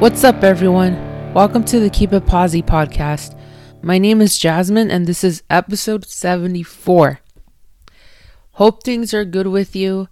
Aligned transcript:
What's 0.00 0.24
up, 0.24 0.42
everyone? 0.42 0.94
Welcome 1.34 1.62
to 1.64 1.78
the 1.78 1.90
Keep 1.90 2.14
It 2.14 2.24
Posi 2.24 2.64
podcast. 2.64 3.38
My 3.82 3.98
name 3.98 4.22
is 4.22 4.38
Jasmine, 4.38 4.90
and 4.90 5.06
this 5.06 5.22
is 5.22 5.42
episode 5.50 6.06
74. 6.06 7.20
Hope 8.52 8.82
things 8.82 9.12
are 9.12 9.26
good 9.26 9.48
with 9.48 9.76
you. 9.76 10.08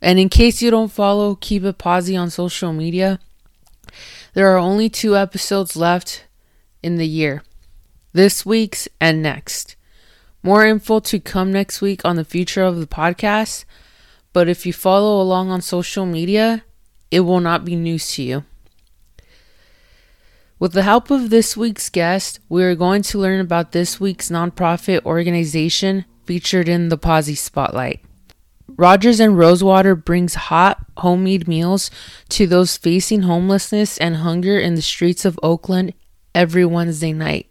And 0.00 0.18
in 0.18 0.30
case 0.30 0.62
you 0.62 0.70
don't 0.70 0.90
follow 0.90 1.34
Keep 1.34 1.64
It 1.64 1.76
Posi 1.76 2.18
on 2.18 2.30
social 2.30 2.72
media, 2.72 3.20
there 4.32 4.48
are 4.48 4.56
only 4.56 4.88
two 4.88 5.14
episodes 5.18 5.76
left 5.76 6.24
in 6.82 6.96
the 6.96 7.06
year 7.06 7.42
this 8.14 8.46
week's 8.46 8.88
and 8.98 9.22
next. 9.22 9.76
More 10.42 10.64
info 10.64 11.00
to 11.00 11.20
come 11.20 11.52
next 11.52 11.82
week 11.82 12.06
on 12.06 12.16
the 12.16 12.24
future 12.24 12.62
of 12.62 12.80
the 12.80 12.86
podcast, 12.86 13.66
but 14.32 14.48
if 14.48 14.64
you 14.64 14.72
follow 14.72 15.20
along 15.20 15.50
on 15.50 15.60
social 15.60 16.06
media, 16.06 16.64
it 17.10 17.20
will 17.20 17.40
not 17.40 17.66
be 17.66 17.76
news 17.76 18.10
to 18.14 18.22
you. 18.22 18.44
With 20.60 20.72
the 20.72 20.82
help 20.82 21.12
of 21.12 21.30
this 21.30 21.56
week's 21.56 21.88
guest, 21.88 22.40
we 22.48 22.64
are 22.64 22.74
going 22.74 23.02
to 23.02 23.18
learn 23.18 23.38
about 23.40 23.70
this 23.70 24.00
week's 24.00 24.28
nonprofit 24.28 25.04
organization 25.04 26.04
featured 26.24 26.68
in 26.68 26.88
the 26.88 26.98
Posi 26.98 27.38
Spotlight. 27.38 28.00
Rogers 28.66 29.20
and 29.20 29.38
Rosewater 29.38 29.94
brings 29.94 30.34
hot, 30.34 30.84
homemade 30.96 31.46
meals 31.46 31.92
to 32.30 32.48
those 32.48 32.76
facing 32.76 33.22
homelessness 33.22 33.98
and 33.98 34.16
hunger 34.16 34.58
in 34.58 34.74
the 34.74 34.82
streets 34.82 35.24
of 35.24 35.38
Oakland 35.44 35.94
every 36.34 36.64
Wednesday 36.64 37.12
night. 37.12 37.48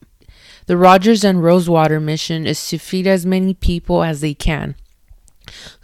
The 0.65 0.75
Rogers 0.75 1.23
and 1.23 1.41
Rosewater 1.41 2.01
mission 2.01 2.45
is 2.45 2.67
to 2.67 2.77
feed 2.77 3.07
as 3.07 3.25
many 3.25 3.53
people 3.53 4.03
as 4.03 4.19
they 4.19 4.33
can. 4.33 4.75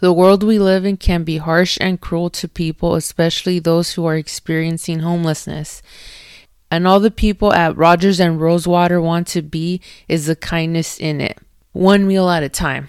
The 0.00 0.12
world 0.12 0.42
we 0.42 0.58
live 0.58 0.84
in 0.84 0.98
can 0.98 1.24
be 1.24 1.38
harsh 1.38 1.78
and 1.80 2.02
cruel 2.02 2.28
to 2.28 2.48
people, 2.48 2.94
especially 2.94 3.58
those 3.58 3.94
who 3.94 4.04
are 4.04 4.16
experiencing 4.16 4.98
homelessness. 4.98 5.80
And 6.74 6.86
all 6.88 6.98
the 6.98 7.12
people 7.12 7.52
at 7.52 7.76
Rogers 7.76 8.18
and 8.18 8.40
Rosewater 8.40 9.00
want 9.00 9.28
to 9.28 9.42
be 9.42 9.80
is 10.08 10.26
the 10.26 10.34
kindness 10.34 10.98
in 10.98 11.20
it, 11.20 11.38
one 11.70 12.04
meal 12.04 12.28
at 12.28 12.42
a 12.42 12.48
time. 12.48 12.88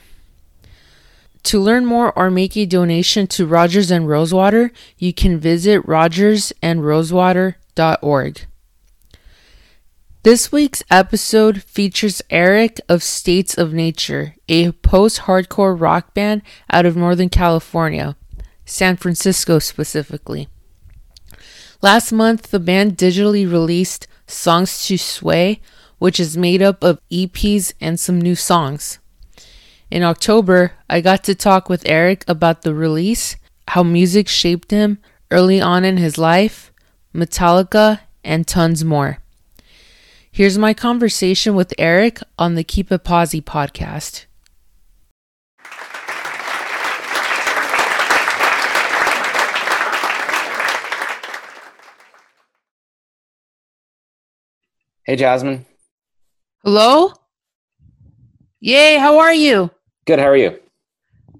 To 1.44 1.60
learn 1.60 1.86
more 1.86 2.12
or 2.18 2.32
make 2.32 2.58
a 2.58 2.66
donation 2.66 3.28
to 3.28 3.46
Rogers 3.46 3.92
and 3.92 4.10
Rosewater, 4.10 4.72
you 4.98 5.14
can 5.14 5.40
visit 5.40 5.86
rogersandrosewater.org. 5.86 8.42
This 10.24 10.52
week's 10.52 10.84
episode 10.90 11.62
features 11.62 12.24
Eric 12.32 12.82
of 12.90 13.04
States 13.04 13.56
of 13.56 13.72
Nature, 13.72 14.34
a 14.50 14.72
post 14.72 15.20
hardcore 15.20 15.80
rock 15.80 16.16
band 16.16 16.42
out 16.72 16.88
of 16.88 16.98
Northern 16.98 17.30
California, 17.30 18.16
San 18.66 18.98
Francisco 18.98 19.60
specifically. 19.60 20.48
Last 21.86 22.12
month, 22.12 22.50
the 22.50 22.60
band 22.60 22.98
digitally 22.98 23.46
released 23.46 24.08
Songs 24.26 24.88
to 24.88 24.98
Sway, 24.98 25.62
which 26.00 26.20
is 26.20 26.36
made 26.36 26.64
up 26.64 26.84
of 26.84 27.00
EPs 27.12 27.76
and 27.80 28.00
some 28.00 28.20
new 28.20 28.34
songs. 28.34 28.98
In 29.92 30.02
October, 30.02 30.72
I 30.90 31.00
got 31.00 31.24
to 31.26 31.36
talk 31.36 31.70
with 31.70 31.84
Eric 31.86 32.26
about 32.28 32.64
the 32.64 32.74
release, 32.74 33.36
how 33.68 33.84
music 33.84 34.28
shaped 34.28 34.72
him 34.72 34.98
early 35.30 35.62
on 35.62 35.86
in 35.86 35.98
his 35.98 36.18
life, 36.18 36.72
Metallica, 37.14 38.00
and 38.24 38.48
tons 38.48 38.84
more. 38.84 39.20
Here's 40.32 40.58
my 40.58 40.74
conversation 40.74 41.54
with 41.54 41.72
Eric 41.78 42.20
on 42.40 42.56
the 42.56 42.64
Keep 42.64 42.92
It 42.92 43.04
Posi 43.04 43.44
podcast. 43.44 44.26
Hey, 55.06 55.16
Jasmine. 55.16 55.66
Hello? 56.64 57.12
Yay, 58.60 58.98
how 58.98 59.20
are 59.20 59.34
you? 59.34 59.70
Good. 60.06 60.20
How 60.20 60.26
are 60.30 60.38
you? 60.38 60.60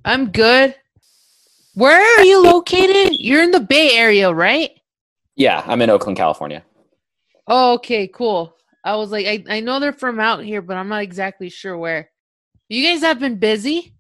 I'm 0.04 0.32
good. 0.32 0.76
Where 1.74 2.00
are 2.20 2.24
you 2.24 2.44
located? 2.44 3.20
You're 3.20 3.44
in 3.44 3.52
the 3.52 3.60
Bay 3.60 3.92
Area, 3.96 4.32
right? 4.32 4.72
Yeah, 5.36 5.64
I'm 5.66 5.82
in 5.82 5.90
Oakland, 5.90 6.18
California. 6.18 6.64
Oh, 7.48 7.74
okay, 7.74 8.08
cool. 8.08 8.56
I 8.84 8.96
was 8.96 9.12
like, 9.12 9.26
I, 9.26 9.44
I 9.50 9.60
know 9.62 9.80
they're 9.80 9.94
from 9.94 10.20
out 10.20 10.44
here, 10.44 10.62
but 10.62 10.78
I'm 10.78 10.88
not 10.90 11.02
exactly 11.02 11.50
sure 11.50 11.78
where. 11.78 12.10
You 12.70 12.84
guys 12.88 13.02
have 13.02 13.20
been 13.20 13.38
busy, 13.38 13.94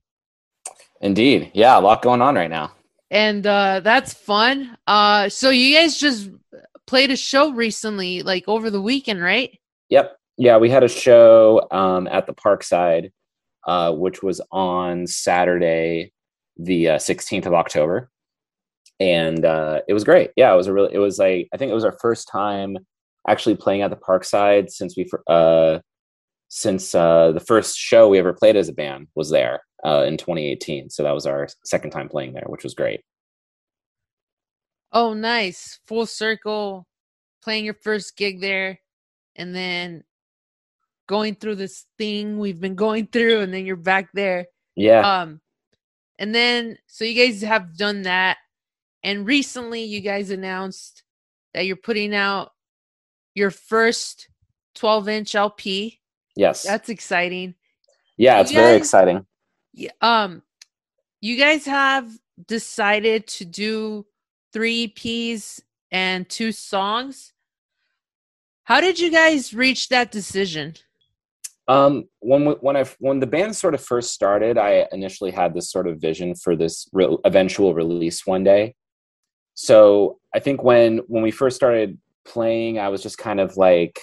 Indeed. 1.01 1.51
Yeah, 1.53 1.77
a 1.77 1.81
lot 1.81 2.01
going 2.01 2.21
on 2.21 2.35
right 2.35 2.49
now. 2.49 2.71
and 3.11 3.45
uh, 3.45 3.81
that's 3.81 4.13
fun. 4.13 4.75
Uh, 4.87 5.29
so 5.29 5.49
you 5.49 5.75
guys 5.75 5.97
just 5.99 6.29
played 6.87 7.11
a 7.11 7.15
show 7.15 7.51
recently, 7.51 8.21
like 8.23 8.43
over 8.47 8.69
the 8.69 8.81
weekend, 8.81 9.21
right? 9.21 9.57
Yep. 9.89 10.15
Yeah, 10.37 10.57
we 10.57 10.69
had 10.69 10.83
a 10.83 10.89
show 10.89 11.65
um, 11.71 12.07
at 12.07 12.25
the 12.27 12.33
Parkside, 12.33 13.11
uh, 13.65 13.93
which 13.93 14.21
was 14.21 14.41
on 14.51 15.07
Saturday, 15.07 16.11
the 16.57 16.89
uh, 16.89 16.97
16th 16.97 17.45
of 17.45 17.53
October, 17.53 18.09
and 18.99 19.45
uh, 19.45 19.81
it 19.87 19.93
was 19.93 20.03
great. 20.03 20.31
Yeah, 20.35 20.53
it 20.53 20.57
was 20.57 20.67
a 20.67 20.73
really. 20.73 20.93
It 20.93 20.99
was 20.99 21.19
like 21.19 21.47
I 21.53 21.57
think 21.57 21.71
it 21.71 21.75
was 21.75 21.85
our 21.85 21.97
first 22.01 22.27
time 22.27 22.77
actually 23.27 23.55
playing 23.55 23.81
at 23.81 23.89
the 23.89 23.97
Parkside 23.97 24.69
since 24.69 24.95
we 24.95 25.09
uh, 25.27 25.79
since 26.49 26.93
uh, 26.93 27.31
the 27.31 27.39
first 27.39 27.77
show 27.77 28.07
we 28.07 28.19
ever 28.19 28.33
played 28.33 28.55
as 28.55 28.69
a 28.69 28.73
band 28.73 29.07
was 29.15 29.29
there 29.29 29.61
uh, 29.85 30.03
in 30.07 30.17
2018. 30.17 30.89
So 30.89 31.03
that 31.03 31.13
was 31.13 31.25
our 31.25 31.47
second 31.63 31.91
time 31.91 32.09
playing 32.09 32.33
there, 32.33 32.45
which 32.47 32.63
was 32.63 32.73
great. 32.73 33.01
Oh, 34.95 35.13
nice. 35.13 35.79
Full 35.87 36.05
circle, 36.05 36.87
playing 37.43 37.65
your 37.65 37.73
first 37.75 38.15
gig 38.17 38.39
there, 38.41 38.79
and 39.35 39.53
then 39.53 40.03
going 41.07 41.35
through 41.35 41.55
this 41.55 41.85
thing 41.97 42.39
we've 42.39 42.59
been 42.61 42.75
going 42.75 43.07
through, 43.07 43.41
and 43.41 43.53
then 43.53 43.65
you're 43.65 43.75
back 43.75 44.09
there. 44.13 44.47
Yeah. 44.75 45.01
Um, 45.21 45.41
and 46.17 46.33
then 46.33 46.77
so 46.87 47.03
you 47.03 47.13
guys 47.27 47.41
have 47.41 47.77
done 47.77 48.03
that, 48.03 48.37
and 49.03 49.27
recently 49.27 49.83
you 49.83 49.99
guys 50.01 50.29
announced 50.31 51.03
that 51.53 51.65
you're 51.65 51.75
putting 51.75 52.15
out 52.15 52.53
your 53.35 53.51
first 53.51 54.29
12 54.75 55.09
inch 55.09 55.35
LP. 55.35 55.99
yes. 56.37 56.63
That's 56.63 56.87
exciting. 56.89 57.53
yeah, 58.17 58.35
you 58.37 58.41
it's 58.41 58.51
very 58.51 58.73
guys- 58.77 58.81
exciting. 58.81 59.25
Yeah, 59.73 59.91
um, 59.99 60.41
you 61.19 61.35
guys 61.37 61.65
have 61.65 62.09
decided 62.47 63.27
to 63.27 63.43
do 63.45 64.05
three 64.55 64.87
EPs 64.87 65.59
and 65.91 66.29
two 66.29 66.53
songs. 66.53 67.33
How 68.63 68.79
did 68.79 68.97
you 68.97 69.11
guys 69.11 69.53
reach 69.53 69.89
that 69.89 70.13
decision? 70.13 70.75
Um, 71.67 72.05
when 72.19 72.45
when 72.45 72.77
I 72.77 72.85
when 72.99 73.19
the 73.19 73.27
band 73.27 73.53
sort 73.57 73.75
of 73.75 73.83
first 73.83 74.13
started, 74.13 74.57
I 74.57 74.87
initially 74.93 75.31
had 75.31 75.53
this 75.53 75.69
sort 75.69 75.87
of 75.87 75.99
vision 75.99 76.35
for 76.35 76.55
this 76.55 76.87
re- 76.93 77.17
eventual 77.25 77.73
release 77.73 78.25
one 78.25 78.45
day. 78.45 78.75
So 79.55 80.19
I 80.33 80.39
think 80.39 80.63
when 80.63 80.99
when 81.07 81.21
we 81.21 81.31
first 81.31 81.57
started 81.57 81.97
playing, 82.25 82.79
I 82.79 82.87
was 82.87 83.03
just 83.03 83.17
kind 83.17 83.41
of 83.41 83.57
like 83.57 83.99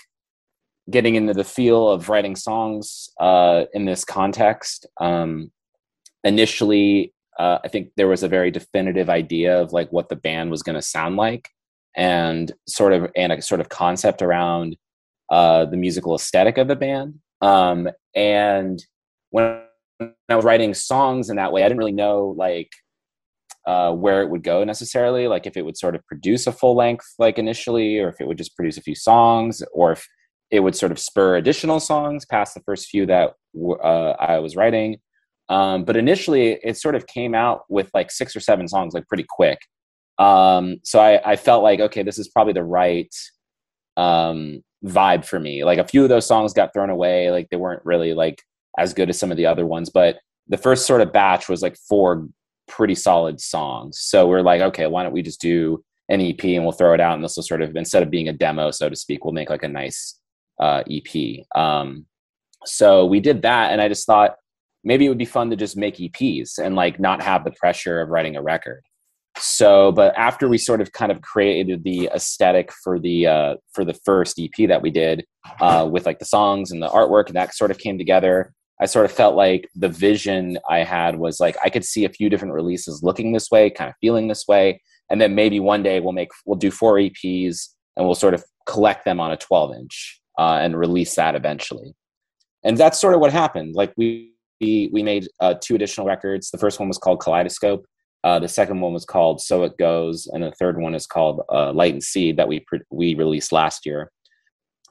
getting 0.91 1.15
into 1.15 1.33
the 1.33 1.45
feel 1.45 1.89
of 1.89 2.11
writing 2.11 2.37
songs 2.37 3.09
uh, 3.19 3.65
in 3.73 3.87
this 3.87 4.05
context. 4.05 4.85
Um, 5.01 5.51
initially, 6.25 7.15
uh, 7.39 7.59
I 7.65 7.69
think 7.69 7.91
there 7.97 8.09
was 8.09 8.23
a 8.23 8.29
very 8.29 8.51
definitive 8.51 9.09
idea 9.09 9.61
of 9.61 9.73
like 9.73 9.91
what 9.91 10.09
the 10.09 10.17
band 10.17 10.51
was 10.51 10.63
going 10.63 10.77
to 10.77 10.83
sound 10.83 11.17
like, 11.17 11.49
and 11.97 12.53
sort 12.69 12.93
of 12.93 13.11
and 13.17 13.33
a 13.33 13.43
sort 13.43 13.61
of 13.61 13.69
concept 13.69 14.23
around 14.23 14.77
uh, 15.31 15.65
the 15.65 15.77
musical 15.77 16.15
aesthetic 16.15 16.59
of 16.59 16.69
the 16.69 16.77
band. 16.77 17.15
Um, 17.41 17.89
and 18.15 18.85
when 19.31 19.63
I 20.29 20.37
was 20.37 20.45
writing 20.45 20.75
songs 20.75 21.31
in 21.31 21.37
that 21.37 21.53
way, 21.53 21.63
I 21.63 21.69
didn't 21.69 21.79
really 21.79 21.93
know 21.93 22.35
like 22.37 22.71
uh, 23.67 23.93
where 23.93 24.23
it 24.23 24.29
would 24.29 24.43
go 24.43 24.65
necessarily, 24.65 25.29
like 25.29 25.47
if 25.47 25.57
it 25.57 25.65
would 25.65 25.79
sort 25.79 25.95
of 25.95 26.05
produce 26.07 26.47
a 26.47 26.53
full 26.53 26.77
length 26.77 27.07
like 27.19 27.39
initially, 27.39 27.99
or 27.99 28.09
if 28.09 28.21
it 28.21 28.27
would 28.27 28.39
just 28.39 28.57
produce 28.57 28.77
a 28.77 28.83
few 28.83 28.95
songs, 28.95 29.63
or 29.73 29.93
if 29.93 30.07
it 30.51 30.61
would 30.61 30.77
sort 30.77 30.93
of 30.93 30.99
spur 30.99 31.37
additional 31.37 31.81
songs 31.81 32.27
past 32.27 32.55
the 32.55 32.61
first 32.61 32.89
few 32.89 33.07
that 33.07 33.33
uh, 33.83 34.11
I 34.11 34.39
was 34.39 34.55
writing. 34.55 34.99
Um, 35.49 35.85
but 35.85 35.97
initially, 35.97 36.59
it 36.63 36.77
sort 36.77 36.95
of 36.95 37.07
came 37.07 37.35
out 37.35 37.65
with 37.69 37.91
like 37.95 38.11
six 38.11 38.35
or 38.35 38.41
seven 38.41 38.69
songs, 38.69 38.95
like 38.95 39.09
pretty 39.09 39.27
quick. 39.29 39.59
Um, 40.19 40.79
so 40.85 41.01
I, 41.01 41.33
I 41.33 41.37
felt 41.37 41.63
like, 41.63 41.81
okay, 41.81 42.03
this 42.03 42.19
is 42.19 42.29
probably 42.29 42.53
the 42.53 42.65
right 42.65 43.15
um, 43.97 44.63
vibe 44.85 45.25
for 45.25 45.41
me. 45.41 45.65
Like 45.65 45.79
a 45.79 45.87
few 45.87 46.03
of 46.03 46.09
those 46.09 46.27
songs 46.27 46.53
got 46.53 46.73
thrown 46.73 46.91
away, 46.91 47.31
like 47.31 47.49
they 47.51 47.57
weren't 47.57 47.85
really 47.85 48.15
like 48.15 48.43
as 48.79 48.95
good 48.95 49.11
as 49.11 49.19
some 49.19 49.31
of 49.31 49.37
the 49.37 49.47
other 49.47 49.67
ones. 49.67 49.91
But 49.91 50.19
the 50.49 50.57
first 50.57 50.87
sort 50.87 51.01
of 51.01 51.13
batch 51.13 51.49
was 51.49 51.63
like 51.63 51.77
four 51.89 52.29
pretty 52.69 52.95
solid 52.95 53.41
songs. 53.41 53.99
So 54.01 54.27
we're 54.27 54.43
like, 54.43 54.61
okay, 54.61 54.87
why 54.87 55.03
don't 55.03 55.13
we 55.13 55.23
just 55.23 55.41
do 55.41 55.83
an 56.09 56.21
EP 56.21 56.43
and 56.45 56.65
we'll 56.65 56.73
throw 56.73 56.95
it 56.95 57.01
out, 57.01 57.15
and 57.15 57.25
this 57.25 57.37
will 57.37 57.43
sort 57.43 57.63
of 57.63 57.77
instead 57.77 58.03
of 58.03 58.11
being 58.11 58.29
a 58.29 58.33
demo, 58.33 58.71
so 58.71 58.89
to 58.89 58.97
speak, 58.97 59.25
we'll 59.25 59.35
make 59.35 59.51
like 59.51 59.63
a 59.63 59.69
nice 59.69 60.19
uh, 60.61 60.83
EP. 60.91 61.45
Um, 61.55 62.07
so 62.65 63.07
we 63.07 63.21
did 63.21 63.43
that, 63.43 63.73
and 63.73 63.81
I 63.81 63.89
just 63.89 64.07
thought 64.07 64.37
maybe 64.85 65.07
it 65.07 65.09
would 65.09 65.19
be 65.19 65.25
fun 65.25 65.51
to 65.51 65.57
just 65.57 65.77
make 65.77 65.97
EPs 65.97 66.59
and 66.59 66.75
like 66.75 66.99
not 66.99 67.23
have 67.23 67.45
the 67.45 67.53
pressure 67.53 68.01
of 68.01 68.09
writing 68.09 68.37
a 68.37 68.43
record. 68.43 68.83
so 69.39 69.93
but 69.93 70.15
after 70.17 70.49
we 70.49 70.59
sort 70.59 70.81
of 70.81 70.93
kind 70.93 71.11
of 71.11 71.23
created 71.23 71.85
the 71.85 72.09
aesthetic 72.15 72.71
for 72.85 72.99
the 72.99 73.27
uh, 73.27 73.55
for 73.73 73.85
the 73.85 73.95
first 74.05 74.39
ep 74.39 74.69
that 74.69 74.83
we 74.83 74.91
did 74.91 75.25
uh, 75.61 75.89
with 75.91 76.05
like 76.07 76.19
the 76.19 76.25
songs 76.25 76.71
and 76.71 76.83
the 76.83 76.89
artwork 76.89 77.27
and 77.27 77.37
that 77.37 77.55
sort 77.55 77.71
of 77.71 77.79
came 77.79 77.97
together 77.97 78.53
i 78.81 78.87
sort 78.87 79.07
of 79.07 79.13
felt 79.13 79.35
like 79.35 79.69
the 79.75 79.89
vision 79.89 80.59
i 80.69 80.79
had 80.81 81.17
was 81.19 81.41
like 81.41 81.57
i 81.65 81.71
could 81.71 81.85
see 81.85 82.05
a 82.05 82.11
few 82.11 82.29
different 82.29 82.53
releases 82.53 83.03
looking 83.03 83.33
this 83.33 83.51
way 83.51 83.71
kind 83.71 83.89
of 83.89 83.97
feeling 84.03 84.29
this 84.29 84.47
way 84.47 84.81
and 85.09 85.19
then 85.21 85.35
maybe 85.35 85.59
one 85.61 85.83
day 85.83 85.99
we'll 85.99 86.13
make 86.13 86.29
we'll 86.45 86.59
do 86.59 86.71
four 86.71 86.97
eps 86.97 87.69
and 87.97 88.05
we'll 88.05 88.15
sort 88.15 88.35
of 88.35 88.45
collect 88.67 89.05
them 89.05 89.19
on 89.19 89.33
a 89.33 89.37
12 89.37 89.75
inch 89.77 90.21
uh, 90.39 90.59
and 90.61 90.79
release 90.79 91.15
that 91.15 91.35
eventually 91.35 91.95
and 92.65 92.77
that's 92.77 93.01
sort 93.01 93.15
of 93.15 93.21
what 93.21 93.33
happened 93.33 93.75
like 93.75 93.95
we 93.97 94.33
we, 94.63 95.03
made 95.03 95.29
uh, 95.41 95.55
two 95.61 95.75
additional 95.75 96.07
records 96.07 96.51
the 96.51 96.59
first 96.59 96.79
one 96.79 96.89
was 96.89 96.99
called 96.99 97.21
kaleidoscope 97.21 97.85
uh, 98.25 98.39
the 98.39 98.49
second 98.49 98.81
one 98.81 98.93
was 98.93 99.05
called 99.05 99.41
So 99.41 99.65
It 99.65 99.77
Goes, 99.79 100.29
and 100.29 100.43
the 100.43 100.53
third 100.53 100.81
one 100.81 100.95
is 100.95 101.07
called 101.07 101.43
uh, 101.53 101.73
Light 101.73 101.93
and 101.93 102.03
Seed 102.03 102.37
that 102.37 102.47
we 102.47 102.61
pre- 102.61 102.81
we 102.91 103.15
released 103.15 103.53
last 103.53 103.85
year. 103.85 104.13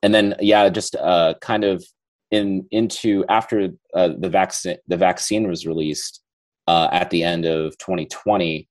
And 0.04 0.14
then, 0.14 0.36
yeah, 0.40 0.68
just 0.70 0.96
uh, 0.96 1.36
kind 1.42 1.64
of 1.64 1.84
in 2.32 2.68
into 2.72 3.24
after 3.30 3.70
uh, 3.96 4.10
the 4.20 4.30
vaccine 4.30 4.78
the 4.88 4.98
vaccine 4.98 5.48
was 5.48 5.66
released 5.66 6.22
uh, 6.68 6.90
at 6.92 7.10
the 7.10 7.24
end 7.24 7.46
of 7.46 7.78
2020, 7.78 8.68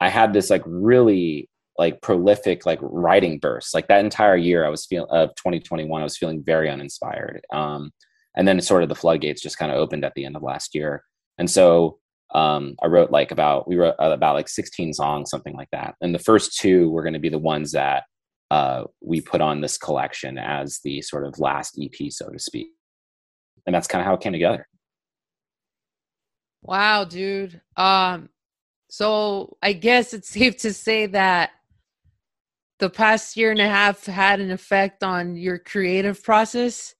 I 0.00 0.08
had 0.08 0.32
this 0.32 0.50
like 0.50 0.62
really 0.64 1.48
like 1.76 2.00
prolific 2.00 2.66
like 2.66 2.78
writing 2.82 3.40
burst. 3.40 3.74
Like 3.74 3.88
that 3.88 4.04
entire 4.04 4.36
year, 4.36 4.64
I 4.64 4.68
was 4.68 4.86
feeling 4.86 5.10
of 5.10 5.30
2021, 5.30 6.00
I 6.00 6.04
was 6.04 6.16
feeling 6.16 6.42
very 6.44 6.70
uninspired. 6.70 7.44
Um, 7.52 7.90
and 8.36 8.46
then 8.46 8.60
sort 8.60 8.82
of 8.82 8.88
the 8.88 8.94
floodgates 8.94 9.42
just 9.42 9.58
kind 9.58 9.70
of 9.70 9.78
opened 9.78 10.04
at 10.04 10.12
the 10.14 10.24
end 10.24 10.36
of 10.36 10.42
last 10.42 10.74
year, 10.74 11.04
and 11.38 11.50
so 11.50 11.98
um, 12.34 12.74
I 12.82 12.88
wrote 12.88 13.10
like 13.10 13.30
about 13.30 13.68
we 13.68 13.76
wrote 13.76 13.94
about 13.98 14.34
like 14.34 14.48
16 14.48 14.92
songs, 14.92 15.30
something 15.30 15.54
like 15.54 15.68
that. 15.72 15.94
And 16.00 16.14
the 16.14 16.18
first 16.18 16.58
two 16.58 16.90
were 16.90 17.02
going 17.02 17.14
to 17.14 17.20
be 17.20 17.28
the 17.28 17.38
ones 17.38 17.72
that 17.72 18.04
uh, 18.50 18.84
we 19.00 19.20
put 19.20 19.40
on 19.40 19.60
this 19.60 19.78
collection 19.78 20.36
as 20.36 20.80
the 20.84 21.00
sort 21.02 21.26
of 21.26 21.38
last 21.38 21.78
EP, 21.80 22.10
so 22.10 22.28
to 22.28 22.38
speak. 22.38 22.68
And 23.66 23.74
that's 23.74 23.86
kind 23.86 24.00
of 24.00 24.06
how 24.06 24.14
it 24.14 24.20
came 24.20 24.32
together. 24.32 24.66
Wow, 26.62 27.04
dude. 27.04 27.60
Um, 27.76 28.30
so 28.90 29.56
I 29.62 29.72
guess 29.72 30.12
it's 30.12 30.28
safe 30.28 30.56
to 30.58 30.72
say 30.72 31.06
that 31.06 31.50
the 32.78 32.90
past 32.90 33.36
year 33.36 33.50
and 33.50 33.60
a 33.60 33.68
half 33.68 34.06
had 34.06 34.40
an 34.40 34.50
effect 34.50 35.04
on 35.04 35.36
your 35.36 35.58
creative 35.58 36.22
process. 36.22 36.94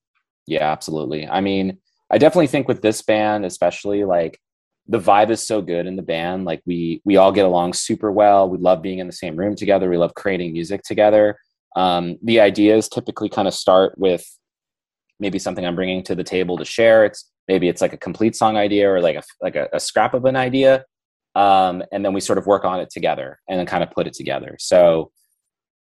Yeah, 0.47 0.71
absolutely. 0.71 1.27
I 1.27 1.41
mean, 1.41 1.79
I 2.11 2.19
definitely 2.19 2.49
think 2.49 2.69
with 2.69 2.83
this 2.83 3.03
band, 3.03 3.45
especially 3.45 4.05
like 4.05 4.39
the 4.87 5.01
vibe 5.01 5.31
is 5.31 5.47
so 5.47 5.63
good 5.63 5.87
in 5.87 5.97
the 5.97 6.03
band. 6.03 6.45
Like 6.45 6.63
we 6.67 7.01
we 7.05 7.17
all 7.17 7.33
get 7.33 7.47
along 7.47 7.73
super 7.73 8.13
well. 8.13 8.49
We 8.49 8.59
love 8.59 8.83
being 8.83 8.99
in 8.99 9.07
the 9.07 9.13
same 9.13 9.37
room 9.37 9.57
together. 9.57 9.89
We 9.89 9.97
love 9.97 10.15
creating 10.15 10.53
music 10.53 10.83
together. 10.83 11.39
Um, 11.77 12.19
the 12.23 12.41
ideas 12.41 12.89
typically 12.89 13.29
kind 13.29 13.49
of 13.49 13.55
start 13.55 13.95
with 13.99 14.25
maybe 15.21 15.39
something 15.39 15.65
i'm 15.65 15.77
bringing 15.77 16.03
to 16.05 16.15
the 16.15 16.25
table 16.25 16.59
to 16.59 16.65
share. 16.65 17.05
It's 17.05 17.31
maybe 17.49 17.69
it's 17.69 17.81
like 17.81 17.93
a 17.93 17.99
complete 17.99 18.37
song 18.37 18.57
idea 18.57 18.91
or 18.91 19.01
like 19.01 19.17
a 19.17 19.23
like 19.41 19.57
a, 19.57 19.69
a 19.73 19.81
scrap 19.81 20.15
of 20.15 20.25
an 20.27 20.37
idea 20.37 20.85
um, 21.35 21.83
and 21.93 22.05
then 22.05 22.13
we 22.13 22.21
sort 22.21 22.39
of 22.39 22.47
work 22.47 22.65
on 22.65 22.81
it 22.81 22.91
together 22.91 23.41
and 23.49 23.59
then 23.59 23.67
kind 23.67 23.83
of 23.83 23.91
put 23.91 24.07
it 24.07 24.13
together. 24.13 24.57
So 24.59 25.11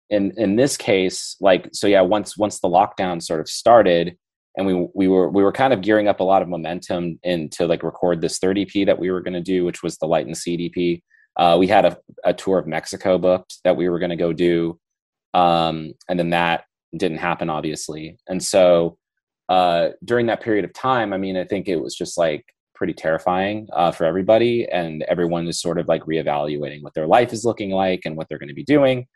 in 0.10 0.34
in 0.38 0.56
this 0.56 0.76
case 0.76 1.36
like 1.40 1.70
so 1.72 1.86
yeah 1.88 2.02
once 2.02 2.36
once 2.38 2.60
the 2.60 2.68
lockdown 2.68 3.22
sort 3.22 3.40
of 3.40 3.48
started 3.48 4.18
and 4.60 4.68
we 4.68 4.88
we 4.94 5.08
were 5.08 5.30
we 5.30 5.42
were 5.42 5.54
kind 5.54 5.72
of 5.72 5.82
gearing 5.82 6.10
up 6.10 6.20
a 6.20 6.24
lot 6.24 6.42
of 6.42 6.50
momentum 6.50 7.18
into 7.24 7.66
like 7.66 7.82
record 7.82 8.20
this 8.20 8.40
30p 8.40 8.86
that 8.86 9.00
we 9.00 9.10
were 9.10 9.22
going 9.22 9.34
to 9.34 9.42
do, 9.42 9.64
which 9.64 9.82
was 9.82 9.98
the 9.98 10.06
Light 10.06 10.26
and 10.26 10.38
Seed 10.38 10.70
EP. 10.78 11.00
Uh, 11.38 11.58
we 11.58 11.66
had 11.66 11.86
a, 11.86 11.98
a 12.26 12.34
tour 12.34 12.60
of 12.60 12.68
Mexico 12.68 13.18
booked 13.18 13.60
that 13.64 13.78
we 13.78 13.88
were 13.88 14.00
going 14.00 14.10
to 14.10 14.18
go 14.18 14.34
do, 14.34 14.78
um, 15.34 15.94
and 16.10 16.20
then 16.20 16.32
that 16.32 16.66
didn't 16.98 17.20
happen, 17.20 17.50
obviously. 17.50 18.18
And 18.28 18.44
so 18.44 18.98
uh, 19.48 19.90
during 20.04 20.26
that 20.26 20.42
period 20.42 20.66
of 20.66 20.74
time, 20.74 21.14
I 21.14 21.18
mean, 21.18 21.38
I 21.38 21.46
think 21.46 21.70
it 21.70 21.78
was 21.78 21.96
just 21.96 22.18
like 22.18 22.44
pretty 22.76 22.94
terrifying 22.94 23.66
uh, 23.72 23.92
for 23.92 24.04
everybody, 24.04 24.68
and 24.70 25.04
everyone 25.04 25.48
is 25.48 25.62
sort 25.62 25.80
of 25.80 25.88
like 25.88 26.04
reevaluating 26.04 26.84
what 26.84 26.94
their 26.96 27.08
life 27.08 27.32
is 27.32 27.46
looking 27.46 27.72
like 27.72 28.02
and 28.04 28.18
what 28.18 28.28
they're 28.28 28.38
going 28.38 28.50
to 28.50 28.54
be 28.54 28.66
doing. 28.66 29.08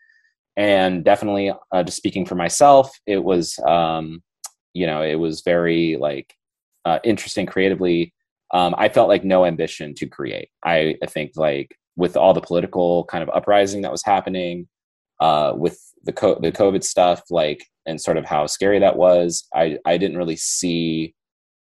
And 0.55 1.03
definitely, 1.03 1.51
uh, 1.73 1.83
just 1.83 1.97
speaking 1.97 2.25
for 2.25 2.35
myself, 2.35 2.89
it 3.05 3.21
was 3.21 3.59
um, 3.67 4.21
you 4.73 4.85
know 4.85 5.01
it 5.01 5.15
was 5.15 5.41
very 5.41 5.97
like 5.97 6.35
uh, 6.85 6.99
interesting 7.03 7.45
creatively. 7.45 8.13
Um, 8.51 8.75
i 8.77 8.87
felt 8.87 9.09
like 9.09 9.23
no 9.23 9.45
ambition 9.45 9.95
to 9.95 10.05
create. 10.05 10.49
I, 10.63 10.95
I 11.01 11.07
think 11.07 11.31
like 11.35 11.75
with 11.95 12.17
all 12.17 12.33
the 12.33 12.41
political 12.41 13.05
kind 13.05 13.23
of 13.23 13.29
uprising 13.33 13.81
that 13.81 13.91
was 13.91 14.03
happening 14.03 14.67
uh, 15.19 15.53
with 15.55 15.79
the 16.03 16.11
co- 16.11 16.39
the 16.39 16.51
covid 16.51 16.83
stuff 16.83 17.21
like 17.29 17.65
and 17.85 17.99
sort 17.99 18.17
of 18.17 18.25
how 18.25 18.45
scary 18.45 18.79
that 18.79 18.97
was 18.97 19.47
i 19.53 19.77
i 19.85 19.97
didn't 19.97 20.17
really 20.17 20.35
see 20.35 21.13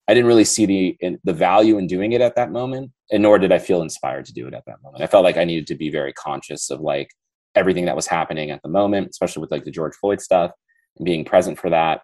i 0.07 0.13
didn't 0.13 0.27
really 0.27 0.43
see 0.43 0.65
the 0.65 0.97
in, 0.99 1.17
the 1.23 1.33
value 1.33 1.77
in 1.77 1.87
doing 1.87 2.11
it 2.11 2.21
at 2.21 2.35
that 2.35 2.51
moment 2.51 2.91
and 3.11 3.23
nor 3.23 3.39
did 3.39 3.51
i 3.51 3.57
feel 3.57 3.81
inspired 3.81 4.25
to 4.25 4.33
do 4.33 4.47
it 4.47 4.53
at 4.53 4.63
that 4.65 4.81
moment. 4.83 5.03
I 5.03 5.07
felt 5.07 5.23
like 5.23 5.37
i 5.37 5.45
needed 5.45 5.67
to 5.67 5.75
be 5.75 5.89
very 5.89 6.13
conscious 6.13 6.69
of 6.69 6.79
like 6.79 7.09
everything 7.55 7.85
that 7.85 7.95
was 7.95 8.07
happening 8.07 8.51
at 8.51 8.61
the 8.61 8.69
moment 8.69 9.09
especially 9.09 9.41
with 9.41 9.51
like 9.51 9.63
the 9.63 9.71
george 9.71 9.95
floyd 9.95 10.21
stuff 10.21 10.51
and 10.97 11.05
being 11.05 11.25
present 11.25 11.57
for 11.57 11.71
that 11.71 12.01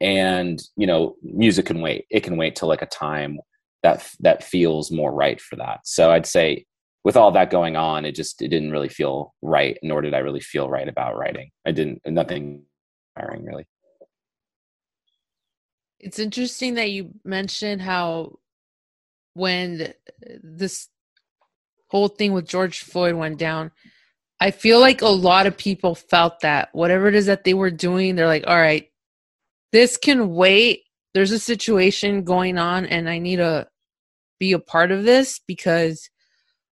and 0.00 0.62
you 0.76 0.86
know 0.86 1.16
music 1.22 1.66
can 1.66 1.80
wait 1.80 2.06
it 2.10 2.20
can 2.20 2.36
wait 2.36 2.56
till 2.56 2.68
like 2.68 2.82
a 2.82 2.86
time 2.86 3.38
that 3.82 4.10
that 4.20 4.42
feels 4.42 4.90
more 4.90 5.12
right 5.12 5.40
for 5.40 5.56
that. 5.56 5.80
So 5.84 6.10
i'd 6.10 6.26
say 6.26 6.64
with 7.04 7.16
all 7.16 7.30
that 7.32 7.50
going 7.50 7.76
on 7.76 8.04
it 8.04 8.14
just 8.14 8.42
it 8.42 8.48
didn't 8.48 8.70
really 8.70 8.88
feel 8.88 9.34
right 9.42 9.78
nor 9.82 10.00
did 10.00 10.14
i 10.14 10.18
really 10.18 10.40
feel 10.40 10.68
right 10.68 10.88
about 10.88 11.16
writing. 11.16 11.50
I 11.66 11.72
didn't 11.72 12.02
nothing 12.06 12.62
inspiring 13.16 13.44
really. 13.44 13.66
It's 16.00 16.18
interesting 16.18 16.74
that 16.74 16.90
you 16.90 17.12
mentioned 17.24 17.80
how 17.80 18.38
when 19.34 19.94
this 20.42 20.88
whole 21.88 22.08
thing 22.08 22.32
with 22.32 22.46
george 22.46 22.80
floyd 22.80 23.14
went 23.14 23.38
down 23.38 23.70
i 24.40 24.50
feel 24.50 24.80
like 24.80 25.02
a 25.02 25.06
lot 25.06 25.46
of 25.46 25.56
people 25.56 25.94
felt 25.94 26.40
that. 26.40 26.68
Whatever 26.72 27.08
it 27.08 27.14
is 27.14 27.26
that 27.26 27.44
they 27.44 27.54
were 27.54 27.70
doing 27.70 28.16
they're 28.16 28.26
like 28.26 28.44
all 28.46 28.56
right 28.56 28.88
this 29.74 29.96
can 29.96 30.30
wait. 30.30 30.82
There's 31.14 31.32
a 31.32 31.38
situation 31.38 32.22
going 32.22 32.58
on, 32.58 32.86
and 32.86 33.08
I 33.08 33.18
need 33.18 33.36
to 33.36 33.66
be 34.38 34.52
a 34.52 34.58
part 34.60 34.92
of 34.92 35.04
this 35.04 35.40
because 35.46 36.08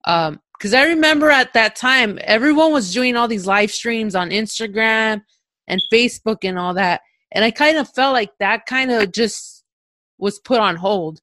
um 0.05 0.39
because 0.57 0.73
I 0.73 0.83
remember 0.83 1.29
at 1.29 1.53
that 1.53 1.77
time 1.77 2.19
everyone 2.21 2.73
was 2.73 2.93
doing 2.93 3.15
all 3.15 3.29
these 3.29 3.47
live 3.47 3.71
streams 3.71 4.15
on 4.15 4.31
Instagram 4.31 5.21
and 5.67 5.81
Facebook 5.91 6.39
and 6.43 6.59
all 6.59 6.73
that. 6.73 7.01
And 7.31 7.45
I 7.45 7.51
kind 7.51 7.77
of 7.77 7.89
felt 7.89 8.13
like 8.13 8.31
that 8.39 8.65
kind 8.65 8.91
of 8.91 9.11
just 9.11 9.63
was 10.17 10.39
put 10.39 10.59
on 10.59 10.75
hold 10.75 11.21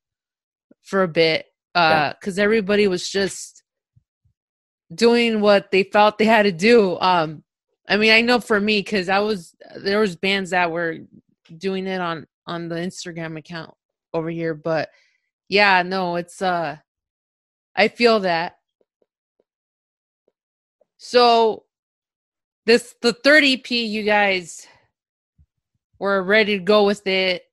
for 0.82 1.02
a 1.02 1.08
bit. 1.08 1.46
Uh 1.74 2.14
because 2.14 2.38
yeah. 2.38 2.44
everybody 2.44 2.86
was 2.88 3.08
just 3.08 3.62
doing 4.94 5.40
what 5.40 5.70
they 5.70 5.82
felt 5.82 6.16
they 6.16 6.24
had 6.24 6.44
to 6.44 6.52
do. 6.52 6.98
Um 7.00 7.44
I 7.86 7.98
mean 7.98 8.12
I 8.12 8.22
know 8.22 8.40
for 8.40 8.60
me 8.60 8.80
because 8.80 9.10
I 9.10 9.18
was 9.18 9.54
there 9.76 10.00
was 10.00 10.16
bands 10.16 10.50
that 10.50 10.70
were 10.70 10.98
doing 11.56 11.86
it 11.86 12.00
on 12.00 12.26
on 12.46 12.68
the 12.68 12.76
Instagram 12.76 13.38
account 13.38 13.74
over 14.12 14.30
here, 14.30 14.54
but 14.54 14.90
yeah, 15.48 15.82
no, 15.82 16.16
it's 16.16 16.42
uh 16.42 16.76
I 17.74 17.88
feel 17.88 18.20
that. 18.20 18.58
So 20.96 21.64
this 22.64 22.94
the 23.00 23.12
third 23.12 23.44
EP 23.44 23.70
you 23.70 24.02
guys 24.02 24.66
were 25.98 26.22
ready 26.22 26.58
to 26.58 26.64
go 26.64 26.84
with 26.84 27.06
it. 27.06 27.44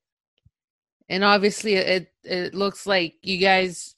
And 1.08 1.24
obviously 1.24 1.74
it 1.74 2.12
it 2.24 2.54
looks 2.54 2.86
like 2.86 3.16
you 3.22 3.38
guys 3.38 3.94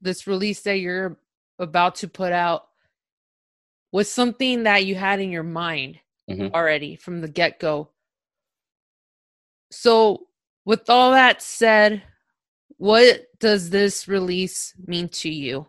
this 0.00 0.26
release 0.26 0.62
that 0.62 0.78
you're 0.78 1.18
about 1.58 1.96
to 1.96 2.08
put 2.08 2.32
out 2.32 2.68
was 3.92 4.10
something 4.10 4.64
that 4.64 4.84
you 4.84 4.94
had 4.94 5.20
in 5.20 5.30
your 5.30 5.42
mind 5.42 5.98
mm-hmm. 6.28 6.54
already 6.54 6.96
from 6.96 7.20
the 7.20 7.28
get-go. 7.28 7.88
So, 9.70 10.26
with 10.64 10.88
all 10.90 11.12
that 11.12 11.42
said, 11.42 12.02
what 12.76 13.26
does 13.40 13.70
this 13.70 14.08
release 14.08 14.74
mean 14.86 15.08
to 15.08 15.30
you? 15.30 15.66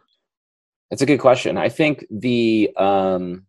That's 0.90 1.02
a 1.02 1.06
good 1.06 1.20
question. 1.20 1.58
I 1.58 1.70
think 1.70 2.06
the, 2.10 2.72
um, 2.78 3.46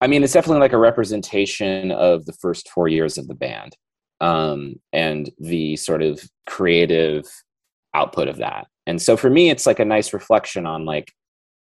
I 0.00 0.06
mean, 0.06 0.24
it's 0.24 0.32
definitely 0.32 0.60
like 0.60 0.72
a 0.72 0.78
representation 0.78 1.92
of 1.92 2.26
the 2.26 2.32
first 2.32 2.68
four 2.70 2.88
years 2.88 3.18
of 3.18 3.28
the 3.28 3.34
band 3.34 3.76
um, 4.20 4.76
and 4.92 5.30
the 5.38 5.76
sort 5.76 6.02
of 6.02 6.20
creative 6.46 7.24
output 7.94 8.28
of 8.28 8.38
that. 8.38 8.66
And 8.86 9.00
so 9.00 9.16
for 9.16 9.30
me, 9.30 9.50
it's 9.50 9.66
like 9.66 9.78
a 9.78 9.84
nice 9.84 10.12
reflection 10.12 10.66
on 10.66 10.84
like 10.84 11.12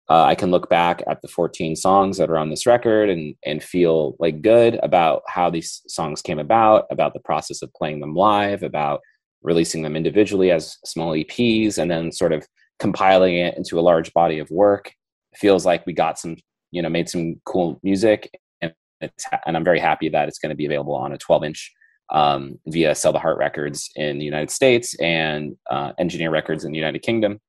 uh, 0.10 0.24
I 0.24 0.36
can 0.36 0.52
look 0.52 0.70
back 0.70 1.02
at 1.08 1.22
the 1.22 1.28
14 1.28 1.76
songs 1.76 2.18
that 2.18 2.30
are 2.30 2.38
on 2.38 2.50
this 2.50 2.66
record 2.66 3.10
and 3.10 3.36
and 3.46 3.64
feel 3.64 4.16
like 4.20 4.42
good 4.42 4.80
about 4.84 5.24
how 5.28 5.50
these 5.50 5.82
songs 5.88 6.22
came 6.22 6.40
about, 6.40 6.86
about 6.92 7.14
the 7.14 7.20
process 7.22 7.62
of 7.62 7.74
playing 7.74 8.02
them 8.02 8.14
live, 8.14 8.62
about 8.62 9.02
releasing 9.42 9.82
them 9.82 9.96
individually 9.96 10.52
as 10.52 10.78
small 10.86 11.12
EPs, 11.14 11.78
and 11.78 11.90
then 11.90 12.12
sort 12.12 12.34
of 12.34 12.46
compiling 12.80 13.36
it 13.36 13.58
into 13.58 13.80
a 13.80 13.82
large 13.82 14.14
body 14.14 14.40
of 14.40 14.50
work. 14.52 14.92
feels 15.36 15.66
like 15.66 15.86
we 15.86 15.94
got 15.94 16.20
some 16.20 16.36
you 16.72 16.82
know 16.82 16.90
made 16.90 17.10
some 17.10 17.40
cool 17.46 17.80
music 17.84 18.30
and 18.62 18.74
and 19.02 19.58
i'm 19.58 19.64
very 19.64 19.80
happy 19.80 20.10
that 20.10 20.28
it's 20.28 20.40
going 20.40 20.50
to 20.50 20.56
be 20.56 20.66
available 20.66 20.94
on 20.94 21.14
a 21.14 21.18
12 21.18 21.44
inch 21.46 21.74
um, 22.12 22.60
via 22.68 22.94
sell 22.94 23.12
the 23.12 23.20
heart 23.20 23.38
records 23.38 23.90
in 23.96 24.20
the 24.20 24.26
united 24.26 24.52
states 24.52 24.94
and 25.00 25.56
uh, 25.72 25.92
engineer 25.98 26.30
records 26.30 26.64
in 26.66 26.72
the 26.72 26.78
united 26.78 27.02
kingdom 27.02 27.40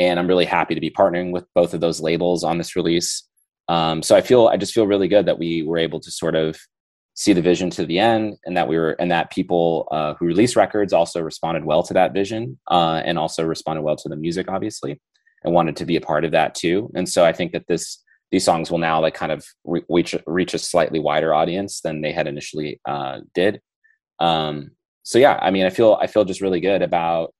and 0.00 0.18
i'm 0.18 0.26
really 0.26 0.44
happy 0.44 0.74
to 0.74 0.80
be 0.80 0.90
partnering 0.90 1.30
with 1.30 1.44
both 1.54 1.74
of 1.74 1.80
those 1.80 2.00
labels 2.00 2.42
on 2.42 2.58
this 2.58 2.74
release. 2.74 3.28
Um, 3.68 4.02
so 4.02 4.16
i 4.16 4.20
feel 4.20 4.48
i 4.48 4.56
just 4.56 4.74
feel 4.74 4.88
really 4.88 5.06
good 5.06 5.26
that 5.26 5.38
we 5.38 5.62
were 5.62 5.78
able 5.78 6.00
to 6.00 6.10
sort 6.10 6.34
of 6.34 6.58
see 7.14 7.32
the 7.32 7.42
vision 7.42 7.70
to 7.70 7.84
the 7.84 7.98
end 7.98 8.36
and 8.44 8.56
that 8.56 8.66
we 8.66 8.76
were 8.78 8.92
and 8.92 9.10
that 9.10 9.30
people 9.30 9.86
uh, 9.92 10.14
who 10.14 10.26
release 10.26 10.56
records 10.56 10.92
also 10.92 11.20
responded 11.20 11.64
well 11.64 11.82
to 11.82 11.94
that 11.94 12.14
vision 12.14 12.58
uh, 12.70 13.02
and 13.04 13.18
also 13.18 13.44
responded 13.44 13.82
well 13.82 13.96
to 13.96 14.08
the 14.08 14.16
music 14.16 14.46
obviously 14.48 15.00
and 15.44 15.54
wanted 15.54 15.76
to 15.76 15.84
be 15.84 15.96
a 15.96 16.00
part 16.00 16.24
of 16.24 16.32
that 16.32 16.54
too. 16.54 16.90
And 16.94 17.08
so 17.08 17.24
i 17.24 17.32
think 17.32 17.52
that 17.52 17.66
this 17.68 18.02
these 18.32 18.44
songs 18.44 18.70
will 18.70 18.78
now 18.78 19.00
like 19.00 19.14
kind 19.14 19.32
of 19.32 19.44
reach 19.64 20.14
reach 20.26 20.54
a 20.54 20.58
slightly 20.58 20.98
wider 20.98 21.34
audience 21.34 21.80
than 21.80 22.00
they 22.00 22.12
had 22.12 22.26
initially 22.26 22.80
uh, 22.86 23.20
did. 23.34 23.60
Um, 24.18 24.72
so 25.02 25.18
yeah 25.18 25.38
i 25.42 25.50
mean 25.50 25.66
i 25.66 25.70
feel 25.70 25.98
i 26.00 26.06
feel 26.06 26.24
just 26.24 26.40
really 26.40 26.60
good 26.60 26.82
about 26.82 27.34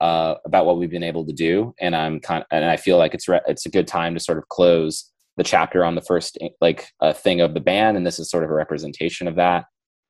uh, 0.00 0.34
about 0.44 0.66
what 0.66 0.76
we've 0.76 0.90
been 0.90 1.02
able 1.02 1.24
to 1.24 1.32
do 1.32 1.74
and 1.80 1.94
i'm 1.94 2.20
kind 2.20 2.42
of, 2.42 2.46
and 2.50 2.64
i 2.64 2.76
feel 2.76 2.98
like 2.98 3.14
it's 3.14 3.28
re- 3.28 3.40
it's 3.46 3.64
a 3.64 3.70
good 3.70 3.86
time 3.86 4.12
to 4.14 4.20
sort 4.20 4.38
of 4.38 4.48
close 4.48 5.12
the 5.36 5.44
chapter 5.44 5.84
on 5.84 5.94
the 5.94 6.00
first 6.00 6.38
like 6.60 6.88
uh, 7.00 7.12
thing 7.12 7.40
of 7.40 7.54
the 7.54 7.60
band, 7.60 7.96
and 7.96 8.06
this 8.06 8.18
is 8.18 8.30
sort 8.30 8.44
of 8.44 8.50
a 8.50 8.54
representation 8.54 9.26
of 9.26 9.36
that. 9.36 9.64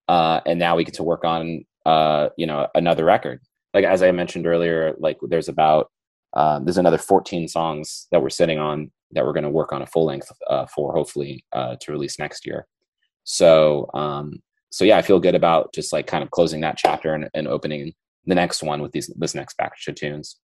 Uh, 0.08 0.40
and 0.46 0.58
now 0.58 0.76
we 0.76 0.84
get 0.84 0.94
to 0.94 1.02
work 1.02 1.24
on 1.24 1.64
uh, 1.86 2.28
you 2.36 2.46
know 2.46 2.68
another 2.74 3.04
record. 3.04 3.40
Like 3.72 3.84
as 3.84 4.02
I 4.02 4.12
mentioned 4.12 4.46
earlier, 4.46 4.94
like 4.98 5.18
there's 5.22 5.48
about 5.48 5.90
uh, 6.34 6.58
there's 6.60 6.78
another 6.78 6.98
14 6.98 7.48
songs 7.48 8.06
that 8.10 8.20
we're 8.20 8.30
sitting 8.30 8.58
on 8.58 8.90
that 9.12 9.24
we're 9.24 9.32
going 9.32 9.44
to 9.44 9.50
work 9.50 9.72
on 9.72 9.82
a 9.82 9.86
full 9.86 10.04
length 10.04 10.30
uh, 10.48 10.66
for 10.66 10.92
hopefully 10.92 11.44
uh, 11.52 11.76
to 11.80 11.92
release 11.92 12.18
next 12.18 12.44
year. 12.44 12.66
So 13.24 13.88
um, 13.94 14.42
so 14.70 14.84
yeah, 14.84 14.98
I 14.98 15.02
feel 15.02 15.20
good 15.20 15.34
about 15.34 15.72
just 15.72 15.92
like 15.92 16.06
kind 16.06 16.22
of 16.22 16.30
closing 16.30 16.60
that 16.60 16.76
chapter 16.76 17.14
and, 17.14 17.30
and 17.32 17.48
opening 17.48 17.94
the 18.26 18.34
next 18.34 18.62
one 18.62 18.82
with 18.82 18.92
these 18.92 19.10
this 19.16 19.34
next 19.34 19.56
batch 19.56 19.86
of 19.88 19.94
tunes. 19.94 20.38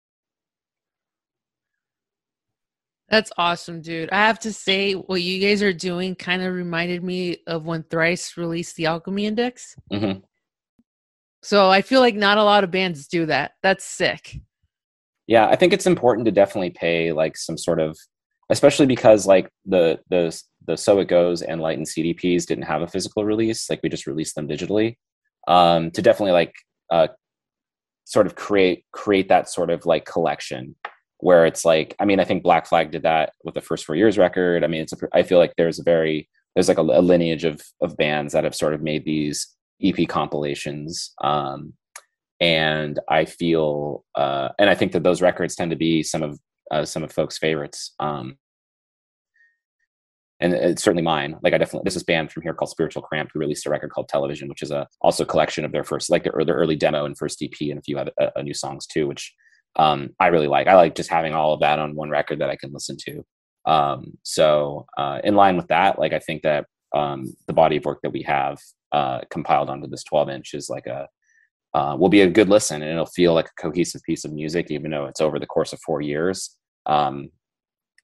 That's 3.10 3.32
awesome, 3.36 3.82
dude. 3.82 4.08
I 4.12 4.18
have 4.18 4.38
to 4.40 4.52
say, 4.52 4.92
what 4.92 5.20
you 5.20 5.40
guys 5.40 5.64
are 5.64 5.72
doing 5.72 6.14
kind 6.14 6.42
of 6.42 6.54
reminded 6.54 7.02
me 7.02 7.38
of 7.48 7.66
when 7.66 7.82
Thrice 7.82 8.36
released 8.36 8.76
the 8.76 8.86
Alchemy 8.86 9.26
Index. 9.26 9.74
Mm-hmm. 9.92 10.20
So 11.42 11.70
I 11.70 11.82
feel 11.82 12.00
like 12.00 12.14
not 12.14 12.38
a 12.38 12.44
lot 12.44 12.62
of 12.62 12.70
bands 12.70 13.08
do 13.08 13.26
that. 13.26 13.52
That's 13.64 13.84
sick. 13.84 14.36
Yeah, 15.26 15.48
I 15.48 15.56
think 15.56 15.72
it's 15.72 15.86
important 15.86 16.26
to 16.26 16.32
definitely 16.32 16.70
pay 16.70 17.12
like 17.12 17.36
some 17.36 17.58
sort 17.58 17.80
of, 17.80 17.98
especially 18.48 18.86
because 18.86 19.26
like 19.26 19.48
the 19.66 19.98
the 20.08 20.40
the 20.66 20.76
So 20.76 21.00
It 21.00 21.08
Goes 21.08 21.42
and 21.42 21.60
Light 21.60 21.78
and 21.78 21.88
Seed 21.88 22.16
EPs 22.16 22.46
didn't 22.46 22.64
have 22.64 22.82
a 22.82 22.86
physical 22.86 23.24
release. 23.24 23.68
Like 23.68 23.80
we 23.82 23.88
just 23.88 24.06
released 24.06 24.36
them 24.36 24.48
digitally. 24.48 24.96
Um, 25.48 25.90
to 25.92 26.02
definitely 26.02 26.32
like 26.32 26.52
uh, 26.92 27.08
sort 28.10 28.26
of 28.26 28.34
create 28.34 28.84
create 28.90 29.28
that 29.28 29.48
sort 29.48 29.70
of 29.70 29.86
like 29.86 30.04
collection 30.04 30.74
where 31.18 31.46
it's 31.46 31.64
like 31.64 31.94
i 32.00 32.04
mean 32.04 32.18
i 32.18 32.24
think 32.24 32.42
black 32.42 32.66
flag 32.66 32.90
did 32.90 33.04
that 33.04 33.32
with 33.44 33.54
the 33.54 33.60
first 33.60 33.84
four 33.84 33.94
years 33.94 34.18
record. 34.18 34.64
I 34.64 34.66
mean 34.66 34.82
it's 34.82 34.92
a, 34.92 34.96
i 35.14 35.22
feel 35.22 35.38
like 35.38 35.54
there's 35.56 35.78
a 35.78 35.84
very 35.84 36.28
there's 36.54 36.68
like 36.68 36.78
a, 36.78 36.82
a 36.82 37.00
lineage 37.00 37.44
of 37.44 37.62
of 37.80 37.96
bands 37.96 38.32
that 38.32 38.42
have 38.42 38.54
sort 38.54 38.74
of 38.74 38.82
made 38.82 39.04
these 39.04 39.46
ep 39.80 40.08
compilations 40.08 41.12
um 41.22 41.72
and 42.40 42.98
i 43.08 43.24
feel 43.24 44.04
uh 44.16 44.48
and 44.58 44.68
i 44.68 44.74
think 44.74 44.90
that 44.90 45.04
those 45.04 45.22
records 45.22 45.54
tend 45.54 45.70
to 45.70 45.76
be 45.76 46.02
some 46.02 46.22
of 46.22 46.38
uh, 46.72 46.84
some 46.84 47.04
of 47.04 47.12
folks 47.12 47.38
favorites 47.38 47.94
um 48.00 48.36
and 50.40 50.54
it's 50.54 50.82
certainly 50.82 51.02
mine. 51.02 51.36
Like 51.42 51.52
I 51.52 51.58
definitely, 51.58 51.84
this 51.84 51.96
is 51.96 52.02
band 52.02 52.32
from 52.32 52.42
here 52.42 52.54
called 52.54 52.70
Spiritual 52.70 53.02
Cramp, 53.02 53.30
who 53.32 53.40
released 53.40 53.66
a 53.66 53.70
record 53.70 53.90
called 53.90 54.08
Television, 54.08 54.48
which 54.48 54.62
is 54.62 54.70
a 54.70 54.86
also 55.00 55.24
a 55.24 55.26
collection 55.26 55.64
of 55.64 55.72
their 55.72 55.84
first, 55.84 56.10
like 56.10 56.24
their, 56.24 56.44
their 56.44 56.56
early 56.56 56.76
demo 56.76 57.04
and 57.04 57.16
first 57.16 57.42
EP, 57.42 57.52
and 57.60 57.78
a 57.78 57.82
few 57.82 57.98
other 57.98 58.12
uh, 58.20 58.42
new 58.42 58.54
songs 58.54 58.86
too, 58.86 59.06
which 59.06 59.34
um, 59.76 60.10
I 60.18 60.28
really 60.28 60.48
like. 60.48 60.66
I 60.66 60.74
like 60.74 60.94
just 60.94 61.10
having 61.10 61.34
all 61.34 61.52
of 61.52 61.60
that 61.60 61.78
on 61.78 61.94
one 61.94 62.10
record 62.10 62.40
that 62.40 62.50
I 62.50 62.56
can 62.56 62.72
listen 62.72 62.96
to. 63.06 63.24
Um, 63.66 64.18
so 64.22 64.86
uh, 64.96 65.20
in 65.22 65.34
line 65.34 65.56
with 65.56 65.68
that, 65.68 65.98
like 65.98 66.12
I 66.12 66.18
think 66.18 66.42
that 66.42 66.66
um, 66.94 67.34
the 67.46 67.52
body 67.52 67.76
of 67.76 67.84
work 67.84 68.00
that 68.02 68.12
we 68.12 68.22
have 68.22 68.58
uh, 68.92 69.20
compiled 69.30 69.70
onto 69.70 69.86
this 69.86 70.04
12 70.04 70.30
inch 70.30 70.54
is 70.54 70.68
like 70.68 70.86
a 70.86 71.06
uh, 71.72 71.96
will 71.96 72.08
be 72.08 72.22
a 72.22 72.28
good 72.28 72.48
listen 72.48 72.82
and 72.82 72.90
it'll 72.90 73.06
feel 73.06 73.32
like 73.32 73.46
a 73.46 73.62
cohesive 73.62 74.02
piece 74.02 74.24
of 74.24 74.32
music, 74.32 74.70
even 74.70 74.90
though 74.90 75.06
it's 75.06 75.20
over 75.20 75.38
the 75.38 75.46
course 75.46 75.72
of 75.72 75.78
four 75.86 76.00
years. 76.00 76.56
Um, 76.86 77.28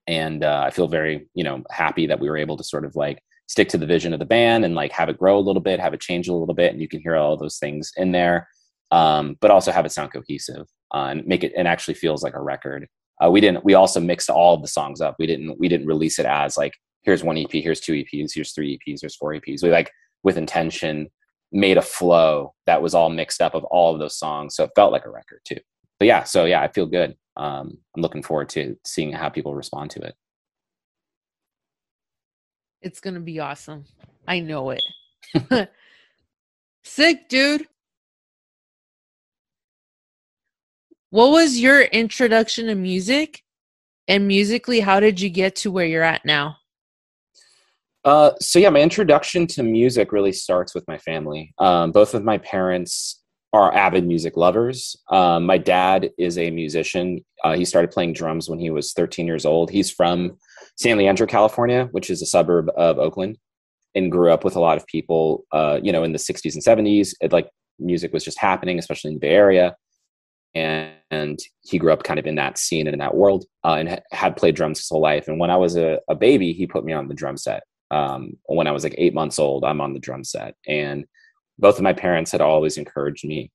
and 0.07 0.45
uh, 0.45 0.65
I 0.67 0.71
feel 0.71 0.89
very 0.89 1.29
you 1.35 1.45
know 1.45 1.63
happy 1.71 2.07
that 2.07 2.21
we 2.21 2.29
were 2.29 2.37
able 2.37 2.57
to 2.57 2.65
sort 2.65 2.85
of 2.85 2.97
like 2.97 3.21
stick 3.49 3.69
to 3.71 3.79
the 3.79 3.87
vision 3.87 4.13
of 4.13 4.19
the 4.19 4.25
band 4.25 4.65
and 4.65 4.75
like 4.75 4.93
have 4.93 5.09
it 5.09 5.19
grow 5.19 5.39
a 5.39 5.41
little 5.41 5.63
bit, 5.63 5.81
have 5.81 5.95
it 5.95 6.01
change 6.01 6.29
a 6.29 6.35
little 6.35 6.55
bit, 6.55 6.73
and 6.73 6.81
you 6.81 6.89
can 6.89 7.01
hear 7.01 7.17
all 7.17 7.37
those 7.37 7.59
things 7.59 7.93
in 7.97 8.13
there. 8.13 8.49
Um, 8.93 9.37
but 9.41 9.51
also 9.51 9.73
have 9.73 9.85
it 9.85 9.91
sound 9.91 10.13
cohesive 10.13 10.67
uh, 10.95 11.09
and 11.11 11.27
make 11.27 11.43
it 11.43 11.53
and 11.57 11.67
actually 11.67 11.95
feels 11.95 12.23
like 12.23 12.35
a 12.35 12.43
record. 12.43 12.87
Uh, 13.23 13.31
we 13.31 13.41
didn't. 13.41 13.65
We 13.65 13.75
also 13.75 14.01
mixed 14.01 14.31
all 14.31 14.55
of 14.55 14.63
the 14.63 14.69
songs 14.69 15.01
up. 15.01 15.17
We 15.19 15.27
didn't. 15.27 15.59
We 15.59 15.69
didn't 15.69 15.87
release 15.87 16.19
it 16.19 16.27
as 16.27 16.57
like 16.57 16.73
here's 17.03 17.25
one 17.25 17.39
EP, 17.39 17.51
here's 17.51 17.81
two 17.81 17.93
EPs, 17.93 18.33
here's 18.35 18.53
three 18.53 18.79
EPs, 18.79 19.01
here's 19.01 19.17
four 19.17 19.33
EPs. 19.33 19.63
We 19.63 19.71
like 19.71 19.91
with 20.23 20.37
intention 20.37 21.09
made 21.53 21.79
a 21.79 21.83
flow 21.83 22.53
that 22.67 22.83
was 22.83 22.95
all 22.95 23.09
mixed 23.09 23.41
up 23.41 23.55
of 23.55 23.65
all 23.65 23.95
of 23.95 24.01
those 24.01 24.19
songs, 24.19 24.57
so 24.57 24.65
it 24.65 24.71
felt 24.75 24.93
like 24.93 25.07
a 25.07 25.11
record 25.11 25.41
too. 25.45 25.59
But 25.99 26.07
yeah, 26.07 26.25
so 26.25 26.45
yeah, 26.45 26.61
I 26.61 26.69
feel 26.69 26.87
good. 26.87 27.17
Um, 27.37 27.79
I'm 27.95 28.03
looking 28.03 28.23
forward 28.23 28.49
to 28.51 28.77
seeing 28.85 29.13
how 29.13 29.29
people 29.29 29.55
respond 29.55 29.91
to 29.93 30.01
it. 30.01 30.15
It's 32.83 33.01
gonna 33.01 33.21
be 33.21 33.41
awesome. 33.41 33.85
I 34.27 34.41
know 34.41 34.71
it. 34.71 34.83
Sick, 36.85 37.29
dude. 37.29 37.67
What 41.11 41.31
was 41.31 41.59
your 41.59 41.83
introduction 41.83 42.67
to 42.67 42.75
music? 42.75 43.43
And 44.09 44.29
musically, 44.29 44.81
how 44.81 45.01
did 45.01 45.21
you 45.21 45.29
get 45.29 45.57
to 45.57 45.71
where 45.71 45.87
you're 45.87 46.03
at 46.03 46.25
now? 46.25 46.59
Uh, 48.05 48.33
so 48.41 48.61
yeah, 48.61 48.71
my 48.71 48.81
introduction 48.81 49.49
to 49.49 49.65
music 49.65 50.13
really 50.13 50.31
starts 50.31 50.75
with 50.75 50.87
my 50.87 50.97
family. 50.97 51.53
Um, 51.59 51.91
both 51.91 52.15
of 52.15 52.23
my 52.23 52.39
parents 52.39 53.21
are 53.57 53.75
avid 53.75 54.07
music 54.07 54.37
lovers. 54.37 54.97
Um, 55.11 55.47
my 55.47 55.59
dad 55.59 56.11
is 56.19 56.39
a 56.39 56.51
musician. 56.51 57.25
Uh, 57.45 57.55
he 57.55 57.65
started 57.65 57.91
playing 57.91 58.13
drums 58.13 58.49
when 58.49 58.59
he 58.59 58.71
was 58.71 58.93
13 58.93 59.27
years 59.27 59.45
old. 59.45 59.71
He's 59.71 59.91
from 59.91 60.37
San 60.77 60.99
Leandro, 60.99 61.27
California, 61.27 61.89
which 61.93 62.11
is 62.11 62.23
a 62.23 62.27
suburb 62.27 62.71
of 62.77 62.99
Oakland, 62.99 63.39
and 63.95 64.13
grew 64.13 64.31
up 64.31 64.45
with 64.45 64.57
a 64.57 64.61
lot 64.61 64.77
of 64.77 64.87
people. 64.87 65.45
Uh, 65.53 65.81
you 65.83 65.93
know, 65.93 66.05
in 66.05 66.13
the 66.13 66.19
60s 66.19 66.55
and 66.55 66.65
70s, 66.65 67.15
it 67.21 67.33
like 67.33 67.49
music 67.79 68.13
was 68.13 68.25
just 68.25 68.39
happening, 68.39 68.79
especially 68.79 69.11
in 69.11 69.15
the 69.15 69.21
Bay 69.21 69.35
Area 69.35 69.77
and, 70.57 70.93
and 71.11 71.39
he 71.63 71.79
grew 71.79 71.93
up 71.93 72.03
kind 72.03 72.19
of 72.19 72.27
in 72.27 72.35
that 72.37 72.59
scene 72.59 72.87
and 72.87 72.95
in 72.95 72.99
that 72.99 73.15
world 73.15 73.45
uh, 73.65 73.75
and 73.75 73.89
ha- 73.91 74.01
had 74.11 74.37
played 74.37 74.57
drums 74.57 74.79
his 74.79 74.89
whole 74.89 75.01
life 75.01 75.29
and 75.29 75.39
when 75.39 75.51
i 75.51 75.57
was 75.57 75.77
a, 75.77 76.01
a 76.09 76.15
baby 76.15 76.53
he 76.53 76.67
put 76.67 76.85
me 76.85 76.93
on 76.93 77.09
the 77.09 77.15
drum 77.15 77.37
set 77.37 77.63
um, 77.91 78.33
when 78.47 78.67
i 78.67 78.73
was 78.73 78.83
like 78.83 78.95
eight 78.99 79.15
months 79.15 79.39
old 79.39 79.65
i'm 79.65 79.81
on 79.81 79.93
the 79.93 80.01
drum 80.01 80.25
set 80.25 80.55
and 80.67 81.05
both 81.59 81.77
of 81.77 81.83
my 81.83 81.93
parents 81.93 82.33
had 82.33 82.41
always 82.41 82.77
encouraged 82.77 83.27
me 83.27 83.51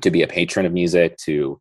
to 0.00 0.10
be 0.10 0.22
a 0.22 0.28
patron 0.28 0.66
of 0.66 0.72
music 0.72 1.16
to 1.18 1.60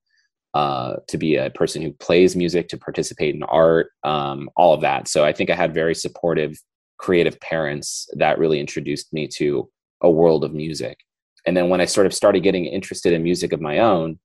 uh, 0.53 0.95
to 1.07 1.17
be 1.17 1.35
a 1.35 1.51
person 1.51 1.81
who 1.81 1.91
plays 1.93 2.35
music 2.35 2.67
to 2.69 2.77
participate 2.77 3.35
in 3.35 3.43
art 3.43 3.91
um, 4.03 4.49
all 4.55 4.73
of 4.73 4.81
that. 4.81 5.07
So 5.07 5.23
i 5.23 5.33
think 5.33 5.49
i 5.49 5.55
had 5.55 5.73
very 5.73 5.95
supportive 5.95 6.57
creative 6.97 7.39
parents 7.41 8.09
that 8.15 8.39
really 8.39 8.59
introduced 8.59 9.13
me 9.13 9.27
to 9.27 9.69
a 10.01 10.09
world 10.09 10.43
of 10.43 10.53
music. 10.53 10.97
And 11.45 11.55
then 11.55 11.69
when 11.69 11.81
i 11.81 11.85
sort 11.85 12.07
of 12.07 12.13
started 12.13 12.41
getting 12.43 12.65
interested 12.65 13.13
in 13.13 13.23
music 13.23 13.53
of 13.53 13.61
my 13.61 13.79
own 13.79 14.19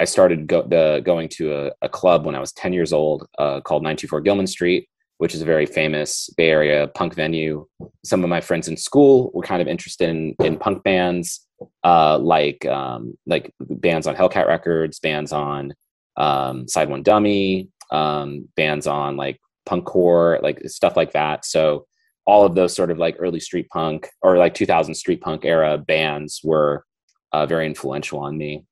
I 0.00 0.04
started 0.04 0.46
go, 0.46 0.62
going 1.02 1.28
to 1.28 1.54
a, 1.54 1.72
a, 1.82 1.88
club 1.88 2.24
when 2.24 2.34
I 2.34 2.40
was 2.40 2.52
10 2.52 2.72
years 2.72 2.90
old 2.90 3.28
uh, 3.38 3.60
called 3.60 3.82
924 3.82 4.22
Gilman 4.22 4.46
Street, 4.46 4.88
which 5.20 5.34
is 5.34 5.42
a 5.42 5.44
very 5.44 5.66
famous 5.66 6.30
Bay 6.38 6.48
Area 6.48 6.88
punk 6.94 7.14
venue. 7.14 7.66
Some 8.06 8.24
of 8.24 8.30
my 8.30 8.40
friends 8.40 8.68
in 8.68 8.78
school 8.78 9.30
were 9.34 9.42
kind 9.42 9.60
of 9.60 9.68
interested 9.68 10.08
in, 10.08 10.34
in 10.42 10.56
punk 10.56 10.82
bands, 10.82 11.46
uh, 11.84 12.16
like 12.16 12.64
um, 12.64 13.18
like 13.26 13.52
bands 13.60 14.06
on 14.06 14.16
Hellcat 14.16 14.46
Records, 14.46 14.98
bands 14.98 15.30
on 15.30 15.74
um, 16.16 16.66
Side 16.66 16.88
One 16.88 17.02
Dummy, 17.02 17.68
um, 17.90 18.48
bands 18.56 18.86
on 18.86 19.18
like 19.18 19.38
punkcore, 19.68 20.40
like 20.42 20.66
stuff 20.70 20.96
like 20.96 21.12
that. 21.12 21.44
So 21.44 21.84
all 22.24 22.46
of 22.46 22.54
those 22.54 22.74
sort 22.74 22.90
of 22.90 22.96
like 22.96 23.16
early 23.18 23.40
street 23.40 23.68
punk 23.68 24.08
or 24.22 24.38
like 24.38 24.54
2000 24.54 24.94
street 24.94 25.20
punk 25.20 25.44
era 25.44 25.76
bands 25.76 26.40
were 26.42 26.86
uh, 27.32 27.44
very 27.44 27.66
influential 27.66 28.20
on 28.20 28.38
me 28.38 28.64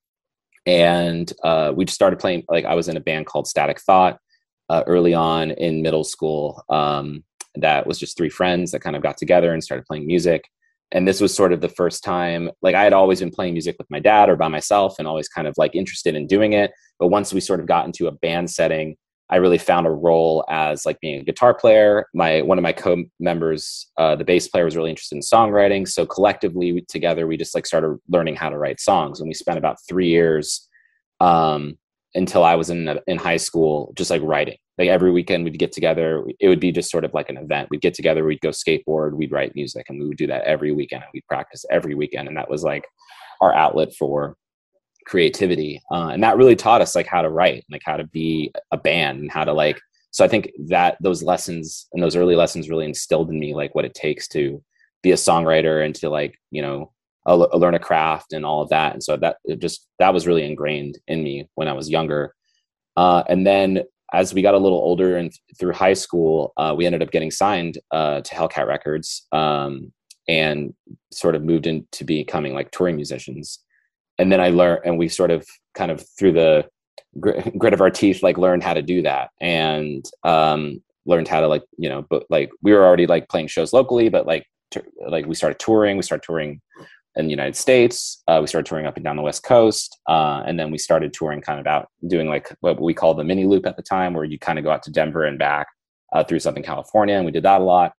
and 0.64 1.30
uh, 1.44 1.74
we 1.76 1.84
just 1.84 1.94
started 1.94 2.18
playing 2.18 2.44
like 2.48 2.64
i 2.64 2.74
was 2.74 2.88
in 2.88 2.96
a 2.96 3.00
band 3.00 3.24
called 3.26 3.46
static 3.46 3.80
thought 3.80 4.18
uh, 4.68 4.82
early 4.86 5.14
on 5.14 5.50
in 5.52 5.82
middle 5.82 6.04
school 6.04 6.64
um, 6.68 7.24
that 7.54 7.86
was 7.86 7.98
just 7.98 8.16
three 8.16 8.28
friends 8.28 8.70
that 8.70 8.80
kind 8.80 8.96
of 8.96 9.02
got 9.02 9.16
together 9.16 9.52
and 9.52 9.62
started 9.62 9.86
playing 9.86 10.06
music 10.06 10.48
and 10.92 11.06
this 11.06 11.20
was 11.20 11.34
sort 11.34 11.52
of 11.52 11.60
the 11.60 11.68
first 11.68 12.02
time 12.04 12.50
like 12.62 12.74
i 12.74 12.82
had 12.82 12.92
always 12.92 13.20
been 13.20 13.30
playing 13.30 13.52
music 13.52 13.76
with 13.78 13.90
my 13.90 14.00
dad 14.00 14.28
or 14.28 14.36
by 14.36 14.48
myself 14.48 14.96
and 14.98 15.08
always 15.08 15.28
kind 15.28 15.46
of 15.46 15.54
like 15.58 15.74
interested 15.74 16.14
in 16.14 16.26
doing 16.26 16.52
it 16.52 16.72
but 16.98 17.08
once 17.08 17.32
we 17.32 17.40
sort 17.40 17.60
of 17.60 17.66
got 17.66 17.86
into 17.86 18.06
a 18.06 18.12
band 18.12 18.50
setting 18.50 18.96
I 19.30 19.36
really 19.36 19.58
found 19.58 19.86
a 19.86 19.90
role 19.90 20.44
as 20.48 20.86
like 20.86 21.00
being 21.00 21.20
a 21.20 21.24
guitar 21.24 21.52
player. 21.52 22.06
My 22.14 22.40
one 22.40 22.56
of 22.56 22.62
my 22.62 22.72
co-members, 22.72 23.90
uh, 23.98 24.16
the 24.16 24.24
bass 24.24 24.48
player, 24.48 24.64
was 24.64 24.76
really 24.76 24.90
interested 24.90 25.16
in 25.16 25.22
songwriting. 25.22 25.86
So 25.86 26.06
collectively 26.06 26.72
we, 26.72 26.80
together, 26.82 27.26
we 27.26 27.36
just 27.36 27.54
like 27.54 27.66
started 27.66 27.98
learning 28.08 28.36
how 28.36 28.48
to 28.48 28.58
write 28.58 28.80
songs, 28.80 29.20
and 29.20 29.28
we 29.28 29.34
spent 29.34 29.58
about 29.58 29.76
three 29.86 30.08
years 30.08 30.66
um, 31.20 31.76
until 32.14 32.44
I 32.44 32.54
was 32.54 32.70
in 32.70 32.98
in 33.06 33.18
high 33.18 33.36
school, 33.36 33.92
just 33.96 34.10
like 34.10 34.22
writing. 34.22 34.56
Like 34.78 34.88
every 34.88 35.10
weekend 35.10 35.44
we'd 35.44 35.58
get 35.58 35.72
together. 35.72 36.24
It 36.38 36.48
would 36.48 36.60
be 36.60 36.70
just 36.70 36.90
sort 36.90 37.04
of 37.04 37.12
like 37.12 37.28
an 37.28 37.36
event. 37.36 37.68
We'd 37.70 37.80
get 37.80 37.94
together, 37.94 38.24
we'd 38.24 38.40
go 38.40 38.50
skateboard, 38.50 39.14
we'd 39.14 39.32
write 39.32 39.54
music, 39.54 39.86
and 39.88 39.98
we 40.00 40.06
would 40.06 40.16
do 40.16 40.28
that 40.28 40.44
every 40.44 40.72
weekend. 40.72 41.02
And 41.02 41.10
we'd 41.12 41.26
practice 41.26 41.64
every 41.70 41.94
weekend, 41.94 42.28
and 42.28 42.36
that 42.36 42.50
was 42.50 42.62
like 42.62 42.84
our 43.40 43.54
outlet 43.54 43.94
for 43.94 44.36
creativity 45.08 45.80
uh, 45.90 46.08
and 46.08 46.22
that 46.22 46.36
really 46.36 46.54
taught 46.54 46.82
us 46.82 46.94
like 46.94 47.06
how 47.06 47.22
to 47.22 47.30
write 47.30 47.64
like 47.70 47.80
how 47.84 47.96
to 47.96 48.06
be 48.08 48.52
a 48.72 48.76
band 48.76 49.20
and 49.20 49.32
how 49.32 49.42
to 49.42 49.54
like 49.54 49.80
so 50.10 50.22
i 50.22 50.28
think 50.28 50.50
that 50.66 50.98
those 51.00 51.22
lessons 51.22 51.88
and 51.92 52.02
those 52.02 52.14
early 52.14 52.36
lessons 52.36 52.68
really 52.68 52.84
instilled 52.84 53.30
in 53.30 53.40
me 53.40 53.54
like 53.54 53.74
what 53.74 53.86
it 53.86 53.94
takes 53.94 54.28
to 54.28 54.62
be 55.02 55.10
a 55.10 55.14
songwriter 55.14 55.82
and 55.82 55.94
to 55.94 56.10
like 56.10 56.34
you 56.50 56.60
know 56.60 56.92
a, 57.26 57.36
learn 57.36 57.74
a 57.74 57.78
craft 57.78 58.32
and 58.32 58.44
all 58.44 58.62
of 58.62 58.70
that. 58.70 58.92
And 58.92 59.02
so 59.02 59.16
that 59.16 59.36
just 59.58 59.86
that 59.98 60.14
was 60.14 60.26
really 60.26 60.44
ingrained 60.44 60.98
in 61.06 61.22
me 61.22 61.48
when 61.54 61.68
i 61.68 61.72
was 61.72 61.90
younger. 61.90 62.34
Uh, 62.96 63.22
and 63.28 63.46
then 63.46 63.82
as 64.12 64.32
we 64.32 64.42
got 64.42 64.54
a 64.54 64.58
little 64.58 64.78
older 64.78 65.16
and 65.16 65.30
th- 65.30 65.40
through 65.58 65.72
high 65.72 65.92
school 65.92 66.52
uh, 66.56 66.74
we 66.76 66.86
ended 66.86 67.02
up 67.02 67.10
getting 67.10 67.30
signed 67.30 67.78
uh, 67.90 68.20
to 68.22 68.34
hellcat 68.34 68.66
records 68.66 69.26
um, 69.32 69.92
and 70.28 70.74
sort 71.12 71.34
of 71.34 71.42
moved 71.42 71.66
into 71.66 72.04
becoming 72.04 72.54
like 72.54 72.70
touring 72.70 72.96
musicians. 72.96 73.60
And 74.18 74.32
then 74.32 74.40
I 74.40 74.50
learned, 74.50 74.80
and 74.84 74.98
we 74.98 75.08
sort 75.08 75.30
of 75.30 75.46
kind 75.74 75.90
of 75.90 76.04
through 76.18 76.32
the 76.32 76.68
grit 77.20 77.72
of 77.72 77.80
our 77.80 77.90
teeth, 77.90 78.22
like 78.22 78.36
learned 78.36 78.62
how 78.62 78.74
to 78.74 78.82
do 78.82 79.02
that, 79.02 79.30
and 79.40 80.04
um, 80.24 80.82
learned 81.06 81.28
how 81.28 81.40
to 81.40 81.48
like 81.48 81.62
you 81.78 81.88
know, 81.88 82.04
but 82.08 82.24
like 82.28 82.50
we 82.62 82.72
were 82.72 82.84
already 82.84 83.06
like 83.06 83.28
playing 83.28 83.46
shows 83.46 83.72
locally, 83.72 84.08
but 84.08 84.26
like 84.26 84.44
t- 84.70 84.80
like 85.06 85.26
we 85.26 85.34
started 85.34 85.58
touring, 85.58 85.96
we 85.96 86.02
started 86.02 86.24
touring 86.24 86.60
in 87.18 87.26
the 87.26 87.30
United 87.30 87.56
States, 87.56 88.22
uh, 88.28 88.38
we 88.40 88.46
started 88.46 88.66
touring 88.66 88.86
up 88.86 88.96
and 88.96 89.04
down 89.04 89.16
the 89.16 89.22
West 89.22 89.42
Coast, 89.42 89.98
uh, 90.08 90.42
and 90.46 90.58
then 90.58 90.70
we 90.70 90.78
started 90.78 91.12
touring 91.12 91.40
kind 91.40 91.58
of 91.58 91.66
out 91.66 91.88
doing 92.06 92.28
like 92.28 92.54
what 92.60 92.80
we 92.80 92.94
called 92.94 93.18
the 93.18 93.24
mini 93.24 93.44
loop 93.44 93.66
at 93.66 93.76
the 93.76 93.82
time, 93.82 94.14
where 94.14 94.24
you 94.24 94.38
kind 94.38 94.58
of 94.58 94.64
go 94.64 94.70
out 94.70 94.84
to 94.84 94.92
Denver 94.92 95.24
and 95.24 95.38
back 95.38 95.66
uh, 96.12 96.22
through 96.22 96.38
Southern 96.38 96.62
California, 96.62 97.16
and 97.16 97.26
we 97.26 97.32
did 97.32 97.42
that 97.42 97.60
a 97.60 97.64
lot. 97.64 97.92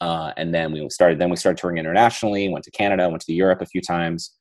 Uh, 0.00 0.32
and 0.36 0.54
then 0.54 0.72
we 0.72 0.88
started. 0.90 1.18
Then 1.18 1.30
we 1.30 1.36
started 1.36 1.58
touring 1.58 1.78
internationally. 1.78 2.48
Went 2.48 2.64
to 2.64 2.70
Canada. 2.70 3.08
Went 3.08 3.22
to 3.22 3.32
Europe 3.32 3.62
a 3.62 3.66
few 3.66 3.80
times. 3.80 4.34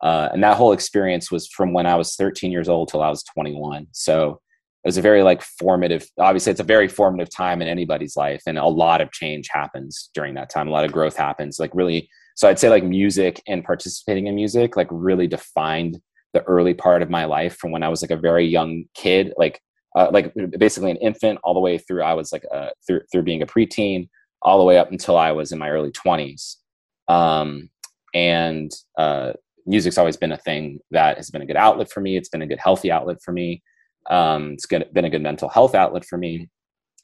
Uh, 0.00 0.28
and 0.32 0.44
that 0.44 0.56
whole 0.56 0.72
experience 0.72 1.30
was 1.30 1.48
from 1.48 1.72
when 1.72 1.86
I 1.86 1.96
was 1.96 2.14
13 2.14 2.52
years 2.52 2.68
old 2.68 2.88
till 2.88 3.02
I 3.02 3.08
was 3.08 3.24
21. 3.24 3.88
So 3.90 4.40
it 4.84 4.88
was 4.88 4.96
a 4.96 5.02
very 5.02 5.24
like 5.24 5.42
formative. 5.42 6.06
Obviously, 6.20 6.52
it's 6.52 6.60
a 6.60 6.64
very 6.64 6.86
formative 6.86 7.34
time 7.34 7.60
in 7.60 7.66
anybody's 7.66 8.16
life, 8.16 8.42
and 8.46 8.58
a 8.58 8.66
lot 8.66 9.00
of 9.00 9.10
change 9.10 9.48
happens 9.50 10.10
during 10.14 10.34
that 10.34 10.50
time. 10.50 10.68
A 10.68 10.70
lot 10.70 10.84
of 10.84 10.92
growth 10.92 11.16
happens. 11.16 11.58
Like 11.58 11.74
really, 11.74 12.08
so 12.38 12.48
I'd 12.48 12.60
say 12.60 12.68
like 12.68 12.84
music 12.84 13.42
and 13.48 13.64
participating 13.64 14.28
in 14.28 14.36
music 14.36 14.76
like 14.76 14.86
really 14.92 15.26
defined 15.26 16.00
the 16.34 16.44
early 16.44 16.72
part 16.72 17.02
of 17.02 17.10
my 17.10 17.24
life 17.24 17.56
from 17.56 17.72
when 17.72 17.82
I 17.82 17.88
was 17.88 18.00
like 18.00 18.12
a 18.12 18.16
very 18.16 18.46
young 18.46 18.84
kid, 18.94 19.34
like 19.36 19.60
uh, 19.96 20.10
like 20.12 20.32
basically 20.56 20.92
an 20.92 20.98
infant, 20.98 21.40
all 21.42 21.52
the 21.52 21.58
way 21.58 21.78
through 21.78 22.04
I 22.04 22.14
was 22.14 22.30
like 22.30 22.44
uh, 22.54 22.68
through 22.86 23.00
through 23.10 23.24
being 23.24 23.42
a 23.42 23.46
preteen, 23.46 24.08
all 24.40 24.58
the 24.58 24.64
way 24.64 24.78
up 24.78 24.92
until 24.92 25.16
I 25.16 25.32
was 25.32 25.50
in 25.50 25.58
my 25.58 25.68
early 25.68 25.90
20s. 25.90 26.58
Um, 27.08 27.70
and 28.14 28.70
uh, 28.96 29.32
music's 29.66 29.98
always 29.98 30.16
been 30.16 30.30
a 30.30 30.36
thing 30.36 30.78
that 30.92 31.16
has 31.16 31.30
been 31.30 31.42
a 31.42 31.46
good 31.46 31.56
outlet 31.56 31.90
for 31.90 32.00
me. 32.00 32.16
It's 32.16 32.28
been 32.28 32.42
a 32.42 32.46
good 32.46 32.60
healthy 32.60 32.92
outlet 32.92 33.20
for 33.20 33.32
me. 33.32 33.64
Um, 34.10 34.52
it's 34.52 34.66
good, 34.66 34.86
been 34.92 35.06
a 35.06 35.10
good 35.10 35.22
mental 35.22 35.48
health 35.48 35.74
outlet 35.74 36.04
for 36.04 36.16
me, 36.16 36.48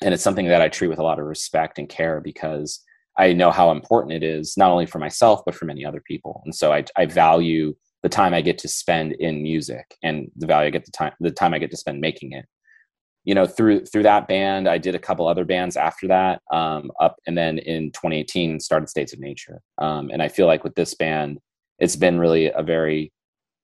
and 0.00 0.14
it's 0.14 0.22
something 0.22 0.46
that 0.46 0.62
I 0.62 0.68
treat 0.68 0.90
with 0.90 1.00
a 1.00 1.02
lot 1.02 1.18
of 1.18 1.26
respect 1.26 1.80
and 1.80 1.88
care 1.88 2.20
because 2.20 2.84
I 3.16 3.32
know 3.32 3.50
how 3.50 3.70
important 3.70 4.12
it 4.12 4.22
is 4.22 4.56
not 4.56 4.70
only 4.70 4.86
for 4.86 4.98
myself 4.98 5.42
but 5.44 5.54
for 5.54 5.64
many 5.64 5.84
other 5.84 6.00
people. 6.00 6.42
And 6.44 6.54
so 6.54 6.72
I, 6.72 6.84
I 6.96 7.06
value 7.06 7.74
the 8.02 8.08
time 8.08 8.34
I 8.34 8.42
get 8.42 8.58
to 8.58 8.68
spend 8.68 9.12
in 9.12 9.42
music 9.42 9.96
and 10.02 10.30
the 10.36 10.46
value 10.46 10.66
I 10.66 10.70
get 10.70 10.84
the 10.84 10.90
time 10.90 11.12
the 11.20 11.30
time 11.30 11.54
I 11.54 11.58
get 11.58 11.70
to 11.70 11.76
spend 11.76 12.00
making 12.00 12.32
it. 12.32 12.46
You 13.24 13.34
know, 13.34 13.46
through 13.46 13.86
through 13.86 14.02
that 14.02 14.28
band, 14.28 14.68
I 14.68 14.76
did 14.76 14.94
a 14.94 14.98
couple 14.98 15.26
other 15.26 15.46
bands 15.46 15.76
after 15.76 16.06
that. 16.08 16.42
Um, 16.52 16.90
up 17.00 17.16
and 17.26 17.36
then 17.38 17.58
in 17.58 17.90
2018 17.92 18.60
started 18.60 18.88
States 18.90 19.14
of 19.14 19.20
Nature. 19.20 19.62
Um, 19.78 20.10
and 20.12 20.22
I 20.22 20.28
feel 20.28 20.46
like 20.46 20.64
with 20.64 20.74
this 20.74 20.94
band, 20.94 21.38
it's 21.78 21.96
been 21.96 22.18
really 22.18 22.52
a 22.52 22.62
very 22.62 23.10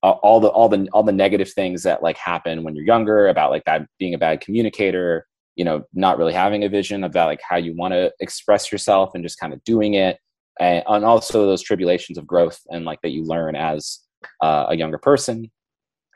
all 0.02 0.40
the 0.40 0.48
all 0.48 0.68
the 0.68 0.88
all 0.92 1.02
the 1.02 1.12
negative 1.12 1.52
things 1.52 1.82
that 1.82 2.02
like 2.02 2.16
happen 2.16 2.62
when 2.62 2.74
you're 2.74 2.86
younger 2.86 3.28
about 3.28 3.50
like 3.50 3.64
bad 3.64 3.86
being 3.98 4.14
a 4.14 4.18
bad 4.18 4.40
communicator 4.40 5.26
you 5.60 5.64
know 5.64 5.82
not 5.92 6.16
really 6.16 6.32
having 6.32 6.64
a 6.64 6.70
vision 6.70 7.04
about 7.04 7.26
like 7.26 7.42
how 7.46 7.58
you 7.58 7.76
want 7.76 7.92
to 7.92 8.10
express 8.20 8.72
yourself 8.72 9.10
and 9.12 9.22
just 9.22 9.38
kind 9.38 9.52
of 9.52 9.62
doing 9.64 9.92
it 9.92 10.16
and, 10.58 10.82
and 10.88 11.04
also 11.04 11.44
those 11.44 11.60
tribulations 11.62 12.16
of 12.16 12.26
growth 12.26 12.58
and 12.70 12.86
like 12.86 12.98
that 13.02 13.10
you 13.10 13.22
learn 13.24 13.54
as 13.54 13.98
uh, 14.40 14.64
a 14.70 14.74
younger 14.74 14.96
person 14.96 15.50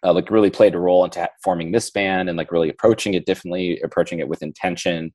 uh, 0.03 0.15
like 0.15 0.31
really 0.31 0.49
played 0.49 0.75
a 0.75 0.79
role 0.79 1.05
into 1.05 1.29
forming 1.43 1.73
this 1.73 1.91
band 1.91 2.31
and 2.31 2.39
like 2.39 2.51
really 2.51 2.71
approaching 2.71 3.13
it 3.13 3.27
differently 3.27 3.79
approaching 3.85 4.19
it 4.19 4.29
with 4.29 4.43
intention 4.43 5.13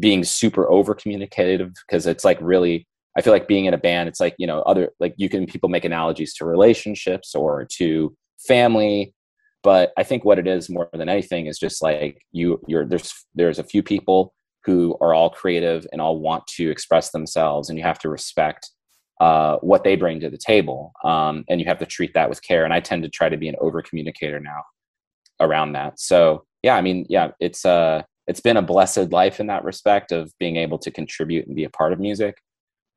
being 0.00 0.24
super 0.24 0.68
over 0.68 0.92
communicative 0.92 1.70
because 1.86 2.08
it's 2.08 2.24
like 2.24 2.38
really 2.40 2.88
I 3.16 3.22
feel 3.22 3.32
like 3.32 3.48
being 3.48 3.64
in 3.64 3.74
a 3.74 3.78
band, 3.78 4.08
it's 4.08 4.20
like, 4.20 4.36
you 4.38 4.46
know, 4.46 4.60
other, 4.62 4.90
like 5.00 5.14
you 5.16 5.28
can, 5.28 5.44
people 5.44 5.68
make 5.68 5.84
analogies 5.84 6.32
to 6.34 6.44
relationships 6.44 7.34
or 7.34 7.66
to 7.78 8.14
family. 8.38 9.12
But 9.62 9.92
I 9.96 10.02
think 10.02 10.24
what 10.24 10.38
it 10.38 10.46
is 10.46 10.70
more 10.70 10.88
than 10.92 11.08
anything 11.08 11.46
is 11.46 11.58
just 11.58 11.82
like 11.82 12.22
you, 12.32 12.60
you're, 12.66 12.86
there's, 12.86 13.12
there's 13.34 13.58
a 13.58 13.64
few 13.64 13.82
people 13.82 14.34
who 14.64 14.96
are 15.00 15.14
all 15.14 15.30
creative 15.30 15.86
and 15.92 16.00
all 16.00 16.18
want 16.18 16.46
to 16.46 16.70
express 16.70 17.10
themselves 17.10 17.68
and 17.68 17.78
you 17.78 17.84
have 17.84 17.98
to 17.98 18.08
respect 18.08 18.70
uh, 19.20 19.56
what 19.58 19.84
they 19.84 19.96
bring 19.96 20.20
to 20.20 20.30
the 20.30 20.38
table. 20.38 20.92
Um, 21.04 21.44
and 21.48 21.60
you 21.60 21.66
have 21.66 21.78
to 21.78 21.86
treat 21.86 22.14
that 22.14 22.28
with 22.28 22.42
care. 22.42 22.64
And 22.64 22.72
I 22.72 22.80
tend 22.80 23.02
to 23.02 23.08
try 23.08 23.28
to 23.28 23.36
be 23.36 23.48
an 23.48 23.56
over 23.60 23.82
communicator 23.82 24.40
now 24.40 24.62
around 25.40 25.72
that. 25.72 26.00
So 26.00 26.44
yeah, 26.62 26.76
I 26.76 26.80
mean, 26.80 27.06
yeah, 27.08 27.32
it's, 27.38 27.64
uh, 27.64 28.02
it's 28.26 28.40
been 28.40 28.56
a 28.56 28.62
blessed 28.62 29.12
life 29.12 29.40
in 29.40 29.48
that 29.48 29.64
respect 29.64 30.12
of 30.12 30.32
being 30.38 30.56
able 30.56 30.78
to 30.78 30.90
contribute 30.90 31.46
and 31.46 31.56
be 31.56 31.64
a 31.64 31.70
part 31.70 31.92
of 31.92 32.00
music. 32.00 32.36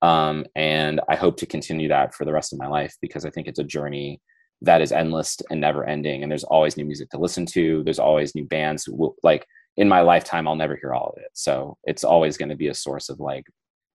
Um, 0.02 0.46
and 0.56 1.00
I 1.10 1.16
hope 1.16 1.38
to 1.38 1.46
continue 1.46 1.88
that 1.88 2.14
for 2.14 2.26
the 2.26 2.34
rest 2.34 2.54
of 2.54 2.60
my 2.60 2.68
life 2.68 2.96
because 3.02 3.26
I 3.26 3.30
think 3.30 3.48
it's 3.48 3.60
a 3.60 3.64
journey 3.64 4.22
that 4.64 4.82
is 4.82 4.92
endless 4.92 5.38
and 5.50 5.62
never 5.62 5.86
ending. 5.86 6.24
And 6.24 6.32
there's 6.32 6.46
always 6.46 6.78
new 6.78 6.86
music 6.86 7.10
to 7.10 7.20
listen 7.20 7.46
to. 7.48 7.84
There's 7.84 8.00
always 8.00 8.34
new 8.34 8.46
bands. 8.46 8.88
Like 9.22 9.46
in 9.78 9.90
my 9.90 10.02
lifetime, 10.02 10.48
I'll 10.48 10.56
never 10.56 10.78
hear 10.78 10.94
all 10.94 11.14
of 11.16 11.22
it. 11.22 11.30
So 11.34 11.78
it's 11.84 12.04
always 12.04 12.38
going 12.38 12.50
to 12.50 12.56
be 12.56 12.70
a 12.70 12.74
source 12.74 13.10
of 13.10 13.20
like 13.20 13.46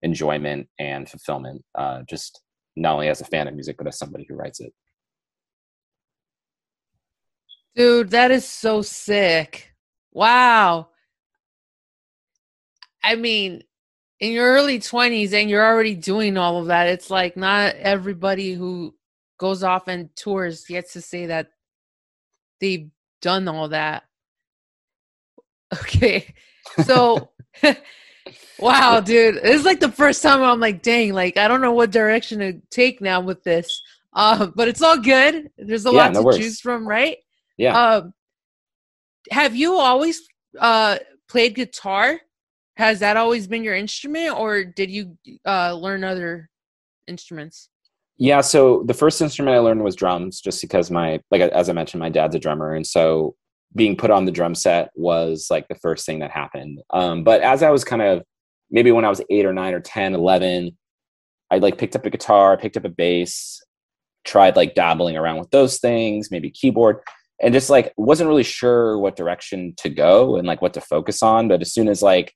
enjoyment 0.03 0.69
and 0.79 1.09
fulfillment, 1.09 1.65
uh, 1.75 2.03
just 2.09 2.43
not 2.77 2.95
only 2.95 3.09
as 3.09 3.23
a 3.23 3.25
fan 3.25 3.49
of 3.49 3.55
music, 3.55 3.77
but 3.79 3.87
as 3.87 3.99
somebody 3.99 4.27
who 4.29 4.35
writes 4.35 4.61
it. 4.61 4.73
Dude, 7.75 8.11
that 8.11 8.31
is 8.31 8.45
so 8.45 8.83
sick. 8.83 9.73
Wow. 10.13 10.89
I 13.03 13.15
mean, 13.15 13.63
in 14.21 14.33
your 14.33 14.53
early 14.53 14.81
20s 14.81 15.33
and 15.33 15.49
you're 15.49 15.65
already 15.65 15.95
doing 15.95 16.37
all 16.37 16.59
of 16.61 16.67
that 16.67 16.89
it's 16.89 17.09
like 17.09 17.37
not 17.37 17.75
everybody 17.77 18.53
who 18.53 18.95
goes 19.39 19.63
off 19.63 19.89
and 19.89 20.15
tours 20.17 20.65
gets 20.67 20.93
to 20.93 21.01
say 21.01 21.27
that 21.27 21.49
they've 22.61 22.91
done 23.23 23.49
all 23.49 23.69
that. 23.69 24.05
Okay. 25.83 26.35
So 26.85 27.29
wow 28.59 29.01
dude. 29.01 29.39
It's 29.43 29.67
like 29.67 29.81
the 29.81 29.93
first 29.93 30.23
time 30.23 30.43
i'm 30.43 30.61
like 30.61 30.81
dang 30.81 31.13
like 31.13 31.37
i 31.37 31.47
don't 31.47 31.61
know 31.61 31.73
what 31.73 31.91
direction 31.91 32.39
to 32.39 32.55
take 32.71 33.03
now 33.03 33.21
with 33.21 33.45
this. 33.45 33.83
Uh, 34.15 34.47
but 34.57 34.67
it's 34.67 34.81
all 34.81 34.99
good. 34.99 35.51
There's 35.59 35.85
a 35.85 35.91
yeah, 35.91 35.97
lot 35.97 36.13
no 36.15 36.21
to 36.21 36.25
worries. 36.25 36.39
choose 36.39 36.61
from 36.61 36.89
right? 36.89 37.19
Yeah. 37.59 37.79
Um, 37.79 38.15
have 39.31 39.55
you 39.55 39.75
always 39.75 40.23
uh, 40.59 40.99
played 41.29 41.55
guitar? 41.55 42.19
Has 42.77 43.01
that 43.01 43.17
always 43.17 43.47
been 43.47 43.63
your 43.63 43.77
instrument 43.77 44.39
or 44.39 44.65
did 44.65 44.91
you 44.91 45.19
uh, 45.45 45.75
learn 45.75 46.03
other 46.03 46.49
instruments 47.07 47.69
yeah 48.19 48.41
so 48.41 48.83
the 48.87 48.95
first 48.95 49.21
instrument 49.21 49.57
i 49.57 49.59
learned 49.59 49.83
was 49.83 49.97
drums 49.97 50.41
just 50.41 50.61
because 50.61 50.91
my 50.91 51.21
like 51.31 51.41
as 51.41 51.69
i 51.69 51.73
mentioned 51.73 52.01
my 52.01 52.09
dad's 52.09 52.35
a 52.35 52.39
drummer 52.39 52.75
and 52.75 52.87
so 52.87 53.35
being 53.75 53.97
put 53.97 54.11
on 54.11 54.25
the 54.25 54.33
drum 54.33 54.55
set 54.55 54.91
was 54.95 55.49
like 55.51 55.69
the 55.69 55.75
first 55.75 56.07
thing 56.07 56.21
that 56.21 56.31
happened. 56.31 56.81
Um, 56.91 57.23
but 57.23 57.43
as 57.43 57.63
i 57.63 57.71
was 57.71 57.85
kind 57.85 58.03
of 58.03 58.23
maybe 58.71 58.93
when 58.93 59.05
i 59.05 59.09
was 59.09 59.23
8 59.31 59.47
or 59.47 59.53
9 59.53 59.75
or 59.75 59.81
10 59.81 60.15
11 60.15 60.77
i 61.51 61.59
like 61.59 61.79
picked 61.79 61.97
up 61.97 62.07
a 62.07 62.11
guitar 62.11 62.57
picked 62.57 62.77
up 62.77 62.85
a 62.85 62.91
bass 62.91 63.63
tried 64.25 64.57
like 64.57 64.75
dabbling 64.75 65.17
around 65.17 65.39
with 65.39 65.51
those 65.51 65.79
things 65.79 66.31
maybe 66.31 66.51
keyboard 66.51 67.01
and 67.41 67.55
just 67.55 67.71
like 67.71 67.93
wasn't 67.97 68.29
really 68.29 68.43
sure 68.43 68.99
what 68.99 69.17
direction 69.17 69.75
to 69.77 69.89
go 69.89 70.37
and 70.37 70.47
like 70.47 70.61
what 70.61 70.75
to 70.75 70.81
focus 70.81 71.23
on. 71.23 71.49
But 71.49 71.61
as 71.61 71.73
soon 71.73 71.89
as 71.89 72.03
like 72.03 72.35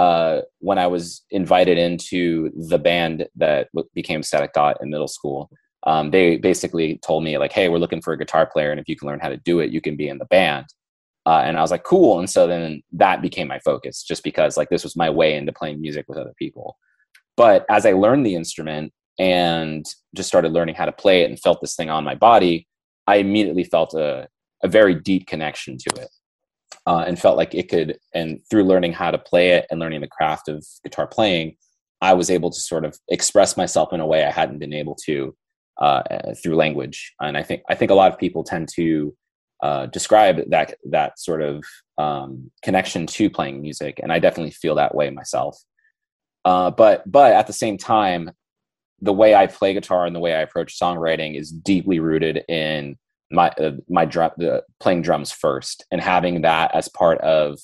uh, 0.00 0.40
when 0.60 0.78
I 0.78 0.86
was 0.86 1.22
invited 1.30 1.76
into 1.76 2.50
the 2.70 2.78
band 2.78 3.28
that 3.36 3.68
became 3.94 4.22
Static 4.22 4.52
Thought 4.54 4.78
in 4.80 4.88
middle 4.88 5.08
school, 5.08 5.50
um, 5.86 6.10
they 6.10 6.38
basically 6.38 6.98
told 7.04 7.22
me 7.22 7.36
like, 7.36 7.52
"Hey, 7.52 7.68
we're 7.68 7.84
looking 7.84 8.02
for 8.02 8.12
a 8.14 8.18
guitar 8.18 8.46
player, 8.50 8.70
and 8.70 8.80
if 8.80 8.88
you 8.88 8.96
can 8.96 9.08
learn 9.08 9.20
how 9.20 9.28
to 9.28 9.36
do 9.36 9.60
it, 9.60 9.70
you 9.70 9.80
can 9.80 9.96
be 9.96 10.08
in 10.08 10.18
the 10.18 10.32
band." 10.36 10.66
Uh, 11.26 11.42
and 11.44 11.58
I 11.58 11.60
was 11.60 11.70
like, 11.70 11.84
cool. 11.84 12.18
And 12.18 12.30
so 12.30 12.46
then 12.46 12.82
that 12.92 13.20
became 13.20 13.46
my 13.46 13.58
focus 13.58 14.02
just 14.02 14.24
because 14.24 14.56
like 14.56 14.70
this 14.70 14.84
was 14.84 14.96
my 14.96 15.10
way 15.10 15.36
into 15.36 15.52
playing 15.52 15.80
music 15.80 16.06
with 16.08 16.18
other 16.18 16.32
people. 16.38 16.78
But 17.36 17.66
as 17.68 17.84
I 17.84 17.92
learned 17.92 18.24
the 18.24 18.34
instrument 18.34 18.92
and 19.18 19.84
just 20.16 20.28
started 20.28 20.52
learning 20.52 20.76
how 20.76 20.86
to 20.86 20.92
play 20.92 21.22
it 21.22 21.30
and 21.30 21.38
felt 21.38 21.60
this 21.60 21.76
thing 21.76 21.90
on 21.90 22.04
my 22.04 22.14
body, 22.14 22.66
I 23.06 23.16
immediately 23.16 23.64
felt 23.64 23.92
a, 23.94 24.28
a 24.64 24.68
very 24.68 24.94
deep 24.94 25.26
connection 25.26 25.76
to 25.76 26.00
it. 26.00 26.08
Uh, 26.86 27.04
and 27.06 27.18
felt 27.18 27.36
like 27.36 27.54
it 27.54 27.68
could, 27.68 27.98
and 28.14 28.40
through 28.50 28.64
learning 28.64 28.92
how 28.92 29.10
to 29.10 29.18
play 29.18 29.50
it 29.50 29.66
and 29.70 29.78
learning 29.78 30.00
the 30.00 30.08
craft 30.08 30.48
of 30.48 30.66
guitar 30.82 31.06
playing, 31.06 31.54
I 32.00 32.14
was 32.14 32.30
able 32.30 32.50
to 32.50 32.58
sort 32.58 32.84
of 32.84 32.98
express 33.08 33.56
myself 33.56 33.92
in 33.92 34.00
a 34.00 34.06
way 34.06 34.24
I 34.24 34.30
hadn't 34.30 34.58
been 34.58 34.72
able 34.72 34.96
to 35.06 35.36
uh, 35.80 36.02
through 36.42 36.56
language. 36.56 37.14
And 37.20 37.36
I 37.36 37.42
think 37.42 37.62
I 37.68 37.74
think 37.74 37.90
a 37.90 37.94
lot 37.94 38.12
of 38.12 38.18
people 38.18 38.44
tend 38.44 38.68
to 38.76 39.14
uh, 39.62 39.86
describe 39.86 40.40
that 40.50 40.74
that 40.90 41.18
sort 41.18 41.42
of 41.42 41.64
um, 41.98 42.50
connection 42.62 43.06
to 43.06 43.30
playing 43.30 43.60
music, 43.60 44.00
and 44.02 44.12
I 44.12 44.18
definitely 44.18 44.52
feel 44.52 44.74
that 44.76 44.94
way 44.94 45.10
myself. 45.10 45.58
Uh, 46.44 46.70
but 46.70 47.10
but 47.10 47.32
at 47.32 47.46
the 47.46 47.52
same 47.52 47.76
time, 47.76 48.30
the 49.00 49.12
way 49.12 49.34
I 49.34 49.46
play 49.46 49.74
guitar 49.74 50.06
and 50.06 50.16
the 50.16 50.20
way 50.20 50.34
I 50.34 50.40
approach 50.40 50.78
songwriting 50.78 51.38
is 51.38 51.50
deeply 51.50 52.00
rooted 52.00 52.42
in 52.48 52.96
my 53.30 53.48
uh, 53.50 53.72
my 53.88 54.04
drum 54.04 54.30
playing 54.80 55.02
drums 55.02 55.32
first, 55.32 55.84
and 55.90 56.00
having 56.00 56.42
that 56.42 56.74
as 56.74 56.88
part 56.88 57.20
of 57.20 57.58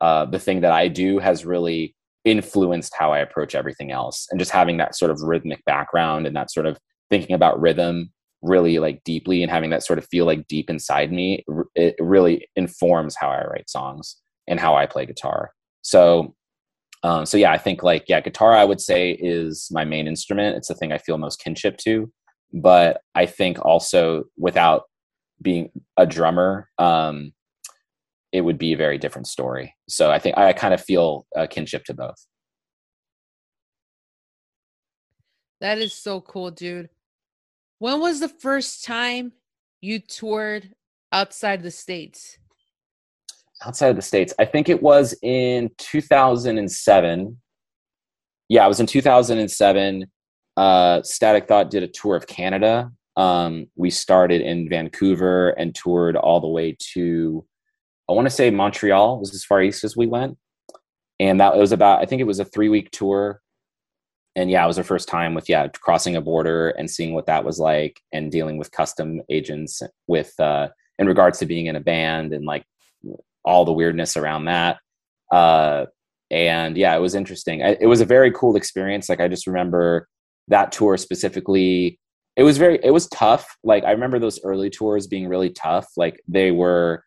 uh, 0.00 0.24
the 0.26 0.38
thing 0.38 0.60
that 0.60 0.72
I 0.72 0.88
do 0.88 1.18
has 1.18 1.44
really 1.44 1.94
influenced 2.24 2.94
how 2.98 3.12
I 3.12 3.18
approach 3.18 3.54
everything 3.54 3.90
else, 3.90 4.26
and 4.30 4.38
just 4.38 4.52
having 4.52 4.76
that 4.78 4.96
sort 4.96 5.10
of 5.10 5.20
rhythmic 5.22 5.64
background 5.64 6.26
and 6.26 6.36
that 6.36 6.50
sort 6.50 6.66
of 6.66 6.78
thinking 7.10 7.34
about 7.34 7.60
rhythm 7.60 8.12
really 8.42 8.78
like 8.78 9.02
deeply 9.04 9.42
and 9.42 9.50
having 9.50 9.70
that 9.70 9.82
sort 9.82 9.98
of 9.98 10.06
feel 10.10 10.24
like 10.24 10.46
deep 10.48 10.70
inside 10.70 11.12
me 11.12 11.44
it 11.74 11.94
really 11.98 12.48
informs 12.56 13.14
how 13.14 13.28
i 13.28 13.44
write 13.44 13.68
songs 13.68 14.16
and 14.48 14.58
how 14.58 14.74
i 14.74 14.86
play 14.86 15.04
guitar. 15.06 15.50
So 15.82 16.34
um, 17.02 17.24
so 17.24 17.36
yeah 17.36 17.52
i 17.52 17.58
think 17.58 17.82
like 17.82 18.04
yeah 18.08 18.20
guitar 18.20 18.52
i 18.52 18.64
would 18.64 18.80
say 18.80 19.12
is 19.12 19.68
my 19.70 19.84
main 19.84 20.06
instrument. 20.06 20.56
It's 20.56 20.68
the 20.68 20.74
thing 20.74 20.92
i 20.92 20.98
feel 20.98 21.18
most 21.18 21.42
kinship 21.42 21.76
to. 21.78 22.10
But 22.52 23.02
i 23.14 23.26
think 23.26 23.58
also 23.64 24.24
without 24.38 24.84
being 25.42 25.70
a 25.96 26.06
drummer 26.06 26.68
um, 26.78 27.32
it 28.32 28.42
would 28.42 28.58
be 28.58 28.72
a 28.72 28.76
very 28.76 28.98
different 28.98 29.26
story 29.26 29.74
so 29.88 30.10
i 30.10 30.18
think 30.18 30.36
i 30.36 30.52
kind 30.52 30.74
of 30.74 30.82
feel 30.82 31.26
a 31.36 31.46
kinship 31.46 31.84
to 31.84 31.94
both 31.94 32.26
that 35.60 35.78
is 35.78 35.92
so 35.92 36.20
cool 36.20 36.50
dude 36.50 36.88
when 37.80 37.98
was 37.98 38.20
the 38.20 38.28
first 38.28 38.84
time 38.84 39.32
you 39.80 40.00
toured 40.00 40.74
outside 41.12 41.62
the 41.62 41.70
states? 41.70 42.38
Outside 43.64 43.88
of 43.88 43.96
the 43.96 44.02
states, 44.02 44.32
I 44.38 44.44
think 44.44 44.68
it 44.68 44.82
was 44.82 45.14
in 45.22 45.70
2007. 45.78 47.40
Yeah, 48.48 48.64
it 48.64 48.68
was 48.68 48.80
in 48.80 48.86
2007. 48.86 50.06
Uh, 50.56 51.02
Static 51.02 51.46
Thought 51.46 51.70
did 51.70 51.82
a 51.82 51.88
tour 51.88 52.16
of 52.16 52.26
Canada. 52.26 52.90
Um, 53.16 53.66
we 53.76 53.90
started 53.90 54.40
in 54.40 54.68
Vancouver 54.68 55.50
and 55.50 55.74
toured 55.74 56.16
all 56.16 56.40
the 56.40 56.48
way 56.48 56.76
to, 56.94 57.44
I 58.08 58.12
want 58.12 58.26
to 58.26 58.34
say 58.34 58.50
Montreal 58.50 59.18
was 59.18 59.34
as 59.34 59.44
far 59.44 59.62
east 59.62 59.84
as 59.84 59.96
we 59.96 60.06
went. 60.06 60.38
And 61.18 61.40
that 61.40 61.56
was 61.56 61.72
about, 61.72 62.00
I 62.00 62.06
think 62.06 62.20
it 62.20 62.26
was 62.26 62.40
a 62.40 62.44
three 62.44 62.68
week 62.68 62.90
tour 62.90 63.40
and 64.36 64.50
yeah, 64.50 64.64
it 64.64 64.68
was 64.68 64.78
our 64.78 64.84
first 64.84 65.08
time 65.08 65.34
with 65.34 65.48
yeah 65.48 65.68
crossing 65.68 66.16
a 66.16 66.20
border 66.20 66.70
and 66.70 66.90
seeing 66.90 67.14
what 67.14 67.26
that 67.26 67.44
was 67.44 67.58
like, 67.58 68.00
and 68.12 68.32
dealing 68.32 68.56
with 68.56 68.70
custom 68.72 69.20
agents 69.28 69.82
with 70.06 70.32
uh, 70.40 70.68
in 70.98 71.06
regards 71.06 71.38
to 71.38 71.46
being 71.46 71.66
in 71.66 71.76
a 71.76 71.80
band 71.80 72.32
and 72.32 72.46
like 72.46 72.64
all 73.44 73.66
the 73.66 73.72
weirdness 73.72 74.16
around 74.16 74.46
that. 74.46 74.78
Uh, 75.30 75.86
and 76.30 76.76
yeah, 76.76 76.96
it 76.96 77.00
was 77.00 77.14
interesting. 77.14 77.62
I, 77.62 77.76
it 77.80 77.86
was 77.86 78.00
a 78.00 78.06
very 78.06 78.30
cool 78.32 78.56
experience. 78.56 79.10
Like 79.10 79.20
I 79.20 79.28
just 79.28 79.46
remember 79.46 80.08
that 80.48 80.72
tour 80.72 80.96
specifically. 80.96 81.99
It 82.40 82.44
was 82.44 82.56
very 82.56 82.78
it 82.82 82.90
was 82.90 83.06
tough. 83.08 83.58
Like 83.62 83.84
I 83.84 83.90
remember 83.90 84.18
those 84.18 84.40
early 84.42 84.70
tours 84.70 85.06
being 85.06 85.28
really 85.28 85.50
tough. 85.50 85.86
Like 85.98 86.22
they 86.26 86.50
were 86.50 87.04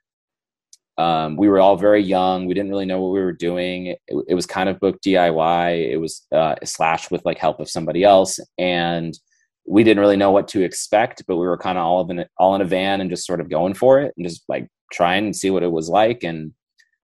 um, 0.99 1.37
we 1.37 1.49
were 1.49 1.59
all 1.59 1.75
very 1.75 2.03
young. 2.03 2.45
We 2.45 2.53
didn't 2.53 2.69
really 2.69 2.85
know 2.85 3.01
what 3.01 3.13
we 3.13 3.19
were 3.19 3.33
doing. 3.33 3.87
It, 3.87 3.99
it 4.27 4.35
was 4.35 4.45
kind 4.45 4.69
of 4.69 4.79
book 4.79 5.01
DIY. 5.01 5.91
It 5.91 5.97
was 5.97 6.27
uh, 6.31 6.53
slash 6.63 7.09
with 7.09 7.25
like 7.25 7.39
help 7.39 7.59
of 7.59 7.67
somebody 7.67 8.03
else, 8.03 8.39
and 8.59 9.17
we 9.65 9.83
didn't 9.83 10.01
really 10.01 10.17
know 10.17 10.29
what 10.29 10.47
to 10.49 10.61
expect. 10.61 11.23
But 11.27 11.37
we 11.37 11.47
were 11.47 11.57
kind 11.57 11.79
of 11.79 11.83
all 11.83 12.11
in 12.11 12.23
all 12.37 12.53
in 12.53 12.61
a 12.61 12.65
van 12.65 13.01
and 13.01 13.09
just 13.09 13.25
sort 13.25 13.41
of 13.41 13.49
going 13.49 13.73
for 13.73 14.01
it 14.01 14.13
and 14.15 14.27
just 14.27 14.43
like 14.47 14.67
trying 14.91 15.25
and 15.25 15.35
see 15.35 15.49
what 15.49 15.63
it 15.63 15.71
was 15.71 15.89
like. 15.89 16.23
And 16.23 16.53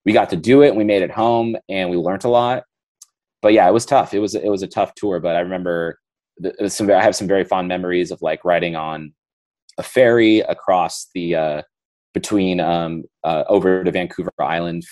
we 0.05 0.13
got 0.13 0.29
to 0.29 0.37
do 0.37 0.61
it. 0.61 0.67
and 0.67 0.77
We 0.77 0.83
made 0.83 1.01
it 1.01 1.09
home, 1.09 1.55
and 1.67 1.89
we 1.89 1.97
learned 1.97 2.25
a 2.25 2.29
lot. 2.29 2.61
But 3.41 3.53
yeah, 3.53 3.67
it 3.67 3.73
was 3.73 3.87
tough. 3.87 4.13
It 4.13 4.19
was 4.19 4.35
it 4.35 4.49
was 4.49 4.61
a 4.61 4.67
tough 4.67 4.93
tour. 4.93 5.19
But 5.19 5.35
I 5.35 5.39
remember 5.39 5.97
some. 6.67 6.89
I 6.91 7.01
have 7.01 7.15
some 7.15 7.27
very 7.27 7.43
fond 7.43 7.67
memories 7.67 8.11
of 8.11 8.21
like 8.21 8.43
riding 8.45 8.75
on 8.75 9.13
a 9.77 9.83
ferry 9.83 10.39
across 10.39 11.07
the 11.13 11.35
uh, 11.35 11.61
between 12.13 12.59
um, 12.59 13.03
uh, 13.23 13.43
over 13.47 13.83
to 13.83 13.91
Vancouver 13.91 14.31
Island 14.39 14.83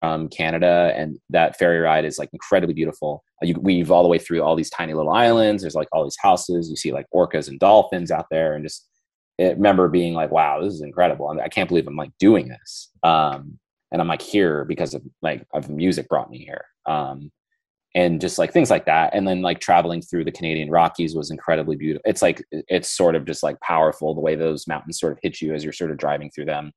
from 0.00 0.28
Canada, 0.28 0.92
and 0.96 1.18
that 1.30 1.58
ferry 1.58 1.80
ride 1.80 2.04
is 2.04 2.18
like 2.18 2.30
incredibly 2.32 2.74
beautiful. 2.74 3.22
Uh, 3.42 3.46
you 3.46 3.54
weave 3.60 3.90
all 3.90 4.02
the 4.02 4.08
way 4.08 4.18
through 4.18 4.42
all 4.42 4.56
these 4.56 4.70
tiny 4.70 4.94
little 4.94 5.12
islands. 5.12 5.62
There's 5.62 5.74
like 5.74 5.88
all 5.92 6.04
these 6.04 6.16
houses. 6.20 6.70
You 6.70 6.76
see 6.76 6.92
like 6.92 7.06
orcas 7.14 7.48
and 7.48 7.58
dolphins 7.58 8.10
out 8.10 8.26
there, 8.30 8.54
and 8.54 8.64
just 8.64 8.88
remember 9.38 9.88
being 9.88 10.14
like, 10.14 10.30
"Wow, 10.30 10.60
this 10.62 10.74
is 10.74 10.82
incredible! 10.82 11.28
I, 11.28 11.34
mean, 11.34 11.44
I 11.44 11.48
can't 11.48 11.68
believe 11.68 11.86
I'm 11.86 11.96
like 11.96 12.12
doing 12.18 12.48
this." 12.48 12.90
Um, 13.02 13.58
and 13.92 14.00
I'm 14.00 14.08
like 14.08 14.22
here 14.22 14.64
because 14.64 14.94
of 14.94 15.02
like 15.22 15.46
of 15.52 15.68
music 15.68 16.08
brought 16.08 16.30
me 16.30 16.38
here. 16.38 16.64
Um, 16.86 17.30
and 17.94 18.20
just 18.20 18.38
like 18.38 18.52
things 18.52 18.70
like 18.70 18.86
that. 18.86 19.14
And 19.14 19.26
then 19.26 19.42
like 19.42 19.60
traveling 19.60 20.00
through 20.00 20.24
the 20.24 20.32
canadian 20.32 20.70
rockies 20.70 21.16
was 21.16 21.30
incredibly 21.30 21.76
beautiful. 21.76 22.08
It's 22.08 22.22
like 22.22 22.44
it's 22.50 22.90
sort 22.90 23.16
of 23.16 23.24
just 23.24 23.42
like 23.42 23.58
powerful 23.60 24.14
the 24.14 24.20
way 24.20 24.36
those 24.36 24.68
mountains 24.68 25.00
sort 25.00 25.12
of 25.12 25.18
hit 25.22 25.40
you 25.40 25.54
as 25.54 25.64
you're 25.64 25.72
sort 25.72 25.90
of 25.90 25.96
driving 25.98 26.30
through 26.30 26.46
them. 26.46 26.72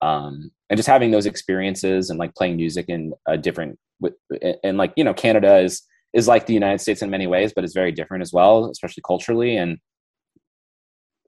Um 0.00 0.50
and 0.70 0.76
just 0.76 0.88
having 0.88 1.10
those 1.10 1.26
experiences 1.26 2.10
and 2.10 2.18
like 2.18 2.34
playing 2.34 2.56
music 2.56 2.86
in 2.88 3.12
a 3.26 3.36
different 3.36 3.78
and 4.62 4.76
like 4.76 4.92
you 4.96 5.04
know 5.04 5.14
canada 5.14 5.58
is 5.58 5.82
is 6.12 6.28
like 6.28 6.46
the 6.46 6.54
united 6.54 6.80
states 6.80 7.02
in 7.02 7.10
many 7.10 7.26
ways 7.26 7.52
but 7.54 7.64
it's 7.64 7.74
very 7.74 7.92
different 7.92 8.22
as 8.22 8.32
well 8.32 8.66
especially 8.66 9.02
culturally 9.06 9.56
and 9.56 9.78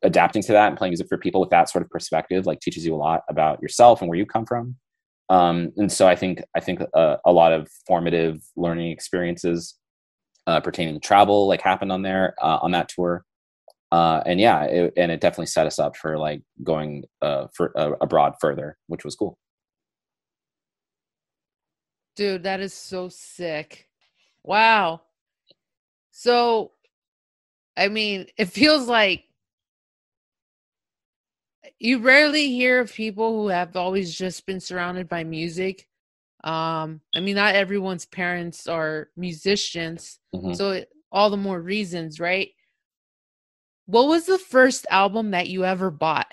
adapting 0.03 0.43
to 0.43 0.53
that 0.53 0.69
and 0.69 0.77
playing 0.77 0.91
music 0.91 1.09
for 1.09 1.17
people 1.17 1.41
with 1.41 1.51
that 1.51 1.71
sort 1.71 1.83
of 1.83 1.91
perspective 1.91 2.47
like 2.47 2.61
teaches 2.61 2.85
you 2.85 2.95
a 2.95 2.97
lot 2.97 3.23
about 3.29 3.61
yourself 3.63 4.01
and 4.01 4.09
where 4.09 4.19
you 4.19 4.27
come 4.27 4.45
from 4.45 4.77
um, 5.29 5.73
and 5.77 5.91
so 5.91 6.07
I 6.07 6.17
think 6.17 6.43
I 6.55 6.61
think 6.61 6.81
uh, 6.95 7.17
a 7.25 7.33
lot 7.33 7.53
of 7.53 7.69
formative 7.87 8.43
learning 8.57 8.91
experiences 8.91 9.75
uh, 10.47 10.61
pertaining 10.61 10.95
to 10.95 11.01
travel 11.01 11.49
like 11.49 11.61
happened 11.61 11.93
on 11.93 12.03
there 12.03 12.35
uh, 12.41 12.59
on 12.63 12.71
that 12.73 12.89
tour. 12.89 13.25
Uh, 13.93 14.21
and 14.27 14.41
yeah, 14.41 14.65
it, 14.65 14.93
and 14.97 15.13
it 15.13 15.21
definitely 15.21 15.47
set 15.47 15.67
us 15.67 15.79
up 15.79 15.97
for 15.97 16.19
like 16.19 16.43
going 16.63 17.05
uh, 17.23 17.47
for 17.55 17.73
abroad 18.01 18.35
further, 18.41 18.77
which 18.89 19.05
was 19.05 19.15
cool. 19.15 19.39
Dude, 22.17 22.45
that 22.45 22.61
is 22.61 22.73
so 22.73 23.09
sick! 23.09 23.89
Wow. 24.43 25.03
So, 26.11 26.73
I 27.77 27.89
mean, 27.89 28.27
it 28.39 28.47
feels 28.47 28.89
like 28.89 29.25
you 31.79 31.99
rarely 31.99 32.49
hear 32.49 32.81
of 32.81 32.93
people 32.93 33.43
who 33.43 33.49
have 33.49 33.77
always 33.77 34.15
just 34.15 34.47
been 34.47 34.61
surrounded 34.61 35.09
by 35.09 35.25
music. 35.25 35.87
Um, 36.45 37.01
I 37.15 37.21
mean, 37.21 37.37
not 37.37 37.55
everyone's 37.55 38.07
parents 38.07 38.67
are 38.67 39.09
musicians, 39.17 40.19
mm-hmm. 40.35 40.53
so 40.53 40.71
it, 40.71 40.89
all 41.11 41.31
the 41.31 41.37
more 41.37 41.61
reasons, 41.61 42.21
right? 42.21 42.51
What 43.87 44.09
was 44.09 44.27
the 44.27 44.39
first 44.39 44.87
album 44.91 45.33
that 45.33 45.49
you 45.49 45.65
ever 45.65 45.91
bought? 45.91 46.33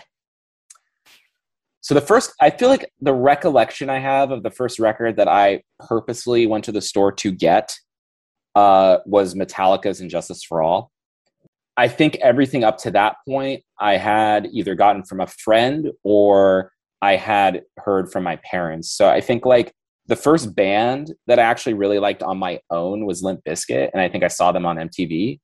So 1.81 1.93
the 1.93 2.01
first, 2.01 2.33
I 2.39 2.49
feel 2.49 2.69
like 2.69 2.89
the 3.01 3.13
recollection 3.13 3.89
I 3.89 3.99
have 3.99 4.31
of 4.31 4.41
the 4.41 4.49
first 4.49 4.79
record 4.79 5.17
that 5.17 5.27
I 5.27 5.63
purposely 5.79 6.47
went 6.47 6.63
to 6.65 6.71
the 6.71 6.81
store 6.81 7.11
to 7.11 7.31
get 7.31 7.75
uh, 8.55 8.99
was 9.05 9.35
Metallica's 9.35 9.99
"And 9.99 10.09
Justice 10.09 10.43
for 10.43 10.61
All." 10.61 10.92
I 11.77 11.87
think 11.87 12.15
everything 12.17 12.63
up 12.63 12.77
to 12.79 12.91
that 12.91 13.15
point 13.27 13.63
I 13.79 13.97
had 13.97 14.47
either 14.51 14.75
gotten 14.75 15.03
from 15.03 15.21
a 15.21 15.27
friend 15.27 15.91
or 16.03 16.71
I 17.01 17.15
had 17.15 17.63
heard 17.77 18.11
from 18.11 18.23
my 18.23 18.37
parents. 18.37 18.91
So 18.91 19.09
I 19.09 19.21
think 19.21 19.45
like 19.45 19.73
the 20.07 20.15
first 20.15 20.55
band 20.55 21.13
that 21.27 21.39
I 21.39 21.43
actually 21.43 21.73
really 21.73 21.99
liked 21.99 22.23
on 22.23 22.37
my 22.37 22.59
own 22.69 23.05
was 23.05 23.23
Limp 23.23 23.41
Bizkit, 23.47 23.89
and 23.93 24.01
I 24.01 24.09
think 24.09 24.23
I 24.23 24.27
saw 24.27 24.51
them 24.51 24.65
on 24.65 24.77
MTV 24.77 25.39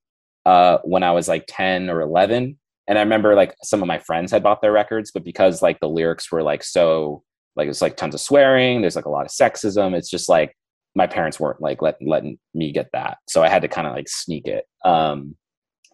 uh, 0.45 0.77
when 0.83 1.03
I 1.03 1.11
was 1.11 1.27
like 1.27 1.45
ten 1.47 1.89
or 1.89 2.01
eleven. 2.01 2.57
And 2.87 2.97
I 2.97 3.01
remember 3.01 3.35
like 3.35 3.55
some 3.63 3.81
of 3.81 3.87
my 3.87 3.99
friends 3.99 4.31
had 4.31 4.43
bought 4.43 4.61
their 4.61 4.71
records, 4.71 5.11
but 5.11 5.23
because 5.23 5.61
like 5.61 5.79
the 5.79 5.89
lyrics 5.89 6.31
were 6.31 6.43
like 6.43 6.63
so 6.63 7.23
like 7.55 7.69
it's 7.69 7.81
like 7.81 7.97
tons 7.97 8.15
of 8.15 8.21
swearing, 8.21 8.81
there's 8.81 8.95
like 8.95 9.05
a 9.05 9.09
lot 9.09 9.25
of 9.25 9.31
sexism. 9.31 9.93
It's 9.95 10.09
just 10.09 10.29
like 10.29 10.55
my 10.95 11.07
parents 11.07 11.39
weren't 11.39 11.61
like 11.61 11.81
letting 11.81 12.07
letting 12.07 12.39
me 12.53 12.71
get 12.71 12.89
that, 12.93 13.17
so 13.27 13.43
I 13.43 13.49
had 13.49 13.61
to 13.61 13.67
kind 13.67 13.87
of 13.87 13.93
like 13.93 14.09
sneak 14.09 14.47
it. 14.47 14.65
Um, 14.85 15.35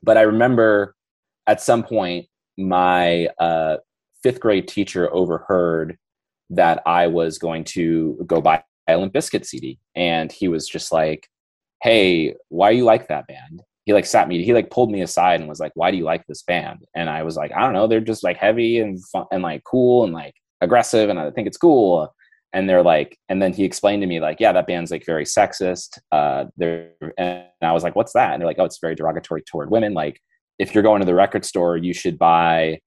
but 0.03 0.17
I 0.17 0.21
remember 0.21 0.95
at 1.47 1.61
some 1.61 1.83
point 1.83 2.27
my 2.57 3.27
uh, 3.39 3.77
fifth 4.23 4.39
grade 4.39 4.67
teacher 4.67 5.13
overheard 5.13 5.97
that 6.49 6.81
I 6.85 7.07
was 7.07 7.37
going 7.37 7.63
to 7.65 8.23
go 8.27 8.41
buy 8.41 8.63
Limp 8.87 9.13
Bizkit 9.13 9.45
CD, 9.45 9.79
and 9.95 10.31
he 10.31 10.47
was 10.47 10.67
just 10.67 10.91
like, 10.91 11.27
"Hey, 11.81 12.35
why 12.49 12.71
you 12.71 12.83
like 12.83 13.07
that 13.07 13.27
band?" 13.27 13.63
He 13.85 13.93
like 13.93 14.05
sat 14.05 14.27
me, 14.27 14.43
he 14.43 14.53
like 14.53 14.71
pulled 14.71 14.91
me 14.91 15.01
aside 15.01 15.39
and 15.39 15.49
was 15.49 15.59
like, 15.59 15.71
"Why 15.75 15.91
do 15.91 15.97
you 15.97 16.05
like 16.05 16.25
this 16.27 16.43
band?" 16.43 16.85
And 16.95 17.09
I 17.09 17.23
was 17.23 17.35
like, 17.35 17.51
"I 17.51 17.61
don't 17.61 17.73
know, 17.73 17.87
they're 17.87 17.99
just 18.01 18.23
like 18.23 18.37
heavy 18.37 18.79
and 18.79 19.03
fun 19.09 19.25
and 19.31 19.43
like 19.43 19.63
cool 19.63 20.03
and 20.03 20.13
like 20.13 20.35
aggressive, 20.61 21.09
and 21.09 21.19
I 21.19 21.31
think 21.31 21.47
it's 21.47 21.57
cool." 21.57 22.13
And 22.55 22.67
they're 22.69 22.81
like, 22.81 23.19
and 23.29 23.41
then 23.41 23.53
he 23.53 23.65
explained 23.65 24.01
to 24.01 24.07
me 24.07 24.19
like, 24.19 24.39
"Yeah, 24.39 24.53
that 24.53 24.65
band's 24.65 24.89
like 24.89 25.05
very 25.05 25.25
sexist." 25.25 25.99
Uh, 26.11 26.45
there, 26.57 26.93
and 27.17 27.45
I 27.61 27.73
was 27.73 27.83
like, 27.83 27.95
"What's 27.95 28.13
that?" 28.13 28.33
And 28.33 28.41
they're 28.41 28.47
like, 28.47 28.57
"Oh, 28.57 28.65
it's 28.65 28.79
very 28.79 28.95
derogatory 28.95 29.43
toward 29.43 29.69
women. 29.69 29.93
Like, 29.93 30.21
if 30.57 30.73
you're 30.73 30.83
going 30.83 31.01
to 31.01 31.05
the 31.05 31.13
record 31.13 31.45
store, 31.45 31.77
you 31.77 31.93
should 31.93 32.17
buy." 32.17 32.79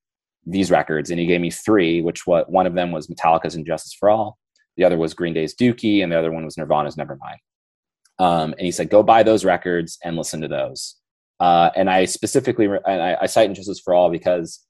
these 0.49 0.71
records 0.71 1.11
and 1.11 1.21
he 1.21 1.27
gave 1.27 1.41
me 1.41 1.51
three 1.51 2.01
which 2.01 2.27
what 2.27 2.51
one 2.51 2.67
of 2.67 2.75
them 2.75 2.91
was 2.91 3.07
metallica's 3.09 3.55
and 3.55 3.67
justice 3.67 3.93
for 3.93 4.09
all 4.09 4.39
the 4.77 4.85
other 4.85 4.97
was 4.97 5.13
green 5.13 5.35
day's 5.35 5.55
dookie 5.55 6.03
and 6.03 6.11
the 6.11 6.19
other 6.19 6.33
one 6.33 6.45
was 6.45 6.57
nirvana's 6.57 6.97
nevermind 6.97 7.37
um, 8.19 8.53
and 8.53 8.63
he 8.63 8.71
said 8.71 8.89
go 8.89 9.03
buy 9.03 9.23
those 9.23 9.45
records 9.45 9.99
and 10.05 10.17
listen 10.17 10.41
to 10.41 10.49
those 10.49 10.97
uh, 11.41 11.71
and 11.77 11.91
i 11.91 12.05
specifically 12.05 12.65
and 12.67 13.03
I, 13.03 13.19
I 13.23 13.27
cite 13.27 13.47
and 13.47 13.55
justice 13.55 13.81
for 13.81 13.93
all 13.93 14.11
because 14.11 14.65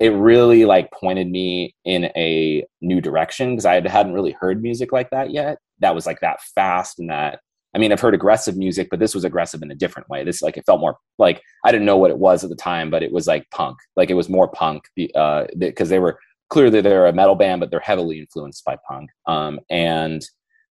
it 0.00 0.10
really 0.10 0.64
like 0.64 0.90
pointed 0.92 1.30
me 1.30 1.74
in 1.84 2.06
a 2.16 2.64
new 2.80 3.00
direction 3.00 3.50
because 3.50 3.66
i 3.66 3.74
hadn't 3.88 4.14
really 4.14 4.32
heard 4.32 4.62
music 4.62 4.92
like 4.92 5.10
that 5.10 5.30
yet 5.30 5.58
that 5.78 5.94
was 5.94 6.06
like 6.06 6.20
that 6.20 6.40
fast 6.54 6.98
and 6.98 7.10
that 7.10 7.40
I 7.74 7.78
mean, 7.78 7.92
I've 7.92 8.00
heard 8.00 8.14
aggressive 8.14 8.56
music, 8.56 8.88
but 8.90 8.98
this 8.98 9.14
was 9.14 9.24
aggressive 9.24 9.62
in 9.62 9.70
a 9.70 9.76
different 9.76 10.08
way. 10.08 10.24
This 10.24 10.42
like 10.42 10.56
it 10.56 10.66
felt 10.66 10.80
more 10.80 10.96
like 11.18 11.40
I 11.64 11.70
didn't 11.70 11.86
know 11.86 11.96
what 11.96 12.10
it 12.10 12.18
was 12.18 12.42
at 12.42 12.50
the 12.50 12.56
time, 12.56 12.90
but 12.90 13.02
it 13.02 13.12
was 13.12 13.26
like 13.26 13.48
punk. 13.50 13.78
Like 13.96 14.10
it 14.10 14.14
was 14.14 14.28
more 14.28 14.48
punk 14.48 14.82
because 14.96 15.14
uh, 15.14 15.84
they 15.84 15.98
were 15.98 16.18
clearly 16.48 16.80
they're 16.80 17.06
a 17.06 17.12
metal 17.12 17.36
band, 17.36 17.60
but 17.60 17.70
they're 17.70 17.80
heavily 17.80 18.18
influenced 18.18 18.64
by 18.64 18.76
punk. 18.88 19.10
Um, 19.26 19.60
and 19.70 20.22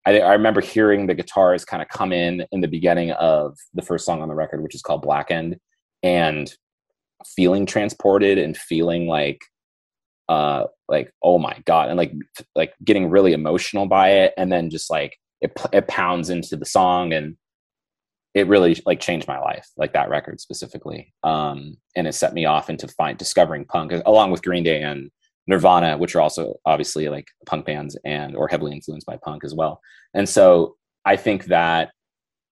I, 0.06 0.20
I 0.20 0.32
remember 0.32 0.60
hearing 0.60 1.06
the 1.06 1.14
guitars 1.14 1.64
kind 1.64 1.82
of 1.82 1.88
come 1.88 2.12
in 2.12 2.44
in 2.50 2.60
the 2.60 2.68
beginning 2.68 3.12
of 3.12 3.56
the 3.74 3.82
first 3.82 4.04
song 4.04 4.20
on 4.20 4.28
the 4.28 4.34
record, 4.34 4.62
which 4.62 4.74
is 4.74 4.82
called 4.82 5.02
Blackened, 5.02 5.56
and 6.02 6.52
feeling 7.26 7.66
transported 7.66 8.38
and 8.38 8.56
feeling 8.56 9.06
like 9.06 9.40
uh 10.28 10.64
like 10.88 11.12
oh 11.22 11.38
my 11.38 11.56
god 11.64 11.88
and 11.88 11.96
like 11.96 12.12
like 12.54 12.74
getting 12.84 13.10
really 13.10 13.32
emotional 13.32 13.86
by 13.86 14.10
it 14.10 14.34
and 14.36 14.52
then 14.52 14.70
just 14.70 14.90
like 14.90 15.16
it, 15.40 15.52
it 15.72 15.88
pounds 15.88 16.30
into 16.30 16.56
the 16.56 16.64
song 16.64 17.12
and 17.12 17.36
it 18.34 18.46
really 18.46 18.80
like 18.84 19.00
changed 19.00 19.26
my 19.26 19.38
life 19.38 19.68
like 19.76 19.92
that 19.94 20.10
record 20.10 20.40
specifically. 20.40 21.12
Um 21.22 21.76
and 21.96 22.06
it 22.06 22.14
set 22.14 22.34
me 22.34 22.44
off 22.44 22.70
into 22.70 22.86
find 22.88 23.18
discovering 23.18 23.64
punk 23.64 23.92
along 24.06 24.30
with 24.30 24.42
green 24.42 24.64
day 24.64 24.82
and 24.82 25.10
nirvana 25.46 25.96
which 25.96 26.14
are 26.14 26.20
also 26.20 26.54
obviously 26.66 27.08
like 27.08 27.26
punk 27.46 27.64
bands 27.64 27.96
and 28.04 28.36
or 28.36 28.48
heavily 28.48 28.72
influenced 28.72 29.06
by 29.06 29.16
punk 29.24 29.44
as 29.44 29.54
well. 29.54 29.80
And 30.14 30.28
so 30.28 30.76
i 31.04 31.16
think 31.16 31.46
that 31.46 31.90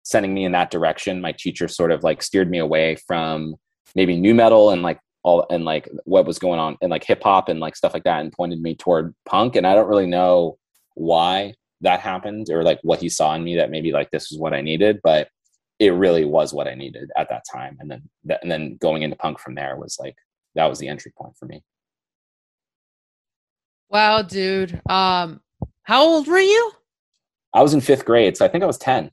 sending 0.02 0.32
me 0.32 0.44
in 0.44 0.52
that 0.52 0.70
direction 0.70 1.20
my 1.20 1.32
teacher 1.32 1.68
sort 1.68 1.92
of 1.92 2.02
like 2.02 2.22
steered 2.22 2.50
me 2.50 2.58
away 2.58 2.96
from 3.06 3.56
maybe 3.96 4.16
nu 4.16 4.32
metal 4.34 4.70
and 4.70 4.82
like 4.82 5.00
all 5.24 5.44
and 5.50 5.64
like 5.64 5.88
what 6.04 6.24
was 6.24 6.38
going 6.38 6.60
on 6.60 6.76
and 6.80 6.90
like 6.90 7.02
hip 7.02 7.22
hop 7.24 7.48
and 7.48 7.58
like 7.58 7.74
stuff 7.74 7.92
like 7.94 8.04
that 8.04 8.20
and 8.20 8.32
pointed 8.32 8.62
me 8.62 8.76
toward 8.76 9.12
punk 9.24 9.56
and 9.56 9.66
i 9.66 9.74
don't 9.74 9.88
really 9.88 10.06
know 10.06 10.56
why 10.94 11.52
that 11.80 12.00
happened 12.00 12.48
or 12.50 12.62
like 12.62 12.80
what 12.82 13.00
he 13.00 13.08
saw 13.08 13.34
in 13.34 13.44
me 13.44 13.56
that 13.56 13.70
maybe 13.70 13.92
like 13.92 14.10
this 14.10 14.30
was 14.30 14.38
what 14.38 14.54
I 14.54 14.60
needed, 14.60 15.00
but 15.02 15.28
it 15.78 15.90
really 15.90 16.24
was 16.24 16.54
what 16.54 16.66
I 16.66 16.74
needed 16.74 17.10
at 17.16 17.28
that 17.28 17.44
time. 17.52 17.76
And 17.80 17.90
then 17.90 18.02
that, 18.24 18.42
and 18.42 18.50
then 18.50 18.76
going 18.80 19.02
into 19.02 19.16
punk 19.16 19.38
from 19.38 19.54
there 19.54 19.76
was 19.76 19.98
like 20.00 20.16
that 20.54 20.66
was 20.66 20.78
the 20.78 20.88
entry 20.88 21.12
point 21.16 21.36
for 21.36 21.46
me. 21.46 21.62
Wow, 23.90 24.22
dude. 24.22 24.80
Um 24.88 25.40
how 25.82 26.02
old 26.02 26.26
were 26.26 26.38
you? 26.38 26.72
I 27.52 27.62
was 27.62 27.74
in 27.74 27.80
5th 27.80 28.04
grade, 28.04 28.36
so 28.36 28.44
I 28.44 28.48
think 28.48 28.64
I 28.64 28.66
was 28.66 28.78
10. 28.78 29.10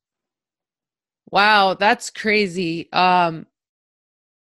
Wow, 1.32 1.74
that's 1.76 2.10
crazy. 2.10 2.92
Um 2.94 3.46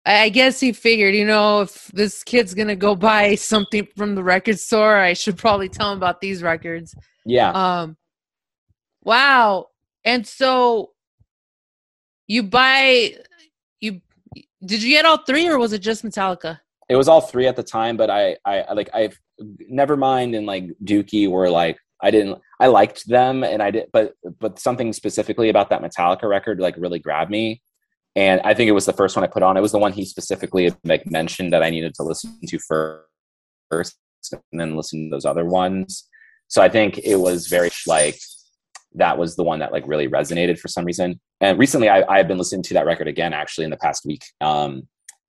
I 0.06 0.30
guess 0.30 0.60
he 0.60 0.74
figured, 0.74 1.14
you 1.14 1.26
know, 1.26 1.62
if 1.62 1.88
this 1.94 2.24
kid's 2.24 2.54
gonna 2.54 2.76
go 2.76 2.96
buy 2.96 3.36
something 3.36 3.88
from 3.96 4.16
the 4.16 4.24
record 4.24 4.60
store, 4.60 4.98
I 4.98 5.14
should 5.14 5.38
probably 5.38 5.70
tell 5.70 5.92
him 5.92 5.98
about 5.98 6.22
these 6.22 6.42
records. 6.42 6.96
Yeah. 7.26 7.52
Um, 7.52 7.98
Wow. 9.04 9.68
And 10.06 10.26
so 10.26 10.92
you 12.28 12.44
buy 12.44 13.16
you 13.80 14.02
did 14.64 14.84
you 14.84 14.90
get 14.90 15.06
all 15.06 15.24
three 15.26 15.48
or 15.48 15.58
was 15.58 15.74
it 15.74 15.80
just 15.80 16.04
Metallica? 16.04 16.60
It 16.90 16.96
was 16.96 17.08
all 17.08 17.22
three 17.22 17.48
at 17.48 17.56
the 17.56 17.64
time, 17.64 17.98
but 17.98 18.10
I 18.10 18.38
I 18.46 18.74
like 18.74 18.90
I've 18.94 19.20
Nevermind 19.72 20.38
and 20.38 20.46
like 20.46 20.66
Dookie 20.84 21.30
were 21.30 21.50
like 21.50 21.78
I 22.02 22.12
didn't 22.12 22.40
I 22.60 22.68
liked 22.68 23.08
them 23.08 23.44
and 23.44 23.62
I 23.62 23.72
did 23.72 23.88
but 23.92 24.14
but 24.40 24.60
something 24.60 24.94
specifically 24.94 25.50
about 25.50 25.70
that 25.70 25.82
Metallica 25.82 26.30
record 26.30 26.60
like 26.60 26.76
really 26.78 27.00
grabbed 27.00 27.32
me. 27.32 27.62
And 28.16 28.42
I 28.44 28.54
think 28.54 28.68
it 28.68 28.74
was 28.74 28.86
the 28.86 28.94
first 28.94 29.16
one 29.16 29.24
I 29.24 29.28
put 29.28 29.44
on. 29.44 29.58
It 29.58 29.62
was 29.62 29.72
the 29.72 29.80
one 29.80 29.94
he 29.94 30.06
specifically 30.06 30.74
like 30.84 31.10
mentioned 31.10 31.54
that 31.54 31.64
I 31.64 31.70
needed 31.70 31.94
to 31.96 32.04
listen 32.04 32.38
to 32.46 32.60
first 32.60 33.96
and 34.52 34.60
then 34.60 34.76
listen 34.76 35.06
to 35.06 35.16
those 35.16 35.26
other 35.26 35.46
ones. 35.46 36.08
So 36.48 36.62
I 36.62 36.70
think 36.70 37.00
it 37.00 37.16
was 37.16 37.48
very 37.48 37.70
like 37.88 38.20
that 38.96 39.18
was 39.18 39.36
the 39.36 39.44
one 39.44 39.60
that 39.60 39.72
like 39.72 39.88
really 39.88 40.08
resonated 40.08 40.60
for 40.60 40.68
some 40.68 40.84
reason. 40.84 41.20
And 41.40 41.58
recently, 41.58 41.90
I, 41.90 42.04
I've 42.04 42.28
been 42.28 42.38
listening 42.38 42.64
to 42.64 42.74
that 42.76 42.86
record 42.86 43.08
again, 43.08 43.34
actually, 43.34 43.64
in 43.64 43.72
the 43.72 43.78
past 43.78 44.06
week, 44.06 44.24
um, 44.42 44.88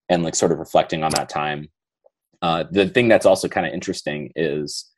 and 0.08 0.24
like 0.24 0.34
sort 0.34 0.52
of 0.52 0.58
reflecting 0.58 1.04
on 1.04 1.12
that 1.12 1.28
time. 1.28 1.68
Uh, 2.42 2.64
the 2.70 2.88
thing 2.88 3.06
that's 3.06 3.24
also 3.24 3.48
kind 3.48 3.66
of 3.66 3.72
interesting 3.72 4.32
is 4.34 4.90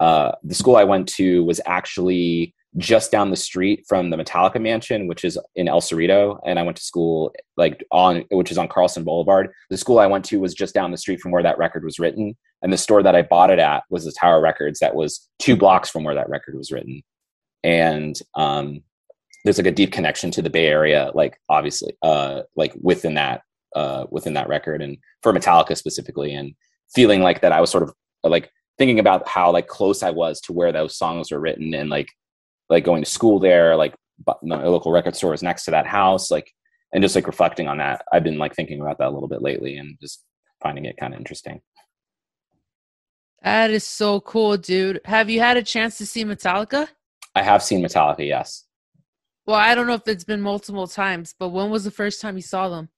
uh, 0.00 0.32
the 0.42 0.54
school 0.54 0.76
I 0.76 0.84
went 0.84 1.08
to 1.10 1.44
was 1.44 1.60
actually 1.64 2.54
just 2.78 3.12
down 3.12 3.30
the 3.30 3.36
street 3.36 3.84
from 3.88 4.10
the 4.10 4.16
Metallica 4.16 4.60
mansion, 4.60 5.06
which 5.06 5.24
is 5.24 5.38
in 5.54 5.68
El 5.68 5.80
Cerrito. 5.80 6.38
And 6.46 6.58
I 6.58 6.62
went 6.62 6.76
to 6.78 6.82
school 6.82 7.34
like 7.56 7.84
on, 7.90 8.24
which 8.30 8.50
is 8.50 8.58
on 8.58 8.68
Carlson 8.68 9.04
Boulevard. 9.04 9.50
The 9.70 9.76
school 9.76 9.98
I 9.98 10.06
went 10.06 10.24
to 10.26 10.40
was 10.40 10.54
just 10.54 10.74
down 10.74 10.90
the 10.90 10.96
street 10.96 11.20
from 11.20 11.32
where 11.32 11.42
that 11.42 11.58
record 11.58 11.84
was 11.84 11.98
written. 11.98 12.36
And 12.62 12.72
the 12.72 12.78
store 12.78 13.02
that 13.02 13.14
I 13.14 13.22
bought 13.22 13.50
it 13.50 13.58
at 13.58 13.84
was 13.90 14.04
the 14.04 14.12
Tower 14.12 14.40
Records 14.40 14.80
that 14.80 14.94
was 14.94 15.28
two 15.38 15.56
blocks 15.56 15.90
from 15.90 16.04
where 16.04 16.14
that 16.14 16.28
record 16.28 16.56
was 16.56 16.72
written 16.72 17.02
and 17.64 18.18
um, 18.34 18.82
there's 19.44 19.58
like 19.58 19.66
a 19.66 19.72
deep 19.72 19.92
connection 19.92 20.30
to 20.32 20.42
the 20.42 20.50
Bay 20.50 20.66
Area, 20.66 21.10
like 21.14 21.38
obviously, 21.48 21.96
uh, 22.02 22.42
like 22.56 22.74
within 22.80 23.14
that 23.14 23.42
uh, 23.74 24.06
within 24.10 24.34
that 24.34 24.48
record, 24.48 24.82
and 24.82 24.98
for 25.22 25.32
Metallica 25.32 25.76
specifically, 25.76 26.34
and 26.34 26.54
feeling 26.94 27.22
like 27.22 27.40
that 27.42 27.52
I 27.52 27.60
was 27.60 27.70
sort 27.70 27.82
of 27.82 27.92
like 28.24 28.50
thinking 28.78 28.98
about 28.98 29.28
how 29.28 29.52
like 29.52 29.66
close 29.66 30.02
I 30.02 30.10
was 30.10 30.40
to 30.42 30.52
where 30.52 30.72
those 30.72 30.96
songs 30.96 31.30
were 31.30 31.40
written, 31.40 31.74
and 31.74 31.90
like 31.90 32.08
like 32.68 32.84
going 32.84 33.02
to 33.02 33.10
school 33.10 33.38
there, 33.38 33.76
like 33.76 33.94
my 34.42 34.64
local 34.64 34.92
record 34.92 35.16
store 35.16 35.34
is 35.34 35.42
next 35.42 35.64
to 35.64 35.70
that 35.70 35.86
house, 35.86 36.30
like 36.30 36.52
and 36.92 37.02
just 37.02 37.14
like 37.14 37.26
reflecting 37.26 37.68
on 37.68 37.78
that. 37.78 38.04
I've 38.12 38.24
been 38.24 38.38
like 38.38 38.54
thinking 38.54 38.80
about 38.80 38.98
that 38.98 39.08
a 39.08 39.10
little 39.10 39.28
bit 39.28 39.42
lately, 39.42 39.76
and 39.76 39.96
just 40.00 40.24
finding 40.62 40.84
it 40.84 40.96
kind 40.96 41.14
of 41.14 41.18
interesting. 41.18 41.60
That 43.42 43.70
is 43.70 43.84
so 43.84 44.20
cool, 44.20 44.56
dude. 44.56 45.00
Have 45.04 45.30
you 45.30 45.40
had 45.40 45.56
a 45.56 45.62
chance 45.62 45.98
to 45.98 46.06
see 46.06 46.24
Metallica? 46.24 46.88
I 47.34 47.42
have 47.42 47.62
seen 47.62 47.82
Metallica, 47.82 48.26
yes. 48.26 48.64
Well, 49.46 49.56
I 49.56 49.74
don't 49.74 49.86
know 49.86 49.94
if 49.94 50.06
it's 50.08 50.24
been 50.24 50.40
multiple 50.40 50.88
times, 50.88 51.34
but 51.38 51.50
when 51.50 51.70
was 51.70 51.84
the 51.84 51.90
first 51.90 52.20
time 52.20 52.36
you 52.36 52.42
saw 52.42 52.68
them? 52.68 52.88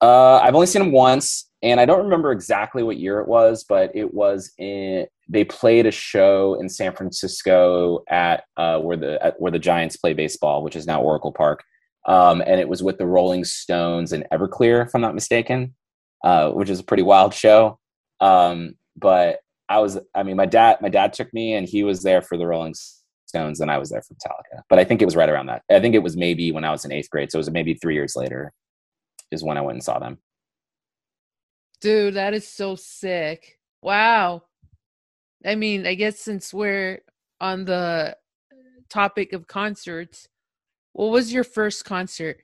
Uh, 0.00 0.38
I've 0.38 0.54
only 0.54 0.66
seen 0.66 0.82
them 0.82 0.92
once, 0.92 1.50
and 1.62 1.78
I 1.78 1.84
don't 1.84 2.04
remember 2.04 2.32
exactly 2.32 2.82
what 2.82 2.96
year 2.96 3.20
it 3.20 3.28
was, 3.28 3.64
but 3.68 3.94
it 3.94 4.12
was 4.12 4.52
in. 4.58 5.06
They 5.28 5.44
played 5.44 5.86
a 5.86 5.90
show 5.90 6.54
in 6.60 6.68
San 6.68 6.94
Francisco 6.94 8.04
at 8.08 8.44
uh, 8.56 8.78
where 8.78 8.96
the 8.96 9.24
at, 9.24 9.40
where 9.40 9.52
the 9.52 9.58
Giants 9.58 9.96
play 9.96 10.12
baseball, 10.12 10.62
which 10.62 10.76
is 10.76 10.86
now 10.86 11.00
Oracle 11.00 11.32
Park, 11.32 11.64
um, 12.06 12.42
and 12.46 12.60
it 12.60 12.68
was 12.68 12.82
with 12.82 12.98
the 12.98 13.06
Rolling 13.06 13.44
Stones 13.44 14.12
and 14.12 14.26
Everclear, 14.32 14.86
if 14.86 14.94
I'm 14.94 15.00
not 15.00 15.14
mistaken, 15.14 15.74
uh, 16.22 16.50
which 16.50 16.68
is 16.68 16.80
a 16.80 16.84
pretty 16.84 17.02
wild 17.02 17.32
show. 17.32 17.78
Um, 18.20 18.74
but 18.96 19.40
I 19.68 19.80
was, 19.80 19.98
I 20.14 20.22
mean, 20.22 20.36
my 20.36 20.46
dad, 20.46 20.78
my 20.80 20.88
dad 20.90 21.12
took 21.12 21.32
me, 21.32 21.54
and 21.54 21.66
he 21.66 21.82
was 21.82 22.02
there 22.02 22.20
for 22.20 22.36
the 22.36 22.46
Rolling 22.46 22.74
Stones, 23.26 23.60
and 23.60 23.70
I 23.70 23.78
was 23.78 23.90
there 23.90 24.02
for 24.02 24.14
Metallica. 24.14 24.62
But 24.68 24.78
I 24.78 24.84
think 24.84 25.00
it 25.00 25.06
was 25.06 25.16
right 25.16 25.28
around 25.28 25.46
that. 25.46 25.62
I 25.70 25.80
think 25.80 25.94
it 25.94 26.02
was 26.02 26.16
maybe 26.16 26.52
when 26.52 26.64
I 26.64 26.70
was 26.70 26.84
in 26.84 26.92
eighth 26.92 27.10
grade, 27.10 27.32
so 27.32 27.38
it 27.38 27.40
was 27.40 27.50
maybe 27.50 27.74
three 27.74 27.94
years 27.94 28.14
later, 28.14 28.52
is 29.30 29.42
when 29.42 29.56
I 29.56 29.62
went 29.62 29.76
and 29.76 29.84
saw 29.84 29.98
them. 29.98 30.18
Dude, 31.80 32.14
that 32.14 32.34
is 32.34 32.46
so 32.46 32.76
sick! 32.76 33.58
Wow. 33.82 34.42
I 35.44 35.54
mean, 35.54 35.86
I 35.86 35.94
guess 35.94 36.18
since 36.18 36.54
we're 36.54 37.00
on 37.40 37.64
the 37.64 38.16
topic 38.88 39.32
of 39.32 39.46
concerts, 39.46 40.28
what 40.92 41.10
was 41.10 41.32
your 41.32 41.44
first 41.44 41.84
concert? 41.84 42.38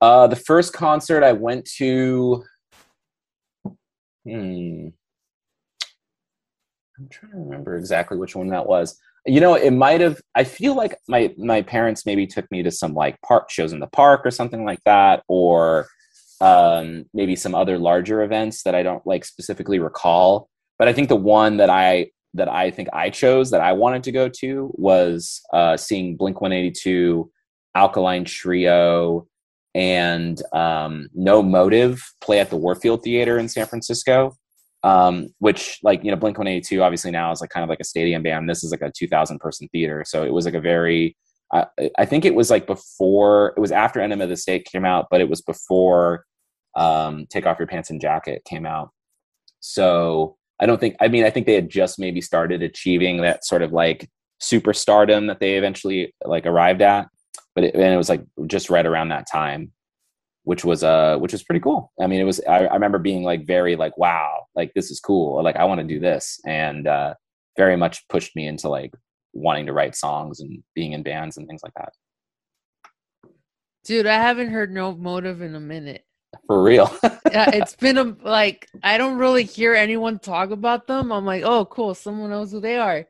Uh, 0.00 0.26
the 0.26 0.36
first 0.36 0.72
concert 0.72 1.24
I 1.24 1.32
went 1.32 1.64
to. 1.76 2.44
Hmm. 4.24 4.88
I'm 6.98 7.08
trying 7.10 7.32
to 7.32 7.38
remember 7.38 7.76
exactly 7.76 8.18
which 8.18 8.34
one 8.34 8.48
that 8.48 8.66
was 8.66 8.98
you 9.26 9.40
know 9.40 9.54
it 9.54 9.72
might 9.72 10.00
have 10.00 10.20
i 10.34 10.42
feel 10.42 10.74
like 10.74 10.96
my 11.06 11.32
my 11.36 11.60
parents 11.62 12.06
maybe 12.06 12.26
took 12.26 12.50
me 12.50 12.62
to 12.62 12.70
some 12.70 12.94
like 12.94 13.20
park 13.22 13.50
shows 13.50 13.72
in 13.72 13.78
the 13.78 13.86
park 13.88 14.22
or 14.24 14.30
something 14.30 14.64
like 14.64 14.82
that 14.84 15.22
or 15.28 15.86
um, 16.40 17.04
maybe 17.12 17.34
some 17.34 17.52
other 17.52 17.78
larger 17.78 18.22
events 18.22 18.62
that 18.62 18.74
i 18.74 18.82
don't 18.82 19.06
like 19.06 19.24
specifically 19.24 19.78
recall 19.78 20.48
but 20.78 20.88
i 20.88 20.92
think 20.92 21.08
the 21.08 21.16
one 21.16 21.56
that 21.56 21.70
i 21.70 22.08
that 22.34 22.48
I 22.48 22.70
think 22.70 22.88
I 22.92 23.10
chose 23.10 23.50
that 23.50 23.60
I 23.60 23.72
wanted 23.72 24.02
to 24.04 24.12
go 24.12 24.28
to 24.28 24.70
was 24.74 25.40
uh, 25.52 25.76
seeing 25.76 26.16
Blink 26.16 26.40
182, 26.40 27.30
Alkaline 27.74 28.24
Trio, 28.24 29.26
and 29.74 30.40
um, 30.52 31.08
No 31.14 31.42
Motive 31.42 32.02
play 32.20 32.40
at 32.40 32.50
the 32.50 32.56
Warfield 32.56 33.02
Theater 33.02 33.38
in 33.38 33.48
San 33.48 33.66
Francisco. 33.66 34.34
Um, 34.84 35.30
which 35.40 35.80
like 35.82 36.04
you 36.04 36.10
know 36.12 36.16
Blink 36.16 36.38
182 36.38 36.80
obviously 36.80 37.10
now 37.10 37.32
is 37.32 37.40
like 37.40 37.50
kind 37.50 37.64
of 37.64 37.68
like 37.68 37.80
a 37.80 37.84
stadium 37.84 38.22
band. 38.22 38.48
This 38.48 38.62
is 38.62 38.70
like 38.70 38.80
a 38.80 38.92
2,000 38.96 39.40
person 39.40 39.68
theater, 39.72 40.04
so 40.06 40.22
it 40.22 40.32
was 40.32 40.44
like 40.44 40.54
a 40.54 40.60
very 40.60 41.16
I, 41.52 41.66
I 41.98 42.04
think 42.04 42.24
it 42.24 42.36
was 42.36 42.48
like 42.48 42.68
before 42.68 43.54
it 43.56 43.60
was 43.60 43.72
after 43.72 44.00
Enema 44.00 44.24
of 44.24 44.30
the 44.30 44.36
State 44.36 44.66
came 44.66 44.84
out, 44.84 45.08
but 45.10 45.20
it 45.20 45.28
was 45.28 45.42
before 45.42 46.24
um, 46.76 47.26
Take 47.28 47.44
Off 47.44 47.58
Your 47.58 47.66
Pants 47.66 47.90
and 47.90 48.00
Jacket 48.00 48.44
came 48.44 48.66
out. 48.66 48.90
So 49.58 50.37
I 50.60 50.66
don't 50.66 50.80
think 50.80 50.96
I 51.00 51.08
mean 51.08 51.24
I 51.24 51.30
think 51.30 51.46
they 51.46 51.54
had 51.54 51.68
just 51.68 51.98
maybe 51.98 52.20
started 52.20 52.62
achieving 52.62 53.18
that 53.22 53.44
sort 53.44 53.62
of 53.62 53.72
like 53.72 54.10
superstardom 54.40 55.26
that 55.28 55.40
they 55.40 55.56
eventually 55.56 56.14
like 56.24 56.46
arrived 56.46 56.82
at, 56.82 57.08
but 57.54 57.64
it, 57.64 57.74
and 57.74 57.82
it 57.82 57.96
was 57.96 58.08
like 58.08 58.24
just 58.46 58.70
right 58.70 58.86
around 58.86 59.08
that 59.08 59.26
time, 59.30 59.72
which 60.44 60.64
was 60.64 60.82
uh 60.82 61.16
which 61.18 61.32
was 61.32 61.44
pretty 61.44 61.60
cool. 61.60 61.92
I 62.00 62.06
mean 62.06 62.20
it 62.20 62.24
was 62.24 62.40
I, 62.48 62.66
I 62.66 62.74
remember 62.74 62.98
being 62.98 63.22
like 63.22 63.46
very 63.46 63.76
like 63.76 63.96
wow 63.98 64.46
like 64.54 64.74
this 64.74 64.90
is 64.90 65.00
cool 65.00 65.42
like 65.42 65.56
I 65.56 65.64
want 65.64 65.80
to 65.80 65.86
do 65.86 66.00
this 66.00 66.40
and 66.46 66.86
uh, 66.86 67.14
very 67.56 67.76
much 67.76 68.06
pushed 68.08 68.34
me 68.36 68.46
into 68.46 68.68
like 68.68 68.92
wanting 69.32 69.66
to 69.66 69.72
write 69.72 69.94
songs 69.94 70.40
and 70.40 70.62
being 70.74 70.92
in 70.92 71.02
bands 71.02 71.36
and 71.36 71.46
things 71.46 71.60
like 71.62 71.74
that. 71.74 71.92
Dude, 73.84 74.06
I 74.06 74.14
haven't 74.14 74.50
heard 74.50 74.72
No 74.72 74.94
Motive 74.94 75.40
in 75.40 75.54
a 75.54 75.60
minute. 75.60 76.04
For 76.46 76.62
real. 76.62 76.90
yeah, 77.02 77.50
it's 77.54 77.74
been 77.76 77.98
a 77.98 78.16
like 78.22 78.68
I 78.82 78.98
don't 78.98 79.18
really 79.18 79.44
hear 79.44 79.74
anyone 79.74 80.18
talk 80.18 80.50
about 80.50 80.86
them. 80.86 81.12
I'm 81.12 81.24
like, 81.24 81.42
oh, 81.42 81.64
cool, 81.66 81.94
someone 81.94 82.30
knows 82.30 82.52
who 82.52 82.60
they 82.60 82.76
are. 82.76 83.06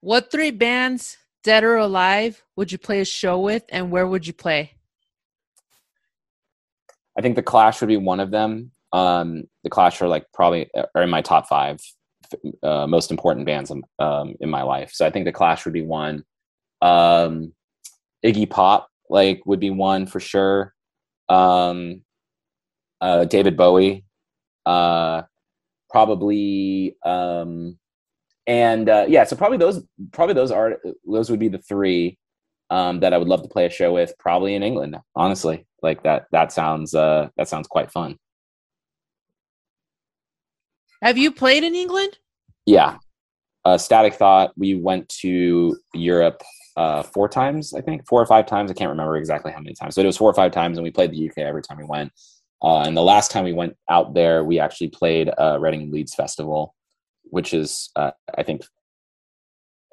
What 0.00 0.30
three 0.30 0.52
bands, 0.52 1.16
dead 1.42 1.64
or 1.64 1.76
alive, 1.76 2.42
would 2.54 2.70
you 2.70 2.78
play 2.78 3.00
a 3.00 3.04
show 3.04 3.40
with, 3.40 3.64
and 3.70 3.90
where 3.90 4.06
would 4.06 4.26
you 4.26 4.32
play? 4.32 4.72
I 7.18 7.22
think 7.22 7.36
the 7.36 7.42
Clash 7.42 7.80
would 7.80 7.88
be 7.88 7.96
one 7.96 8.20
of 8.20 8.30
them. 8.30 8.72
Um, 8.92 9.44
the 9.64 9.70
Clash 9.70 10.00
are 10.00 10.08
like 10.08 10.26
probably 10.32 10.70
are 10.94 11.02
in 11.02 11.10
my 11.10 11.22
top 11.22 11.48
five 11.48 11.80
uh, 12.62 12.86
most 12.86 13.10
important 13.10 13.46
bands 13.46 13.72
um, 13.98 14.34
in 14.40 14.50
my 14.50 14.62
life. 14.62 14.90
So 14.92 15.06
I 15.06 15.10
think 15.10 15.24
the 15.24 15.32
Clash 15.32 15.64
would 15.64 15.74
be 15.74 15.82
one. 15.82 16.24
Um, 16.82 17.52
Iggy 18.24 18.48
Pop 18.48 18.88
like 19.08 19.42
would 19.46 19.60
be 19.60 19.70
one 19.70 20.06
for 20.06 20.20
sure. 20.20 20.74
Um, 21.28 22.02
uh, 23.00 23.24
David 23.24 23.56
Bowie, 23.56 24.04
uh, 24.64 25.22
probably, 25.90 26.96
um, 27.04 27.78
and 28.46 28.88
uh, 28.88 29.06
yeah, 29.08 29.24
so 29.24 29.36
probably 29.36 29.58
those 29.58 29.82
probably 30.12 30.34
those 30.34 30.50
are 30.50 30.78
those 31.04 31.30
would 31.30 31.40
be 31.40 31.48
the 31.48 31.58
three 31.58 32.18
um, 32.70 33.00
that 33.00 33.12
I 33.12 33.18
would 33.18 33.28
love 33.28 33.42
to 33.42 33.48
play 33.48 33.66
a 33.66 33.70
show 33.70 33.92
with. 33.92 34.12
Probably 34.18 34.54
in 34.54 34.62
England, 34.62 34.96
honestly. 35.14 35.66
Like 35.82 36.02
that 36.04 36.26
that 36.32 36.52
sounds 36.52 36.94
uh, 36.94 37.28
that 37.36 37.48
sounds 37.48 37.66
quite 37.66 37.90
fun. 37.90 38.18
Have 41.02 41.18
you 41.18 41.30
played 41.30 41.64
in 41.64 41.74
England? 41.74 42.18
Yeah. 42.64 42.98
Uh, 43.64 43.76
Static 43.76 44.14
Thought, 44.14 44.52
we 44.56 44.74
went 44.74 45.08
to 45.20 45.76
Europe 45.92 46.42
uh, 46.76 47.02
four 47.02 47.28
times, 47.28 47.72
I 47.74 47.80
think, 47.80 48.06
four 48.06 48.20
or 48.20 48.26
five 48.26 48.46
times. 48.46 48.70
I 48.70 48.74
can't 48.74 48.90
remember 48.90 49.16
exactly 49.16 49.52
how 49.52 49.60
many 49.60 49.74
times, 49.74 49.94
but 49.94 50.04
it 50.04 50.06
was 50.06 50.16
four 50.16 50.30
or 50.30 50.34
five 50.34 50.52
times, 50.52 50.76
and 50.76 50.84
we 50.84 50.90
played 50.90 51.10
the 51.10 51.28
UK 51.28 51.38
every 51.38 51.62
time 51.62 51.78
we 51.78 51.84
went. 51.84 52.12
Uh, 52.62 52.80
and 52.80 52.96
the 52.96 53.02
last 53.02 53.30
time 53.30 53.44
we 53.44 53.52
went 53.52 53.76
out 53.90 54.14
there, 54.14 54.44
we 54.44 54.58
actually 54.58 54.88
played 54.88 55.30
uh, 55.38 55.58
Reading 55.60 55.90
Leeds 55.90 56.14
Festival, 56.14 56.74
which 57.24 57.52
is, 57.54 57.90
uh, 57.96 58.12
I 58.36 58.42
think, 58.42 58.62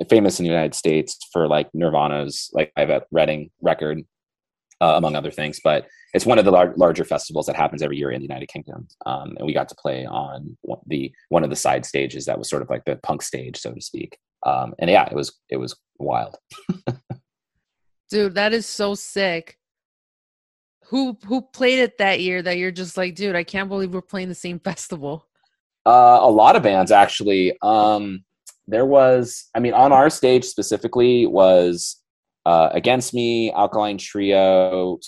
famous 0.09 0.39
in 0.39 0.43
the 0.43 0.51
United 0.51 0.75
States 0.75 1.17
for 1.31 1.47
like 1.47 1.69
Nirvana's 1.73 2.49
like 2.53 2.71
Live 2.77 2.89
at 2.89 3.07
Reading 3.11 3.51
record, 3.61 4.03
uh, 4.81 4.93
among 4.95 5.15
other 5.15 5.31
things. 5.31 5.59
But 5.63 5.87
it's 6.13 6.25
one 6.25 6.39
of 6.39 6.45
the 6.45 6.51
lar- 6.51 6.73
larger 6.77 7.05
festivals 7.05 7.45
that 7.47 7.55
happens 7.55 7.81
every 7.81 7.97
year 7.97 8.11
in 8.11 8.19
the 8.19 8.27
United 8.27 8.47
Kingdom, 8.47 8.87
um, 9.05 9.35
and 9.37 9.45
we 9.45 9.53
got 9.53 9.69
to 9.69 9.75
play 9.75 10.05
on 10.05 10.57
the 10.87 11.11
one 11.29 11.43
of 11.43 11.49
the 11.49 11.55
side 11.55 11.85
stages 11.85 12.25
that 12.25 12.37
was 12.37 12.49
sort 12.49 12.61
of 12.61 12.69
like 12.69 12.85
the 12.85 12.97
punk 12.97 13.21
stage, 13.21 13.57
so 13.57 13.73
to 13.73 13.81
speak. 13.81 14.17
Um, 14.45 14.73
and 14.79 14.89
yeah, 14.89 15.07
it 15.09 15.15
was 15.15 15.39
it 15.49 15.57
was 15.57 15.75
wild. 15.97 16.37
dude, 18.09 18.35
that 18.35 18.53
is 18.53 18.65
so 18.65 18.95
sick. 18.95 19.57
Who 20.87 21.17
who 21.25 21.41
played 21.41 21.79
it 21.79 21.97
that 21.97 22.19
year? 22.19 22.41
That 22.41 22.57
you're 22.57 22.71
just 22.71 22.97
like, 22.97 23.15
dude, 23.15 23.35
I 23.35 23.43
can't 23.43 23.69
believe 23.69 23.93
we're 23.93 24.01
playing 24.01 24.29
the 24.29 24.35
same 24.35 24.59
festival. 24.63 25.27
Uh, 25.85 26.19
a 26.21 26.29
lot 26.29 26.55
of 26.55 26.63
bands 26.63 26.91
actually. 26.91 27.57
Um, 27.61 28.23
there 28.67 28.85
was, 28.85 29.49
I 29.53 29.59
mean, 29.59 29.73
on 29.73 29.91
our 29.91 30.09
stage 30.09 30.45
specifically 30.45 31.27
was 31.27 31.97
uh, 32.45 32.69
Against 32.71 33.13
Me, 33.13 33.51
Alkaline 33.51 33.97
Trio, 33.97 34.99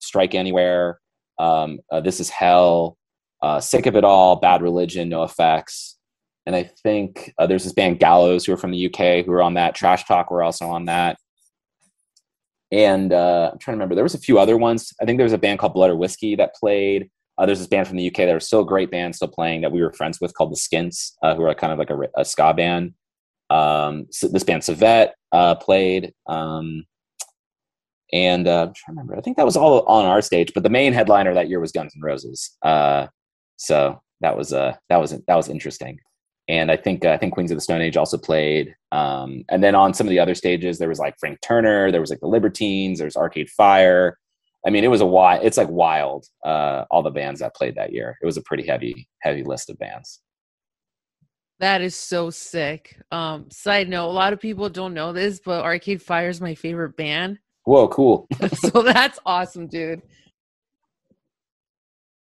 Strike 0.00 0.34
Anywhere, 0.34 1.00
um, 1.38 1.78
uh, 1.92 2.00
This 2.00 2.18
Is 2.18 2.28
Hell, 2.28 2.96
uh, 3.42 3.60
Sick 3.60 3.86
of 3.86 3.94
It 3.94 4.04
All, 4.04 4.36
Bad 4.36 4.62
Religion, 4.62 5.10
NOFX. 5.10 5.93
And 6.46 6.54
I 6.54 6.64
think 6.64 7.32
uh, 7.38 7.46
there's 7.46 7.64
this 7.64 7.72
band 7.72 8.00
Gallows 8.00 8.44
who 8.44 8.52
are 8.52 8.58
from 8.58 8.70
the 8.70 8.86
UK 8.86 9.24
who 9.24 9.32
are 9.32 9.42
on 9.42 9.54
that. 9.54 9.74
Trash 9.74 10.04
Talk 10.04 10.30
were 10.30 10.42
also 10.42 10.66
on 10.66 10.86
that. 10.86 11.16
And 12.70 13.12
uh, 13.12 13.50
I'm 13.52 13.58
trying 13.58 13.74
to 13.74 13.78
remember, 13.78 13.94
there 13.94 14.04
was 14.04 14.14
a 14.14 14.18
few 14.18 14.38
other 14.38 14.56
ones. 14.56 14.92
I 15.00 15.04
think 15.04 15.18
there 15.18 15.24
was 15.24 15.32
a 15.32 15.38
band 15.38 15.58
called 15.58 15.74
Blood 15.74 15.90
or 15.90 15.96
Whiskey 15.96 16.34
that 16.36 16.54
played. 16.54 17.10
Uh, 17.38 17.46
there's 17.46 17.58
this 17.58 17.68
band 17.68 17.88
from 17.88 17.96
the 17.96 18.08
UK 18.08 18.16
that 18.16 18.34
are 18.34 18.40
still 18.40 18.60
a 18.60 18.66
great 18.66 18.90
band, 18.90 19.14
still 19.14 19.28
playing 19.28 19.62
that 19.62 19.72
we 19.72 19.82
were 19.82 19.92
friends 19.92 20.20
with 20.20 20.34
called 20.34 20.52
the 20.52 20.56
Skints, 20.56 21.16
uh, 21.22 21.34
who 21.34 21.42
are 21.42 21.54
kind 21.54 21.72
of 21.72 21.78
like 21.78 21.90
a, 21.90 21.98
a 22.16 22.24
ska 22.24 22.52
band. 22.54 22.94
Um, 23.50 24.06
so 24.10 24.28
this 24.28 24.44
band 24.44 24.62
Savette 24.62 25.10
uh, 25.32 25.54
played. 25.56 26.12
Um, 26.26 26.84
and 28.12 28.46
uh, 28.46 28.66
I'm 28.66 28.74
trying 28.74 28.74
to 28.74 28.90
remember. 28.90 29.16
I 29.16 29.20
think 29.20 29.36
that 29.36 29.46
was 29.46 29.56
all 29.56 29.82
on 29.86 30.04
our 30.04 30.22
stage, 30.22 30.52
but 30.54 30.62
the 30.62 30.70
main 30.70 30.92
headliner 30.92 31.34
that 31.34 31.48
year 31.48 31.60
was 31.60 31.72
Guns 31.72 31.94
N' 31.96 32.02
Roses. 32.02 32.56
So 33.56 34.00
that 34.20 34.36
was 34.36 34.52
uh, 34.52 34.74
that 34.88 35.00
was 35.00 35.10
that 35.10 35.34
was 35.34 35.48
interesting. 35.48 35.98
And 36.48 36.70
I 36.70 36.76
think 36.76 37.04
uh, 37.04 37.10
I 37.10 37.16
think 37.16 37.32
Queens 37.32 37.50
of 37.50 37.56
the 37.56 37.62
Stone 37.62 37.80
Age 37.80 37.96
also 37.96 38.18
played. 38.18 38.74
Um, 38.92 39.44
and 39.48 39.62
then 39.62 39.74
on 39.74 39.94
some 39.94 40.06
of 40.06 40.10
the 40.10 40.18
other 40.18 40.34
stages, 40.34 40.78
there 40.78 40.88
was 40.88 40.98
like 40.98 41.18
Frank 41.18 41.40
Turner, 41.40 41.90
there 41.90 42.00
was 42.00 42.10
like 42.10 42.20
the 42.20 42.26
Libertines, 42.26 42.98
there's 42.98 43.16
Arcade 43.16 43.48
Fire. 43.48 44.18
I 44.66 44.70
mean, 44.70 44.84
it 44.84 44.88
was 44.88 45.00
a 45.00 45.06
wild. 45.06 45.44
It's 45.44 45.56
like 45.56 45.68
wild. 45.68 46.26
Uh, 46.44 46.84
all 46.90 47.02
the 47.02 47.10
bands 47.10 47.40
that 47.40 47.54
played 47.54 47.74
that 47.76 47.92
year. 47.92 48.16
It 48.22 48.26
was 48.26 48.36
a 48.36 48.42
pretty 48.42 48.66
heavy 48.66 49.08
heavy 49.20 49.42
list 49.42 49.70
of 49.70 49.78
bands. 49.78 50.20
That 51.60 51.82
is 51.82 51.94
so 51.94 52.30
sick. 52.30 52.98
Um, 53.10 53.50
side 53.50 53.88
note: 53.88 54.08
a 54.08 54.12
lot 54.12 54.32
of 54.32 54.40
people 54.40 54.68
don't 54.68 54.94
know 54.94 55.12
this, 55.12 55.40
but 55.44 55.64
Arcade 55.64 56.02
Fire 56.02 56.28
is 56.28 56.40
my 56.40 56.54
favorite 56.54 56.96
band. 56.96 57.38
Whoa, 57.64 57.88
cool. 57.88 58.26
so 58.54 58.82
that's 58.82 59.18
awesome, 59.24 59.66
dude. 59.66 60.02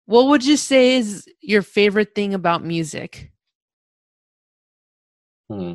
What 0.06 0.28
would 0.28 0.46
you 0.46 0.58
say 0.58 0.98
is 0.98 1.26
your 1.42 1.62
favorite 1.62 2.16
thing 2.16 2.34
about 2.34 2.66
music? 2.66 3.32
Hmm. 5.52 5.74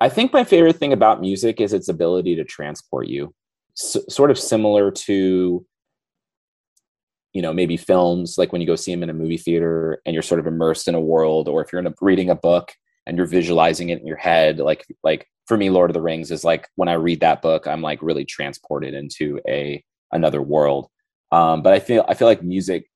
I 0.00 0.08
think 0.08 0.32
my 0.32 0.44
favorite 0.44 0.76
thing 0.76 0.92
about 0.92 1.20
music 1.20 1.60
is 1.60 1.72
its 1.72 1.88
ability 1.88 2.36
to 2.36 2.44
transport 2.44 3.08
you. 3.08 3.34
Sort 3.74 4.30
of 4.30 4.38
similar 4.38 4.90
to, 4.90 5.66
you 7.32 7.42
know, 7.42 7.52
maybe 7.52 7.76
films, 7.76 8.36
like 8.38 8.52
when 8.52 8.60
you 8.60 8.66
go 8.66 8.76
see 8.76 8.92
them 8.94 9.02
in 9.02 9.10
a 9.10 9.14
movie 9.14 9.38
theater 9.38 10.00
and 10.06 10.14
you're 10.14 10.22
sort 10.22 10.38
of 10.38 10.46
immersed 10.46 10.86
in 10.86 10.94
a 10.94 11.00
world, 11.00 11.48
or 11.48 11.62
if 11.62 11.72
you're 11.72 11.84
a, 11.84 11.94
reading 12.00 12.30
a 12.30 12.36
book 12.36 12.72
and 13.06 13.16
you're 13.16 13.26
visualizing 13.26 13.88
it 13.88 14.00
in 14.00 14.06
your 14.06 14.16
head, 14.16 14.58
like 14.58 14.84
like 15.02 15.26
for 15.46 15.56
me 15.56 15.70
lord 15.70 15.90
of 15.90 15.94
the 15.94 16.02
rings 16.02 16.30
is 16.30 16.44
like 16.44 16.68
when 16.74 16.88
i 16.88 16.94
read 16.94 17.20
that 17.20 17.40
book 17.40 17.66
i'm 17.66 17.82
like 17.82 18.02
really 18.02 18.24
transported 18.24 18.94
into 18.94 19.40
a 19.48 19.82
another 20.12 20.42
world 20.42 20.88
um, 21.32 21.62
but 21.62 21.72
i 21.72 21.78
feel 21.78 22.04
i 22.08 22.14
feel 22.14 22.28
like 22.28 22.42
music 22.42 22.90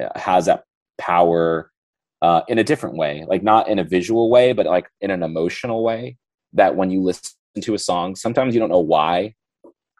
uh, 0.00 0.08
has 0.18 0.46
that 0.46 0.64
power 0.98 1.70
uh, 2.24 2.42
in 2.48 2.58
a 2.58 2.64
different 2.64 2.96
way 2.96 3.24
like 3.28 3.42
not 3.42 3.68
in 3.68 3.78
a 3.78 3.84
visual 3.84 4.30
way 4.30 4.52
but 4.52 4.64
like 4.66 4.88
in 5.02 5.10
an 5.10 5.22
emotional 5.22 5.84
way 5.84 6.16
that 6.54 6.74
when 6.74 6.90
you 6.90 7.02
listen 7.02 7.34
to 7.60 7.74
a 7.74 7.78
song 7.78 8.16
sometimes 8.16 8.54
you 8.54 8.60
don't 8.60 8.70
know 8.70 8.88
why 8.96 9.34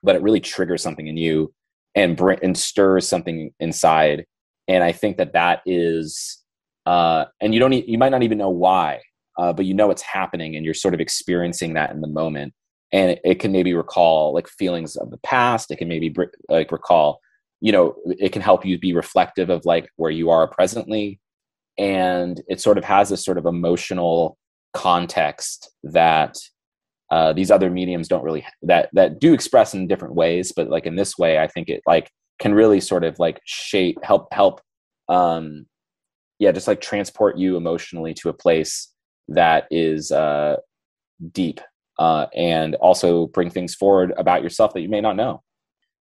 but 0.03 0.17
it 0.17 0.23
really 0.23 0.41
triggers 0.41 0.83
something 0.83 1.07
in 1.07 1.19
you 1.19 1.53
and 1.95 2.17
bring 2.17 2.39
and 2.43 2.57
stirs 2.57 3.09
something 3.09 3.53
inside. 3.61 4.25
And 4.69 4.83
i 4.83 4.93
think 4.93 5.19
that 5.19 5.35
that 5.35 5.61
is 5.67 6.43
uh, 6.87 7.27
and 7.41 7.53
you 7.55 7.61
don't 7.61 7.73
you 7.73 7.99
might 7.99 8.15
not 8.15 8.23
even 8.23 8.39
know 8.39 8.51
why 8.67 9.01
uh, 9.39 9.53
but 9.53 9.67
you 9.67 9.75
know 9.75 9.91
it's 9.91 10.03
happening 10.03 10.57
and 10.57 10.65
you're 10.65 10.75
sort 10.75 10.95
of 10.95 11.01
experiencing 11.01 11.75
that 11.75 11.91
in 11.91 12.01
the 12.01 12.09
moment. 12.09 12.53
And 12.93 13.13
it, 13.13 13.21
it, 13.25 13.35
can 13.41 13.51
maybe 13.51 13.75
recall 13.75 14.33
like 14.33 14.49
feelings 14.49 14.95
of 14.95 15.11
the 15.11 15.17
past. 15.19 15.71
It 15.71 15.77
can 15.77 15.89
maybe 15.89 16.11
br- 16.11 16.37
like 16.49 16.71
recall 16.71 17.21
you 17.61 17.73
know 17.73 17.97
it 18.07 18.31
can 18.33 18.43
help 18.43 18.65
you 18.65 18.79
be 18.79 18.93
reflective 18.93 19.51
of 19.51 19.65
like 19.65 19.89
where 19.97 20.11
you 20.11 20.31
are 20.31 20.47
presently 20.47 21.19
and 21.79 22.43
it 22.49 22.61
sort 22.61 22.79
of 22.79 22.85
has 22.85 23.09
this 23.09 23.25
sort 23.25 23.39
of 23.39 23.47
emotional 23.47 24.37
context 24.73 25.71
that 25.83 26.37
uh, 27.11 27.33
these 27.33 27.51
other 27.51 27.71
mediums 27.71 28.09
don't 28.09 28.25
really 28.25 28.45
that 28.63 28.89
that 28.93 29.21
do 29.21 29.33
express 29.33 29.75
in 29.75 29.87
different 29.87 30.15
ways 30.15 30.53
but 30.55 30.69
like 30.69 30.87
in 30.87 30.97
this 30.97 31.17
way 31.17 31.39
i 31.39 31.47
think 31.47 31.69
it 31.69 31.83
like 31.87 32.11
can 32.41 32.55
really 32.55 32.81
sort 32.81 33.05
of 33.05 33.19
like 33.19 33.41
shape 33.45 33.99
help 34.03 34.27
help 34.33 34.61
um 35.09 35.67
yeah 36.39 36.51
just 36.51 36.67
like 36.67 36.81
transport 36.81 37.37
you 37.37 37.57
emotionally 37.57 38.15
to 38.15 38.29
a 38.29 38.33
place 38.33 38.93
that 39.29 39.67
is 39.71 40.11
uh 40.11 40.57
deep 41.33 41.61
uh 41.99 42.27
and 42.35 42.75
also 42.77 43.29
bring 43.29 43.51
things 43.51 43.75
forward 43.75 44.13
about 44.17 44.43
yourself 44.43 44.73
that 44.75 44.81
you 44.81 44.89
may 44.89 45.01
not 45.01 45.17
know. 45.17 45.43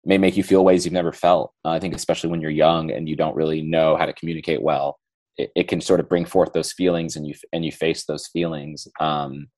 It 0.05 0.09
may 0.09 0.19
make 0.19 0.37
you 0.37 0.43
feel 0.43 0.65
ways 0.65 0.85
you've 0.85 0.95
never 0.95 1.13
felt 1.13 1.53
uh, 1.65 1.71
i 1.71 1.81
think 1.81 1.95
especially 1.95 2.31
when 2.31 2.41
you're 2.41 2.51
young 2.51 2.91
and 2.91 3.09
you 3.09 3.17
don't 3.17 3.37
really 3.37 3.61
know 3.61 3.97
how 3.97 4.07
to 4.07 4.13
communicate 4.15 4.63
well 4.63 4.99
it, 5.37 5.51
it 5.55 5.69
can 5.69 5.81
sort 5.81 6.01
of 6.01 6.09
bring 6.09 6.25
forth 6.25 6.53
those 6.53 6.73
feelings 6.73 7.17
and 7.17 7.27
you 7.27 7.35
and 7.53 7.65
you 7.65 7.73
face 7.73 8.05
those 8.05 8.27
feelings 8.27 8.87
um 9.01 9.49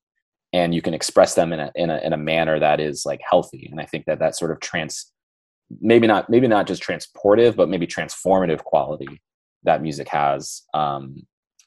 and 0.53 0.73
you 0.73 0.81
can 0.81 0.95
express 0.95 1.35
them 1.35 1.53
in 1.53 1.61
a, 1.61 1.73
in 1.75 1.91
a 1.91 1.99
in 1.99 2.13
a 2.13 2.17
manner 2.17 2.61
that 2.61 2.79
is 2.79 3.05
like 3.05 3.21
healthy. 3.29 3.69
And 3.71 3.81
i 3.81 3.85
think 3.85 4.05
that 4.07 4.19
that 4.21 4.37
sort 4.37 4.51
of 4.51 4.61
trans 4.61 5.11
maybe 5.81 6.07
not 6.07 6.31
maybe 6.31 6.47
not 6.47 6.67
just 6.67 6.83
transportive 6.83 7.57
but 7.57 7.69
maybe 7.69 7.87
transformative 7.87 8.63
quality 8.65 9.21
that 9.65 9.83
music 9.83 10.09
has 10.09 10.63
um, 10.75 11.27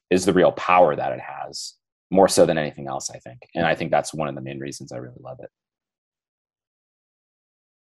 is 0.09 0.25
the 0.25 0.33
real 0.33 0.51
power 0.51 0.95
that 0.95 1.11
it 1.11 1.19
has 1.19 1.73
more 2.11 2.27
so 2.27 2.45
than 2.45 2.57
anything 2.57 2.87
else 2.87 3.09
i 3.09 3.17
think. 3.19 3.39
And 3.55 3.65
i 3.65 3.75
think 3.75 3.91
that's 3.91 4.13
one 4.13 4.29
of 4.29 4.35
the 4.35 4.41
main 4.41 4.59
reasons 4.59 4.91
i 4.91 4.97
really 4.97 5.21
love 5.21 5.39
it 5.41 5.49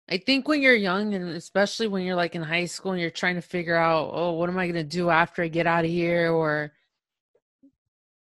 I 0.10 0.18
think 0.18 0.48
when 0.48 0.62
you're 0.62 0.76
young 0.76 1.14
and 1.14 1.30
especially 1.30 1.88
when 1.88 2.04
you're 2.04 2.16
like 2.16 2.36
in 2.36 2.44
high 2.44 2.66
school 2.66 2.92
and 2.92 3.02
you're 3.02 3.10
trying 3.10 3.36
to 3.36 3.42
figure 3.42 3.76
out, 3.76 4.12
oh, 4.14 4.34
what 4.34 4.50
am 4.50 4.58
I 4.58 4.66
going 4.68 4.76
to 4.76 4.84
do 4.84 5.10
after 5.10 5.44
I 5.44 5.48
get 5.48 5.66
out 5.66 5.86
of 5.86 5.92
here 5.92 6.32
or 6.32 6.74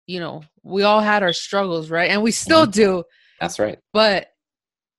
you 0.07 0.21
know, 0.21 0.43
we 0.63 0.83
all 0.83 1.01
had 1.01 1.23
our 1.23 1.33
struggles, 1.33 1.91
right? 1.91 2.11
And 2.11 2.23
we 2.23 2.33
still 2.33 2.63
mm-hmm. 2.63 2.71
do. 2.73 3.05
That's 3.41 3.59
right. 3.59 3.79
But 3.93 4.29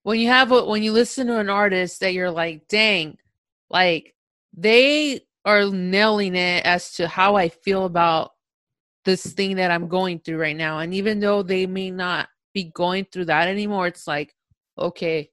when 0.03 0.19
you 0.19 0.27
have 0.29 0.51
a, 0.51 0.65
when 0.65 0.83
you 0.83 0.91
listen 0.91 1.27
to 1.27 1.39
an 1.39 1.49
artist 1.49 1.99
that 2.01 2.13
you're 2.13 2.31
like, 2.31 2.67
dang, 2.67 3.17
like 3.69 4.15
they 4.55 5.21
are 5.45 5.65
nailing 5.69 6.35
it 6.35 6.65
as 6.65 6.93
to 6.95 7.07
how 7.07 7.35
I 7.35 7.49
feel 7.49 7.85
about 7.85 8.31
this 9.05 9.25
thing 9.25 9.57
that 9.57 9.71
I'm 9.71 9.87
going 9.87 10.19
through 10.19 10.37
right 10.37 10.55
now. 10.55 10.79
And 10.79 10.93
even 10.93 11.19
though 11.19 11.43
they 11.43 11.65
may 11.65 11.91
not 11.91 12.29
be 12.53 12.65
going 12.65 13.05
through 13.05 13.25
that 13.25 13.47
anymore, 13.47 13.87
it's 13.87 14.07
like, 14.07 14.33
okay, 14.77 15.29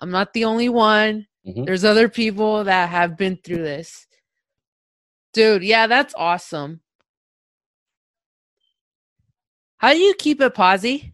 I'm 0.00 0.10
not 0.10 0.32
the 0.32 0.44
only 0.44 0.68
one. 0.68 1.26
Mm-hmm. 1.46 1.64
There's 1.64 1.84
other 1.84 2.08
people 2.08 2.64
that 2.64 2.88
have 2.88 3.16
been 3.16 3.38
through 3.44 3.62
this. 3.62 4.06
Dude, 5.32 5.62
yeah, 5.62 5.86
that's 5.86 6.14
awesome. 6.16 6.80
How 9.78 9.92
do 9.92 9.98
you 9.98 10.14
keep 10.14 10.40
it 10.40 10.54
posi? 10.54 11.12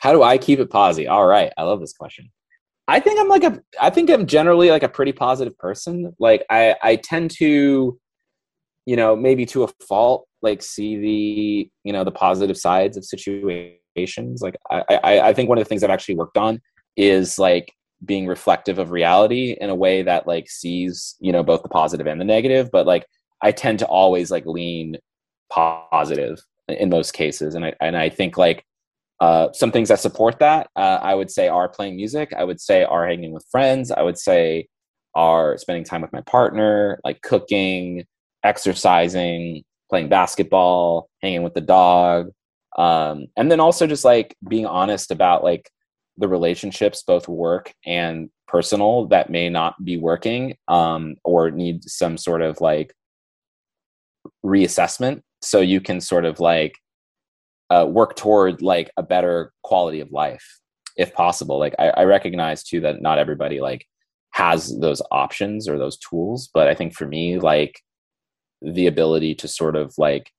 How 0.00 0.12
do 0.12 0.22
I 0.22 0.38
keep 0.38 0.58
it 0.58 0.70
posi? 0.70 1.08
All 1.08 1.26
right, 1.26 1.52
I 1.58 1.64
love 1.64 1.80
this 1.80 1.92
question. 1.92 2.30
I 2.88 2.98
think 2.98 3.20
I'm 3.20 3.28
like 3.28 3.44
a 3.44 3.60
I 3.80 3.90
think 3.90 4.10
I'm 4.10 4.26
generally 4.26 4.70
like 4.70 4.82
a 4.82 4.88
pretty 4.88 5.12
positive 5.12 5.56
person. 5.58 6.12
Like 6.18 6.44
I 6.50 6.74
I 6.82 6.96
tend 6.96 7.30
to 7.32 7.98
you 8.86 8.96
know, 8.96 9.14
maybe 9.14 9.46
to 9.46 9.62
a 9.62 9.68
fault 9.86 10.26
like 10.42 10.62
see 10.62 10.96
the, 10.96 11.70
you 11.84 11.92
know, 11.92 12.02
the 12.02 12.10
positive 12.10 12.56
sides 12.56 12.96
of 12.96 13.04
situations. 13.04 14.42
Like 14.42 14.56
I 14.70 14.82
I 15.04 15.20
I 15.28 15.34
think 15.34 15.48
one 15.48 15.58
of 15.58 15.64
the 15.64 15.68
things 15.68 15.84
I've 15.84 15.90
actually 15.90 16.16
worked 16.16 16.36
on 16.36 16.60
is 16.96 17.38
like 17.38 17.72
being 18.04 18.26
reflective 18.26 18.78
of 18.78 18.90
reality 18.90 19.56
in 19.60 19.70
a 19.70 19.74
way 19.74 20.02
that 20.02 20.26
like 20.26 20.48
sees, 20.48 21.16
you 21.20 21.32
know, 21.32 21.42
both 21.42 21.62
the 21.62 21.68
positive 21.68 22.06
and 22.06 22.20
the 22.20 22.24
negative, 22.24 22.70
but 22.70 22.86
like 22.86 23.06
I 23.42 23.52
tend 23.52 23.78
to 23.80 23.86
always 23.86 24.30
like 24.30 24.46
lean 24.46 24.96
positive 25.50 26.40
in 26.68 26.88
most 26.88 27.12
cases. 27.12 27.54
And 27.54 27.64
I 27.64 27.74
and 27.80 27.96
I 27.96 28.08
think 28.08 28.38
like 28.38 28.64
uh, 29.20 29.52
some 29.52 29.70
things 29.70 29.88
that 29.88 30.00
support 30.00 30.38
that 30.38 30.68
uh, 30.76 30.98
I 31.02 31.14
would 31.14 31.30
say 31.30 31.48
are 31.48 31.68
playing 31.68 31.96
music. 31.96 32.32
I 32.36 32.44
would 32.44 32.60
say 32.60 32.84
are 32.84 33.06
hanging 33.06 33.32
with 33.32 33.44
friends. 33.50 33.90
I 33.90 34.02
would 34.02 34.18
say 34.18 34.68
are 35.14 35.58
spending 35.58 35.84
time 35.84 36.00
with 36.00 36.12
my 36.12 36.22
partner, 36.22 37.00
like 37.04 37.20
cooking, 37.20 38.06
exercising, 38.44 39.64
playing 39.90 40.08
basketball, 40.08 41.10
hanging 41.20 41.42
with 41.42 41.54
the 41.54 41.60
dog, 41.60 42.30
um, 42.78 43.26
and 43.36 43.50
then 43.50 43.60
also 43.60 43.86
just 43.86 44.04
like 44.04 44.36
being 44.48 44.66
honest 44.66 45.10
about 45.10 45.44
like 45.44 45.70
the 46.16 46.28
relationships, 46.28 47.02
both 47.02 47.28
work 47.28 47.72
and 47.86 48.30
personal, 48.46 49.06
that 49.08 49.30
may 49.30 49.48
not 49.48 49.82
be 49.84 49.96
working 49.96 50.56
um, 50.68 51.16
or 51.24 51.50
need 51.50 51.84
some 51.84 52.16
sort 52.16 52.42
of 52.42 52.60
like 52.60 52.94
reassessment. 54.44 55.22
So 55.42 55.60
you 55.60 55.80
can 55.80 56.00
sort 56.00 56.24
of 56.24 56.40
like 56.40 56.74
uh, 57.70 57.86
work 57.88 58.16
toward 58.16 58.62
like 58.62 58.90
a 58.96 59.02
better 59.02 59.52
quality 59.62 60.00
of 60.00 60.10
life 60.12 60.58
if 60.96 61.14
possible. 61.14 61.58
Like 61.58 61.74
I, 61.78 61.90
I 61.90 62.04
recognize 62.04 62.62
too 62.62 62.80
that 62.80 63.00
not 63.00 63.18
everybody 63.18 63.60
like 63.60 63.86
has 64.32 64.78
those 64.78 65.02
options 65.10 65.68
or 65.68 65.78
those 65.78 65.98
tools 65.98 66.48
but 66.52 66.68
i 66.68 66.74
think 66.74 66.94
for 66.94 67.06
me 67.06 67.38
like 67.38 67.80
the 68.62 68.86
ability 68.86 69.34
to 69.34 69.48
sort 69.48 69.76
of 69.76 69.92
like 69.98 70.30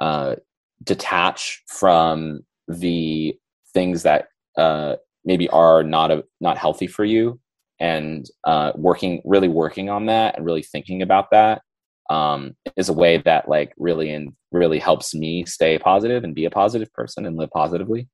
uh 0.00 0.34
detach 0.82 1.62
from 1.68 2.40
the 2.68 3.36
things 3.72 4.02
that 4.02 4.26
uh 4.58 4.96
maybe 5.24 5.48
are 5.48 5.82
not 5.82 6.10
a, 6.10 6.24
not 6.40 6.58
healthy 6.58 6.86
for 6.86 7.04
you 7.04 7.40
and 7.80 8.26
uh 8.44 8.72
working 8.76 9.20
really 9.24 9.48
working 9.48 9.88
on 9.88 10.06
that 10.06 10.36
and 10.36 10.46
really 10.46 10.62
thinking 10.62 11.02
about 11.02 11.30
that 11.30 11.62
um, 12.10 12.54
is 12.76 12.88
a 12.88 12.92
way 12.92 13.18
that 13.18 13.48
like 13.48 13.72
really 13.78 14.10
and 14.10 14.32
really 14.52 14.78
helps 14.78 15.14
me 15.14 15.44
stay 15.46 15.78
positive 15.78 16.24
and 16.24 16.34
be 16.34 16.44
a 16.44 16.50
positive 16.50 16.92
person 16.92 17.26
and 17.26 17.36
live 17.36 17.50
positively. 17.50 18.08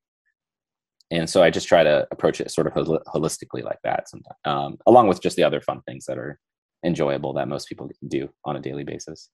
And 1.11 1.29
so 1.29 1.43
I 1.43 1.51
just 1.51 1.67
try 1.67 1.83
to 1.83 2.07
approach 2.13 2.41
it 2.41 2.51
sort 2.53 2.69
of 2.69 2.73
hol- 2.73 3.03
holistically 3.09 3.65
like 3.65 3.81
that, 3.83 4.09
sometimes, 4.09 4.39
um, 4.45 4.79
along 4.87 5.09
with 5.09 5.21
just 5.21 5.37
the 5.37 5.43
other 5.43 5.61
fun 5.61 5.81
things 5.83 6.07
that 6.07 6.19
are 6.19 6.39
enjoyable 6.87 7.33
that 7.35 7.49
most 7.49 7.69
people 7.69 7.89
can 7.89 8.09
do 8.09 8.31
on 8.45 8.57
a 8.57 8.61
daily 8.61 8.85
basis. 8.85 9.29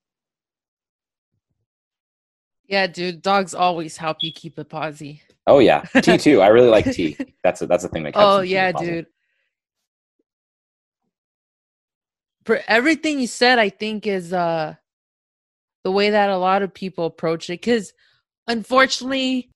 Yeah, 2.67 2.87
dude, 2.87 3.23
dogs 3.23 3.55
always 3.55 3.97
help 3.97 4.19
you 4.21 4.33
keep 4.33 4.59
it 4.59 4.69
posi. 4.69 5.21
Oh 5.47 5.61
yeah, 5.61 5.83
tea 6.03 6.19
too. 6.19 6.41
I 6.41 6.49
really 6.49 6.69
like 6.69 6.91
tea. 6.93 7.17
That's 7.45 7.63
a, 7.63 7.67
that's 7.69 7.85
a 7.85 7.89
thing 7.89 8.03
that. 8.03 8.15
Oh 8.17 8.41
yeah, 8.41 8.73
dude. 8.73 9.07
for 12.47 12.61
everything 12.69 13.19
you 13.21 13.27
said, 13.27 13.59
I 13.59 13.69
think 13.69 14.07
is 14.07 14.33
uh 14.33 14.77
the 15.85 15.91
way 15.93 16.11
that 16.11 16.31
a 16.31 16.39
lot 16.39 16.63
of 16.63 16.73
people 16.73 17.07
approach 17.07 17.51
it. 17.51 17.61
Because 17.61 17.93
unfortunately, 18.47 19.51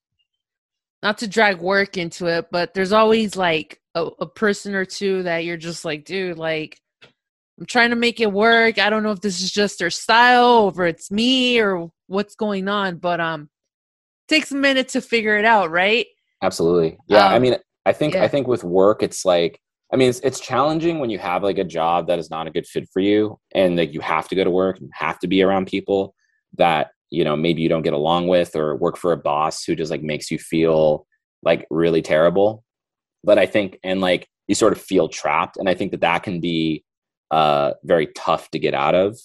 not 1.03 1.19
to 1.19 1.29
drag 1.29 1.59
work 1.59 1.97
into 1.97 2.27
it, 2.27 2.49
but 2.51 2.75
there's 2.75 2.93
always 2.93 3.37
like 3.37 3.81
a, 3.95 4.05
a 4.21 4.27
person 4.27 4.75
or 4.75 4.85
two 4.85 5.23
that 5.23 5.45
you're 5.45 5.57
just 5.57 5.85
like, 5.85 6.05
dude, 6.05 6.37
like 6.37 6.81
I'm 7.61 7.67
trying 7.67 7.91
to 7.91 7.97
make 7.97 8.21
it 8.21 8.33
work. 8.33 8.79
I 8.79 8.89
don't 8.89 9.03
know 9.03 9.11
if 9.11 9.21
this 9.21 9.43
is 9.43 9.53
just 9.53 9.79
their 9.79 9.91
style 9.91 10.73
or 10.75 10.87
it's 10.87 11.11
me 11.11 11.61
or 11.61 11.91
what's 12.07 12.35
going 12.35 12.69
on, 12.69 12.97
but 12.97 13.21
um 13.21 13.51
takes 14.29 14.51
a 14.51 14.57
minute 14.57 14.89
to 14.89 15.01
figure 15.01 15.37
it 15.37 15.45
out, 15.45 15.71
right? 15.71 16.07
Absolutely. 16.43 16.97
Yeah. 17.07 17.27
Um, 17.27 17.35
I 17.35 17.39
mean, 17.39 17.57
I 17.85 17.93
think 17.93 18.15
yeah. 18.15 18.25
I 18.25 18.29
think 18.29 18.47
with 18.47 18.65
work 18.65 19.03
it's 19.03 19.25
like 19.25 19.61
I 19.93 19.97
mean, 19.97 20.09
it's, 20.09 20.21
it's 20.21 20.41
challenging 20.41 21.01
when 21.01 21.11
you 21.11 21.19
have 21.19 21.43
like 21.43 21.59
a 21.59 21.65
job 21.65 22.07
that 22.07 22.19
is 22.19 22.31
not 22.31 22.47
a 22.47 22.51
good 22.51 22.67
fit 22.67 22.89
for 22.93 23.01
you 23.01 23.39
and 23.55 23.77
like 23.77 23.93
you 23.93 24.01
have 24.01 24.29
to 24.29 24.35
go 24.35 24.45
to 24.45 24.51
work 24.51 24.79
and 24.79 24.89
have 24.95 25.19
to 25.19 25.27
be 25.27 25.43
around 25.43 25.67
people 25.67 26.15
that, 26.57 26.93
you 27.11 27.25
know, 27.25 27.37
maybe 27.37 27.61
you 27.61 27.69
don't 27.69 27.83
get 27.83 27.93
along 27.93 28.29
with 28.29 28.55
or 28.55 28.77
work 28.77 28.97
for 28.97 29.13
a 29.13 29.17
boss 29.17 29.65
who 29.65 29.75
just 29.75 29.91
like 29.91 30.03
makes 30.03 30.31
you 30.31 30.39
feel 30.39 31.07
like 31.43 31.67
really 31.71 32.03
terrible. 32.03 32.63
But 33.25 33.39
I 33.39 33.47
think, 33.47 33.79
and 33.83 34.01
like 34.01 34.29
you 34.47 34.55
sort 34.55 34.73
of 34.73 34.81
feel 34.81 35.09
trapped. 35.09 35.57
And 35.57 35.69
I 35.69 35.75
think 35.75 35.91
that 35.91 36.01
that 36.03 36.23
can 36.23 36.41
be 36.41 36.85
uh, 37.31 37.73
very 37.85 38.09
tough 38.15 38.51
to 38.51 38.59
get 38.59 38.75
out 38.75 38.95
of. 38.95 39.19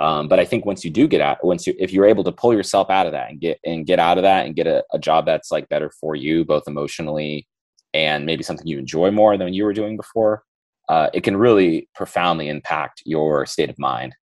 Um, 0.00 0.26
but 0.26 0.40
I 0.40 0.44
think 0.44 0.66
once 0.66 0.84
you 0.84 0.90
do 0.90 1.06
get 1.06 1.20
out, 1.20 1.44
once 1.44 1.66
you, 1.66 1.74
if 1.78 1.92
you're 1.92 2.06
able 2.06 2.24
to 2.24 2.32
pull 2.32 2.52
yourself 2.52 2.90
out 2.90 3.06
of 3.06 3.12
that 3.12 3.30
and 3.30 3.40
get, 3.40 3.60
and 3.64 3.86
get 3.86 4.00
out 4.00 4.18
of 4.18 4.22
that 4.22 4.46
and 4.46 4.56
get 4.56 4.66
a, 4.66 4.82
a 4.92 4.98
job 4.98 5.26
that's 5.26 5.52
like 5.52 5.68
better 5.68 5.92
for 6.00 6.16
you, 6.16 6.44
both 6.44 6.64
emotionally 6.66 7.46
and 7.94 8.26
maybe 8.26 8.42
something 8.42 8.66
you 8.66 8.78
enjoy 8.78 9.10
more 9.10 9.36
than 9.36 9.52
you 9.52 9.64
were 9.64 9.72
doing 9.72 9.96
before, 9.96 10.42
uh, 10.88 11.08
it 11.14 11.22
can 11.22 11.36
really 11.36 11.88
profoundly 11.94 12.48
impact 12.48 13.02
your 13.06 13.46
state 13.46 13.70
of 13.70 13.78
mind 13.78 14.14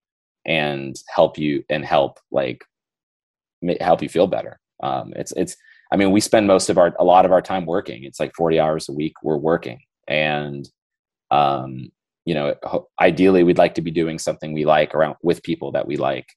and 0.46 0.98
help 1.14 1.38
you 1.38 1.64
and 1.70 1.86
help 1.86 2.20
like 2.32 2.64
help 3.80 4.02
you 4.02 4.10
feel 4.10 4.28
better. 4.28 4.60
Um, 4.82 5.14
it's 5.16 5.32
it's 5.34 5.56
I 5.92 5.98
mean 5.98 6.12
we 6.12 6.22
spend 6.22 6.48
most 6.48 6.70
of 6.70 6.78
our 6.78 6.94
a 7.00 7.04
lot 7.04 7.26
of 7.26 7.32
our 7.32 7.42
time 7.42 7.66
working. 7.66 8.04
It's 8.04 8.20
like 8.20 8.34
forty 8.36 8.60
hours 8.60 8.90
a 8.90 8.94
week 8.94 9.14
we're 9.24 9.38
working, 9.38 9.80
and 10.08 10.70
um, 11.32 11.92
you 12.30 12.36
know 12.36 12.48
ideally 13.00 13.44
we'd 13.44 13.64
like 13.64 13.76
to 13.76 13.82
be 13.82 13.92
doing 14.02 14.20
something 14.20 14.54
we 14.54 14.66
like 14.66 14.92
around 14.96 15.16
with 15.22 15.44
people 15.44 15.72
that 15.74 15.88
we 15.88 15.98
like, 15.98 16.28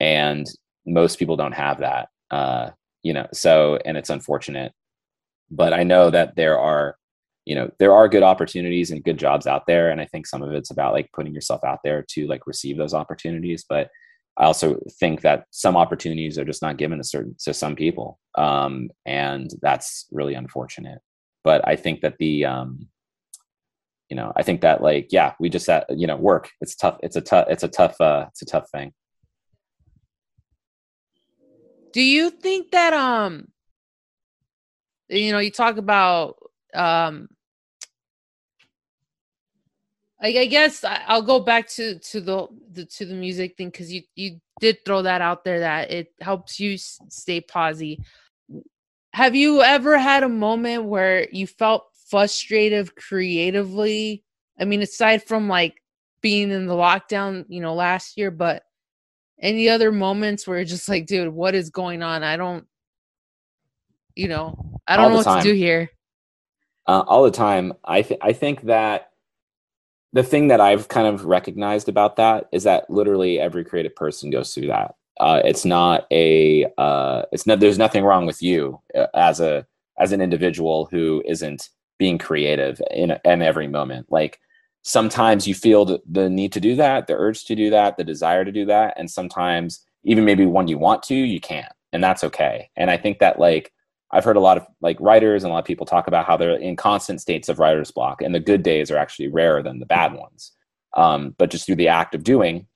and 0.00 0.46
most 0.86 1.18
people 1.18 1.36
don't 1.36 1.60
have 1.66 1.78
that. 1.80 2.08
Uh, 2.30 2.70
you 3.02 3.12
know 3.12 3.26
so 3.32 3.78
and 3.86 3.96
it's 3.96 4.10
unfortunate 4.10 4.72
but 5.50 5.72
I 5.72 5.82
know 5.82 6.10
that 6.10 6.36
there 6.36 6.58
are, 6.58 6.96
you 7.44 7.54
know, 7.54 7.70
there 7.78 7.94
are 7.94 8.08
good 8.08 8.22
opportunities 8.22 8.90
and 8.90 9.04
good 9.04 9.18
jobs 9.18 9.46
out 9.46 9.66
there. 9.66 9.90
And 9.90 10.00
I 10.00 10.06
think 10.06 10.26
some 10.26 10.42
of 10.42 10.52
it's 10.52 10.70
about 10.70 10.92
like 10.92 11.10
putting 11.12 11.34
yourself 11.34 11.64
out 11.64 11.78
there 11.82 12.04
to 12.10 12.26
like 12.26 12.46
receive 12.46 12.76
those 12.76 12.94
opportunities. 12.94 13.64
But 13.68 13.88
I 14.36 14.44
also 14.44 14.80
think 15.00 15.22
that 15.22 15.44
some 15.50 15.76
opportunities 15.76 16.38
are 16.38 16.44
just 16.44 16.62
not 16.62 16.76
given 16.76 16.98
to 16.98 17.04
certain 17.04 17.34
to 17.40 17.54
some 17.54 17.74
people. 17.74 18.18
Um, 18.36 18.90
and 19.06 19.50
that's 19.62 20.06
really 20.12 20.34
unfortunate. 20.34 20.98
But 21.42 21.66
I 21.66 21.76
think 21.76 22.02
that 22.02 22.18
the 22.18 22.44
um, 22.44 22.88
you 24.08 24.16
know, 24.16 24.32
I 24.36 24.42
think 24.42 24.62
that 24.62 24.82
like, 24.82 25.08
yeah, 25.10 25.34
we 25.38 25.48
just, 25.48 25.68
uh, 25.68 25.84
you 25.90 26.06
know, 26.06 26.16
work. 26.16 26.50
It's 26.60 26.74
tough. 26.74 26.98
It's 27.02 27.16
a 27.16 27.20
tough, 27.20 27.46
it's 27.50 27.62
a 27.62 27.68
tough, 27.68 28.00
uh, 28.00 28.26
it's 28.28 28.42
a 28.42 28.46
tough 28.46 28.70
thing. 28.70 28.92
Do 31.92 32.02
you 32.02 32.30
think 32.30 32.70
that 32.70 32.92
um 32.92 33.48
you 35.08 35.32
know, 35.32 35.38
you 35.38 35.50
talk 35.50 35.76
about 35.78 36.36
um 36.74 37.28
I, 40.20 40.28
I 40.28 40.46
guess 40.46 40.84
I, 40.84 41.14
will 41.14 41.22
go 41.22 41.40
back 41.40 41.68
to 41.70 41.98
to 41.98 42.20
the, 42.20 42.48
the 42.72 42.84
to 42.86 43.06
the 43.06 43.14
music 43.14 43.56
thing 43.56 43.68
because 43.68 43.92
you 43.92 44.02
you 44.14 44.40
did 44.60 44.84
throw 44.84 45.02
that 45.02 45.20
out 45.20 45.44
there 45.44 45.60
that 45.60 45.90
it 45.90 46.12
helps 46.20 46.58
you 46.58 46.76
stay 46.76 47.40
posi. 47.40 47.98
Have 49.12 49.34
you 49.34 49.62
ever 49.62 49.96
had 49.96 50.22
a 50.22 50.28
moment 50.28 50.84
where 50.84 51.28
you 51.30 51.46
felt 51.46 51.84
frustrated 52.08 52.94
creatively? 52.96 54.24
I 54.58 54.64
mean, 54.64 54.82
aside 54.82 55.22
from 55.22 55.48
like 55.48 55.82
being 56.20 56.50
in 56.50 56.66
the 56.66 56.74
lockdown, 56.74 57.44
you 57.48 57.60
know, 57.60 57.74
last 57.74 58.16
year, 58.16 58.30
but 58.30 58.62
any 59.40 59.68
other 59.68 59.92
moments 59.92 60.46
where 60.46 60.64
just 60.64 60.88
like, 60.88 61.06
dude, 61.06 61.32
what 61.32 61.54
is 61.54 61.70
going 61.70 62.02
on? 62.02 62.22
I 62.22 62.36
don't, 62.36 62.66
you 64.14 64.28
know, 64.28 64.80
I 64.86 64.96
don't 64.96 65.10
know 65.10 65.16
what 65.18 65.24
time. 65.24 65.42
to 65.42 65.48
do 65.48 65.54
here. 65.54 65.90
Uh, 66.86 67.04
all 67.06 67.22
the 67.22 67.30
time. 67.30 67.74
I 67.84 68.02
th- 68.02 68.20
I 68.22 68.32
think 68.32 68.62
that 68.62 69.10
the 70.12 70.22
thing 70.22 70.48
that 70.48 70.60
I've 70.60 70.88
kind 70.88 71.06
of 71.06 71.26
recognized 71.26 71.88
about 71.88 72.16
that 72.16 72.48
is 72.50 72.64
that 72.64 72.88
literally 72.88 73.38
every 73.38 73.64
creative 73.64 73.94
person 73.94 74.30
goes 74.30 74.54
through 74.54 74.68
that. 74.68 74.94
Uh, 75.20 75.42
it's 75.44 75.64
not 75.64 76.06
a 76.10 76.66
uh, 76.78 77.22
it's 77.30 77.46
not 77.46 77.60
there's 77.60 77.78
nothing 77.78 78.04
wrong 78.04 78.26
with 78.26 78.42
you 78.42 78.80
uh, 78.96 79.06
as 79.14 79.40
a 79.40 79.66
as 79.98 80.12
an 80.12 80.20
individual 80.20 80.88
who 80.90 81.22
isn't 81.26 81.68
being 81.98 82.18
creative 82.18 82.80
in 82.90 83.16
in 83.24 83.42
every 83.42 83.68
moment. 83.68 84.06
Like 84.10 84.40
sometimes 84.82 85.46
you 85.46 85.54
feel 85.54 85.84
the, 85.84 86.00
the 86.08 86.30
need 86.30 86.52
to 86.52 86.60
do 86.60 86.76
that, 86.76 87.06
the 87.06 87.14
urge 87.14 87.44
to 87.46 87.54
do 87.54 87.70
that, 87.70 87.96
the 87.96 88.04
desire 88.04 88.44
to 88.44 88.52
do 88.52 88.64
that, 88.66 88.94
and 88.96 89.10
sometimes 89.10 89.84
even 90.04 90.24
maybe 90.24 90.46
when 90.46 90.68
you 90.68 90.78
want 90.78 91.02
to, 91.04 91.14
you 91.14 91.40
can't, 91.40 91.72
and 91.92 92.02
that's 92.02 92.24
okay. 92.24 92.70
And 92.76 92.90
I 92.90 92.96
think 92.96 93.18
that 93.18 93.38
like 93.38 93.72
I've 94.10 94.24
heard 94.24 94.36
a 94.36 94.40
lot 94.40 94.56
of 94.56 94.66
like 94.80 94.96
writers 95.00 95.44
and 95.44 95.50
a 95.50 95.54
lot 95.54 95.60
of 95.60 95.66
people 95.66 95.86
talk 95.86 96.06
about 96.06 96.26
how 96.26 96.36
they're 96.36 96.56
in 96.56 96.76
constant 96.76 97.20
states 97.20 97.48
of 97.48 97.58
writer's 97.58 97.90
block, 97.90 98.22
and 98.22 98.34
the 98.34 98.40
good 98.40 98.62
days 98.62 98.90
are 98.90 98.96
actually 98.96 99.28
rarer 99.28 99.62
than 99.62 99.80
the 99.80 99.86
bad 99.86 100.14
ones. 100.14 100.52
Um, 100.96 101.34
but 101.38 101.50
just 101.50 101.66
through 101.66 101.76
the 101.76 101.88
act 101.88 102.14
of 102.14 102.24
doing, 102.24 102.66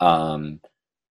um, 0.00 0.60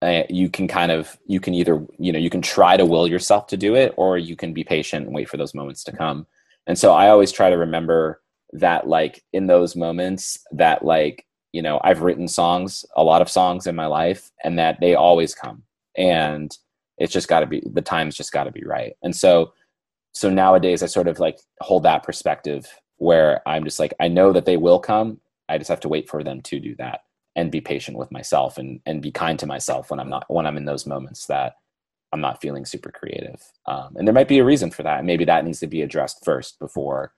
uh, 0.02 0.24
you 0.30 0.50
can 0.50 0.68
kind 0.68 0.92
of 0.92 1.18
you 1.26 1.40
can 1.40 1.54
either 1.54 1.86
you 1.98 2.12
know 2.12 2.20
you 2.20 2.30
can 2.30 2.42
try 2.42 2.78
to 2.78 2.86
will 2.86 3.08
yourself 3.08 3.48
to 3.48 3.58
do 3.58 3.76
it, 3.76 3.94
or 3.98 4.18
you 4.18 4.36
can 4.36 4.54
be 4.54 4.64
patient 4.64 5.06
and 5.06 5.16
wait 5.16 5.30
for 5.30 5.38
those 5.38 5.54
moments 5.54 5.84
to 5.86 5.92
come. 5.92 6.26
And 6.70 6.78
so 6.78 6.94
I 6.94 7.10
always 7.10 7.32
try 7.32 7.50
to 7.50 7.58
remember 7.58 8.22
that 8.54 8.88
like 8.88 9.24
in 9.34 9.48
those 9.48 9.76
moments 9.76 10.38
that 10.52 10.86
like 10.86 11.26
you 11.52 11.62
know 11.62 11.82
I've 11.84 12.04
written 12.04 12.28
songs, 12.28 12.86
a 12.96 13.04
lot 13.04 13.22
of 13.22 13.30
songs 13.30 13.68
in 13.68 13.76
my 13.76 13.88
life, 13.88 14.32
and 14.44 14.58
that 14.60 14.80
they 14.80 14.96
always 14.96 15.36
come. 15.36 15.64
And 15.98 16.56
it's 17.00 17.12
just 17.12 17.28
got 17.28 17.42
to 17.42 17.48
be 17.48 17.62
the 17.66 17.82
time's 17.82 18.16
just 18.16 18.32
got 18.32 18.46
to 18.46 18.52
be 18.52 18.64
right. 18.64 18.94
And 19.04 19.16
so 19.16 19.52
so 20.12 20.30
nowadays 20.30 20.82
i 20.82 20.88
sort 20.88 21.08
of 21.08 21.20
like 21.20 21.40
hold 21.62 21.84
that 21.84 22.02
perspective 22.02 22.66
where 22.98 23.48
i'm 23.48 23.64
just 23.64 23.80
like 23.80 23.94
i 24.00 24.08
know 24.08 24.32
that 24.34 24.46
they 24.46 24.58
will 24.58 24.80
come. 24.80 25.20
I 25.48 25.58
just 25.58 25.70
have 25.70 25.80
to 25.82 25.90
wait 25.90 26.10
for 26.10 26.24
them 26.24 26.42
to 26.42 26.60
do 26.60 26.76
that 26.78 27.02
and 27.36 27.52
be 27.52 27.62
patient 27.62 27.98
with 27.98 28.12
myself 28.12 28.58
and 28.58 28.80
and 28.86 29.02
be 29.02 29.12
kind 29.12 29.40
to 29.40 29.46
myself 29.48 29.90
when 29.90 30.00
i'm 30.00 30.10
not 30.10 30.26
when 30.28 30.46
i'm 30.46 30.58
in 30.58 30.66
those 30.66 30.86
moments 30.86 31.26
that 31.28 31.54
i'm 32.12 32.22
not 32.22 32.42
feeling 32.42 32.66
super 32.66 32.92
creative. 32.92 33.42
Um, 33.66 33.96
and 33.96 34.08
there 34.08 34.14
might 34.14 34.28
be 34.28 34.40
a 34.40 34.46
reason 34.46 34.72
for 34.72 34.84
that. 34.84 35.06
Maybe 35.06 35.26
that 35.26 35.46
needs 35.46 35.60
to 35.60 35.68
be 35.68 35.82
addressed 35.82 36.24
first 36.26 36.60
before 36.60 37.14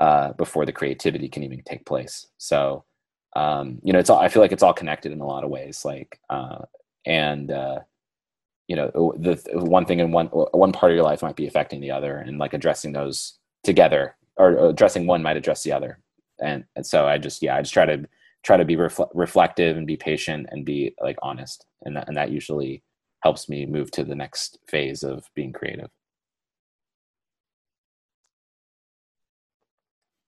uh, 0.00 0.32
before 0.34 0.64
the 0.64 0.72
creativity 0.72 1.28
can 1.28 1.42
even 1.42 1.62
take 1.62 1.84
place. 1.84 2.26
So 2.38 2.84
um, 3.34 3.80
you 3.82 3.92
know 3.92 3.98
it's 3.98 4.10
all 4.10 4.18
i 4.18 4.28
feel 4.28 4.42
like 4.42 4.52
it's 4.52 4.62
all 4.62 4.72
connected 4.72 5.12
in 5.12 5.20
a 5.20 5.26
lot 5.26 5.44
of 5.44 5.50
ways 5.50 5.84
like 5.84 6.18
uh, 6.30 6.60
and 7.04 7.50
uh, 7.50 7.80
you 8.68 8.76
know 8.76 9.14
the 9.18 9.40
one 9.54 9.84
thing 9.84 10.00
in 10.00 10.12
one 10.12 10.26
one 10.26 10.72
part 10.72 10.92
of 10.92 10.96
your 10.96 11.04
life 11.04 11.22
might 11.22 11.36
be 11.36 11.46
affecting 11.46 11.80
the 11.80 11.90
other 11.90 12.16
and 12.18 12.38
like 12.38 12.54
addressing 12.54 12.92
those 12.92 13.38
together 13.64 14.16
or 14.36 14.68
addressing 14.68 15.06
one 15.06 15.22
might 15.22 15.36
address 15.36 15.62
the 15.62 15.72
other. 15.72 15.98
And 16.40 16.64
and 16.76 16.86
so 16.86 17.06
i 17.08 17.18
just 17.18 17.42
yeah 17.42 17.56
i 17.56 17.62
just 17.62 17.74
try 17.74 17.84
to 17.84 18.06
try 18.44 18.56
to 18.56 18.64
be 18.64 18.76
refl- 18.76 19.10
reflective 19.14 19.76
and 19.76 19.86
be 19.86 19.96
patient 19.96 20.46
and 20.50 20.64
be 20.64 20.94
like 21.02 21.18
honest. 21.22 21.66
And 21.82 21.96
that, 21.96 22.08
and 22.08 22.16
that 22.16 22.30
usually 22.30 22.82
helps 23.20 23.48
me 23.48 23.66
move 23.66 23.90
to 23.90 24.04
the 24.04 24.14
next 24.14 24.58
phase 24.68 25.02
of 25.02 25.24
being 25.34 25.52
creative 25.52 25.90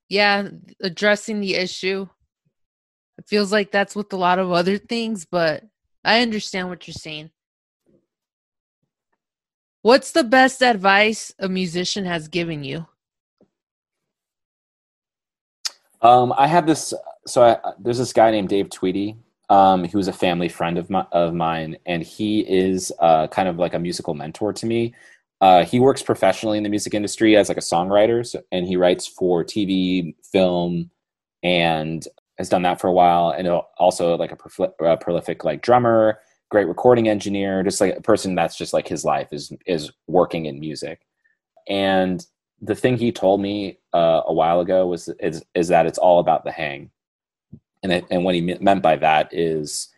yeah 0.09 0.49
addressing 0.81 1.41
the 1.41 1.55
issue 1.55 2.07
it 3.19 3.25
feels 3.29 3.53
like 3.53 3.71
that's 3.71 3.95
with 3.95 4.13
a 4.13 4.17
lot 4.17 4.39
of 4.39 4.51
other 4.51 4.79
things 4.79 5.25
but 5.25 5.65
i 6.05 6.21
understand 6.21 6.69
what 6.69 6.87
you're 6.87 6.95
saying 6.95 7.31
What's 9.83 10.13
the 10.13 10.25
best 10.25 10.63
advice 10.63 11.33
a 11.39 11.49
musician 11.49 12.05
has 12.05 12.29
given 12.29 12.63
you? 12.65 12.87
Um, 16.03 16.35
I 16.37 16.47
have 16.47 16.67
this. 16.67 16.93
So 17.27 17.43
I, 17.43 17.73
there's 17.79 17.99
this 17.99 18.13
guy 18.13 18.31
named 18.31 18.51
Dave 18.51 18.69
Tweedy, 18.69 19.17
um, 19.51 19.85
who's 19.85 20.09
a 20.09 20.13
family 20.13 20.49
friend 20.49 20.79
of 20.79 20.89
my, 20.89 21.05
of 21.13 21.35
mine, 21.35 21.77
and 21.85 22.03
he 22.03 22.41
is 22.41 22.93
uh, 23.01 23.27
kind 23.29 23.49
of 23.49 23.59
like 23.59 23.75
a 23.75 23.79
musical 23.79 24.15
mentor 24.15 24.53
to 24.55 24.67
me. 24.67 24.95
Uh, 25.43 25.65
he 25.65 25.79
works 25.79 26.03
professionally 26.03 26.57
in 26.57 26.65
the 26.65 26.71
music 26.71 26.95
industry 26.95 27.37
as 27.37 27.49
like 27.49 27.59
a 27.59 27.61
songwriter, 27.61 28.27
so, 28.27 28.43
and 28.53 28.67
he 28.67 28.77
writes 28.77 29.07
for 29.07 29.45
TV, 29.45 30.15
film, 30.25 30.91
and 31.43 32.07
has 32.39 32.49
done 32.49 32.63
that 32.63 32.81
for 32.81 32.89
a 32.89 32.93
while. 32.93 33.31
And 33.31 33.47
also 33.79 34.17
like 34.17 34.33
a, 34.33 34.85
a 34.85 34.97
prolific 34.97 35.45
like 35.45 35.61
drummer 35.61 36.21
great 36.51 36.67
recording 36.67 37.09
engineer, 37.09 37.63
just 37.63 37.81
like 37.81 37.97
a 37.97 38.03
person 38.03 38.35
that's 38.35 38.57
just 38.57 38.73
like 38.73 38.87
his 38.87 39.05
life 39.05 39.29
is 39.33 39.53
is 39.67 39.91
working 40.07 40.47
in 40.47 40.61
music. 40.61 41.01
And 41.69 42.25
the 42.61 42.75
thing 42.75 42.99
he 42.99 43.13
told 43.13 43.41
me 43.41 43.79
uh, 43.95 44.23
a 44.27 44.33
while 44.33 44.61
ago 44.61 44.87
was 44.87 45.09
is 45.21 45.45
is 45.55 45.69
that 45.69 45.87
it's 45.87 45.99
all 45.99 46.21
about 46.21 46.45
the 46.45 46.53
hang, 46.53 46.91
and 47.83 47.93
it, 47.93 48.05
and 48.11 48.25
what 48.25 48.35
he 48.35 48.41
meant 48.41 48.83
by 48.83 48.97
that 48.97 49.29
is 49.33 49.89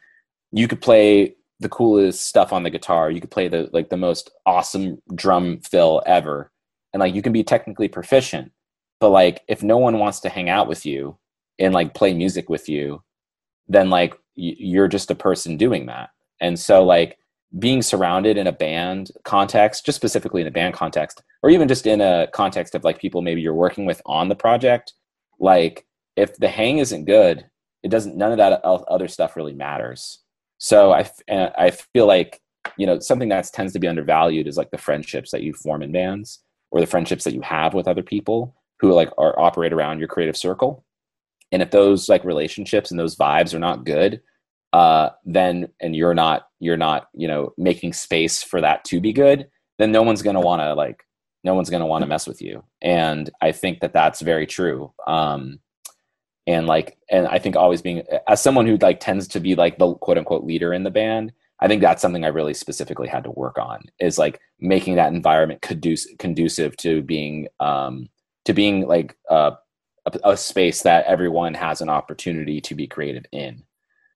you 0.53 0.69
could 0.69 0.81
play 0.81 1.35
the 1.61 1.69
coolest 1.69 2.27
stuff 2.27 2.53
on 2.53 2.63
the 2.63 2.71
guitar, 2.71 3.11
you 3.11 3.21
could 3.21 3.31
play 3.31 3.49
the 3.49 3.71
like 3.73 3.89
the 3.89 3.97
most 3.97 4.31
awesome 4.47 5.01
drum 5.15 5.61
fill 5.61 6.03
ever, 6.07 6.51
and 6.93 7.01
like 7.01 7.15
you 7.15 7.23
can 7.23 7.33
be 7.33 7.45
technically 7.45 7.89
proficient, 7.89 8.53
but 9.01 9.11
like 9.11 9.43
if 9.49 9.63
no 9.63 9.79
one 9.79 9.99
wants 9.99 10.21
to 10.21 10.29
hang 10.29 10.49
out 10.49 10.69
with 10.69 10.85
you 10.85 11.19
and 11.59 11.73
like 11.73 11.95
play 11.95 12.13
music 12.15 12.49
with 12.49 12.69
you, 12.69 13.03
then 13.69 13.91
like 13.91 14.15
you're 14.35 14.89
just 14.89 15.11
a 15.11 15.15
person 15.15 15.57
doing 15.57 15.87
that. 15.87 16.11
And 16.41 16.59
so 16.59 16.85
like 16.85 17.19
being 17.59 17.83
surrounded 17.83 18.37
in 18.37 18.47
a 18.47 18.53
band 18.53 19.11
context, 19.25 19.85
just 19.85 19.97
specifically 19.97 20.41
in 20.41 20.47
a 20.47 20.53
band 20.53 20.75
context, 20.75 21.23
or 21.43 21.51
even 21.51 21.69
just 21.69 21.87
in 21.87 22.01
a 22.01 22.29
context 22.33 22.75
of 22.75 22.85
like 22.85 22.99
people 22.99 23.23
maybe 23.23 23.41
you're 23.41 23.55
working 23.55 23.85
with 23.85 24.01
on 24.07 24.29
the 24.29 24.35
project, 24.35 24.95
like 25.39 25.87
if 26.17 26.37
the 26.37 26.49
hang 26.49 26.79
isn't 26.79 27.05
good, 27.05 27.45
it 27.83 27.91
doesn't. 27.91 28.17
None 28.17 28.33
of 28.33 28.39
that 28.39 28.61
other 28.65 29.09
stuff 29.09 29.37
really 29.37 29.53
matters. 29.53 30.21
So 30.59 30.93
I 30.93 31.11
I 31.29 31.71
feel 31.71 32.07
like 32.07 32.41
you 32.77 32.87
know 32.87 32.99
something 33.01 33.29
that 33.31 33.51
tends 33.53 33.73
to 33.73 33.79
be 33.79 33.89
undervalued 33.89 34.47
is 34.47 34.57
like 34.57 34.71
the 34.71 34.79
friendships 34.79 35.31
that 35.33 35.43
you 35.43 35.53
form 35.53 35.83
in 35.83 35.93
bands 35.93 36.41
or 36.71 36.81
the 36.81 36.87
friendships 36.87 37.25
that 37.25 37.35
you 37.35 37.41
have 37.43 37.75
with 37.75 37.89
other 37.89 38.03
people 38.03 38.55
who 38.81 38.93
like 38.93 39.11
are 39.19 39.39
operate 39.39 39.73
around 39.73 39.99
your 39.99 40.09
creative 40.09 40.37
circle. 40.37 40.85
And 41.53 41.63
if 41.63 41.71
those 41.71 42.09
like 42.09 42.25
relationships 42.25 42.91
and 42.91 42.99
those 42.99 43.17
vibes 43.17 43.55
are 43.55 43.59
not 43.59 43.85
good, 43.85 44.23
uh, 44.73 45.11
then 45.25 45.69
and 45.81 45.95
you're 45.95 46.15
not 46.15 46.49
you're 46.61 46.77
not 46.77 47.09
you 47.15 47.29
know 47.29 47.53
making 47.59 47.93
space 47.93 48.43
for 48.43 48.61
that 48.61 48.85
to 48.85 49.01
be 49.01 49.13
good, 49.13 49.49
then 49.79 49.93
no 49.93 50.03
one's 50.03 50.23
gonna 50.23 50.41
want 50.41 50.61
to 50.61 50.75
like 50.75 51.05
no 51.45 51.55
one's 51.55 51.71
gonna 51.71 51.87
want 51.87 52.03
to 52.03 52.09
mess 52.09 52.27
with 52.27 52.41
you. 52.41 52.65
And 52.81 53.31
I 53.41 53.53
think 53.53 53.81
that 53.81 53.93
that's 53.93 54.21
very 54.21 54.47
true. 54.47 54.93
Um, 55.07 55.59
and 56.47 56.67
like 56.67 56.99
and 57.11 57.27
I 57.27 57.39
think 57.39 57.57
always 57.57 57.83
being 57.83 58.03
as 58.29 58.43
someone 58.43 58.67
who 58.67 58.77
like 58.77 59.01
tends 59.01 59.29
to 59.29 59.41
be 59.41 59.55
like 59.55 59.79
the 59.79 59.95
quote 59.95 60.19
unquote 60.19 60.45
leader 60.45 60.73
in 60.73 60.83
the 60.83 60.91
band. 60.91 61.33
I 61.61 61.69
think 61.69 61.81
that's 61.81 62.03
something 62.03 62.25
I 62.25 62.29
really 62.29 62.55
specifically 62.55 63.07
had 63.07 63.23
to 63.23 63.31
work 63.31 63.57
on 63.57 63.83
is 64.01 64.19
like 64.19 64.41
making 64.59 64.97
that 64.97 65.13
environment 65.13 65.63
conducive 65.63 66.19
conducive 66.19 66.77
to 66.79 67.03
being 67.03 67.47
um, 67.61 68.09
to 68.47 68.53
being 68.53 68.89
like 68.89 69.17
a, 69.31 69.53
a, 70.25 70.37
space 70.37 70.83
that 70.83 71.07
everyone 71.07 71.55
has 71.55 71.81
an 71.81 71.89
opportunity 71.89 72.61
to 72.63 72.75
be 72.75 72.89
creative 72.89 73.25
in 73.31 73.63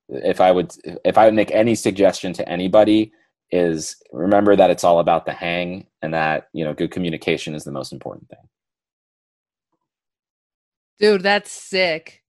if 0.09 0.41
I 0.41 0.51
would 0.51 0.73
if 1.05 1.19
I 1.19 1.27
would 1.27 1.35
make 1.35 1.51
any 1.51 1.75
suggestion 1.75 2.33
to 2.35 2.49
anybody 2.49 3.13
is 3.51 3.97
remember 4.13 4.57
that 4.57 4.71
it's 4.71 4.85
all 4.85 4.99
about 4.99 5.27
the 5.27 5.33
hang 5.33 5.87
and 6.03 6.15
that 6.15 6.49
you 6.53 6.65
know 6.65 6.75
good 6.75 6.91
communication 6.91 7.55
is 7.55 7.65
the 7.65 7.73
most 7.73 7.93
important 7.93 8.29
thing. 8.29 8.49
Dude, 10.99 11.23
that's 11.23 11.51
sick. 11.51 12.23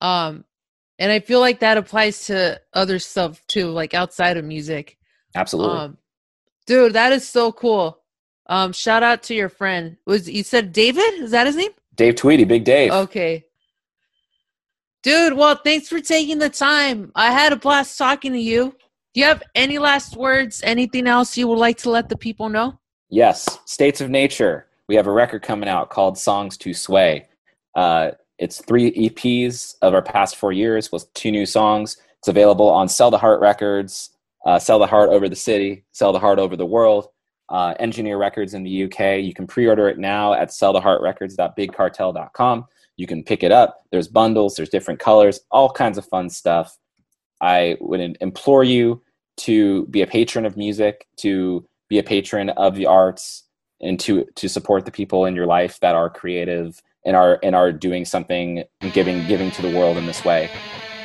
Um 0.00 0.44
and 0.98 1.10
I 1.10 1.20
feel 1.20 1.40
like 1.40 1.60
that 1.60 1.78
applies 1.78 2.26
to 2.26 2.60
other 2.74 2.98
stuff 2.98 3.42
too, 3.46 3.70
like 3.70 3.94
outside 3.94 4.36
of 4.36 4.44
music. 4.44 4.98
Absolutely. 5.34 5.78
Um, 5.78 5.98
dude, 6.66 6.92
that 6.92 7.12
is 7.12 7.26
so 7.26 7.52
cool. 7.52 8.02
Um, 8.46 8.72
shout 8.72 9.02
out 9.02 9.22
to 9.24 9.34
your 9.34 9.48
friend. 9.48 9.96
Was 10.06 10.28
you 10.28 10.42
said 10.42 10.72
David? 10.72 11.14
Is 11.14 11.30
that 11.30 11.46
his 11.46 11.56
name? 11.56 11.70
Dave 11.94 12.16
Tweedy, 12.16 12.44
Big 12.44 12.64
Dave. 12.64 12.92
Okay. 12.92 13.44
Dude, 15.02 15.32
well, 15.32 15.54
thanks 15.56 15.88
for 15.88 16.00
taking 16.00 16.38
the 16.38 16.50
time. 16.50 17.12
I 17.14 17.30
had 17.30 17.54
a 17.54 17.56
blast 17.56 17.96
talking 17.96 18.32
to 18.32 18.38
you. 18.38 18.76
Do 19.14 19.20
you 19.20 19.26
have 19.26 19.42
any 19.54 19.78
last 19.78 20.16
words? 20.16 20.60
Anything 20.62 21.06
else 21.06 21.36
you 21.38 21.48
would 21.48 21.58
like 21.58 21.78
to 21.78 21.90
let 21.90 22.10
the 22.10 22.16
people 22.16 22.50
know? 22.50 22.78
Yes, 23.08 23.58
States 23.64 24.02
of 24.02 24.10
Nature. 24.10 24.66
We 24.86 24.96
have 24.96 25.06
a 25.06 25.12
record 25.12 25.42
coming 25.42 25.68
out 25.68 25.88
called 25.88 26.18
Songs 26.18 26.58
to 26.58 26.74
Sway. 26.74 27.26
Uh, 27.74 28.12
it's 28.38 28.64
three 28.64 28.92
EPs 28.92 29.74
of 29.82 29.94
our 29.94 30.02
past 30.02 30.36
four 30.36 30.52
years 30.52 30.90
with 30.90 31.12
two 31.14 31.30
new 31.30 31.46
songs. 31.46 31.96
It's 32.18 32.28
available 32.28 32.68
on 32.68 32.88
Sell 32.88 33.10
the 33.10 33.18
Heart 33.18 33.40
Records, 33.40 34.10
uh, 34.46 34.58
Sell 34.58 34.78
the 34.78 34.86
Heart 34.86 35.10
Over 35.10 35.28
the 35.28 35.36
City, 35.36 35.84
Sell 35.92 36.12
the 36.12 36.18
Heart 36.18 36.38
Over 36.38 36.56
the 36.56 36.66
World, 36.66 37.08
uh, 37.50 37.74
Engineer 37.78 38.16
Records 38.16 38.54
in 38.54 38.62
the 38.62 38.84
UK. 38.84 39.22
You 39.22 39.34
can 39.34 39.46
pre-order 39.46 39.86
it 39.88 39.98
now 39.98 40.32
at 40.32 40.48
selltheheartrecords.bigcartel.com. 40.48 42.64
You 42.96 43.06
can 43.06 43.22
pick 43.22 43.42
it 43.42 43.52
up. 43.52 43.82
There's 43.90 44.08
bundles, 44.08 44.54
there's 44.54 44.70
different 44.70 45.00
colors, 45.00 45.40
all 45.50 45.70
kinds 45.70 45.98
of 45.98 46.06
fun 46.06 46.30
stuff. 46.30 46.78
I 47.40 47.76
would 47.80 48.16
implore 48.20 48.64
you 48.64 49.02
to 49.38 49.86
be 49.86 50.02
a 50.02 50.06
patron 50.06 50.44
of 50.44 50.56
music, 50.56 51.06
to 51.16 51.66
be 51.88 51.98
a 51.98 52.02
patron 52.02 52.50
of 52.50 52.74
the 52.74 52.86
arts, 52.86 53.44
and 53.80 53.98
to 54.00 54.26
to 54.34 54.48
support 54.48 54.84
the 54.84 54.90
people 54.90 55.24
in 55.24 55.34
your 55.34 55.46
life 55.46 55.80
that 55.80 55.94
are 55.94 56.10
creative 56.10 56.82
and 57.04 57.16
are 57.16 57.38
and 57.42 57.54
are 57.54 57.72
doing 57.72 58.04
something 58.04 58.64
giving 58.92 59.26
giving 59.26 59.50
to 59.52 59.62
the 59.62 59.76
world 59.76 59.96
in 59.96 60.06
this 60.06 60.24
way. 60.24 60.50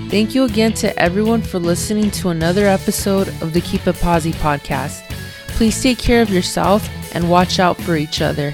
Thank 0.09 0.35
you 0.35 0.43
again 0.43 0.73
to 0.75 0.99
everyone 0.99 1.43
for 1.43 1.61
listening 1.61 2.11
to 2.13 2.31
another 2.31 2.67
episode 2.67 3.29
of 3.41 3.53
the 3.53 3.61
Keep 3.61 3.87
It 3.87 3.95
Posi 3.95 4.33
podcast. 4.33 5.09
Please 5.51 5.81
take 5.81 5.99
care 5.99 6.23
of 6.23 6.29
yourself 6.29 6.89
and 7.15 7.31
watch 7.31 7.61
out 7.61 7.77
for 7.77 7.95
each 7.95 8.21
other. 8.21 8.53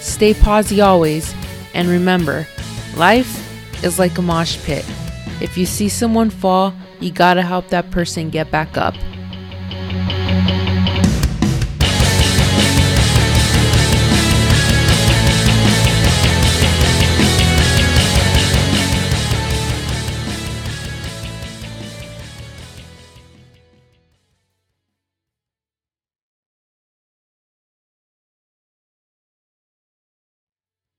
Stay 0.00 0.32
posi 0.32 0.82
always, 0.82 1.34
and 1.74 1.86
remember, 1.86 2.46
life 2.96 3.84
is 3.84 3.98
like 3.98 4.16
a 4.16 4.22
mosh 4.22 4.56
pit. 4.64 4.86
If 5.42 5.58
you 5.58 5.66
see 5.66 5.90
someone 5.90 6.30
fall, 6.30 6.72
you 6.98 7.12
gotta 7.12 7.42
help 7.42 7.68
that 7.68 7.90
person 7.90 8.30
get 8.30 8.50
back 8.50 8.78
up. 8.78 8.94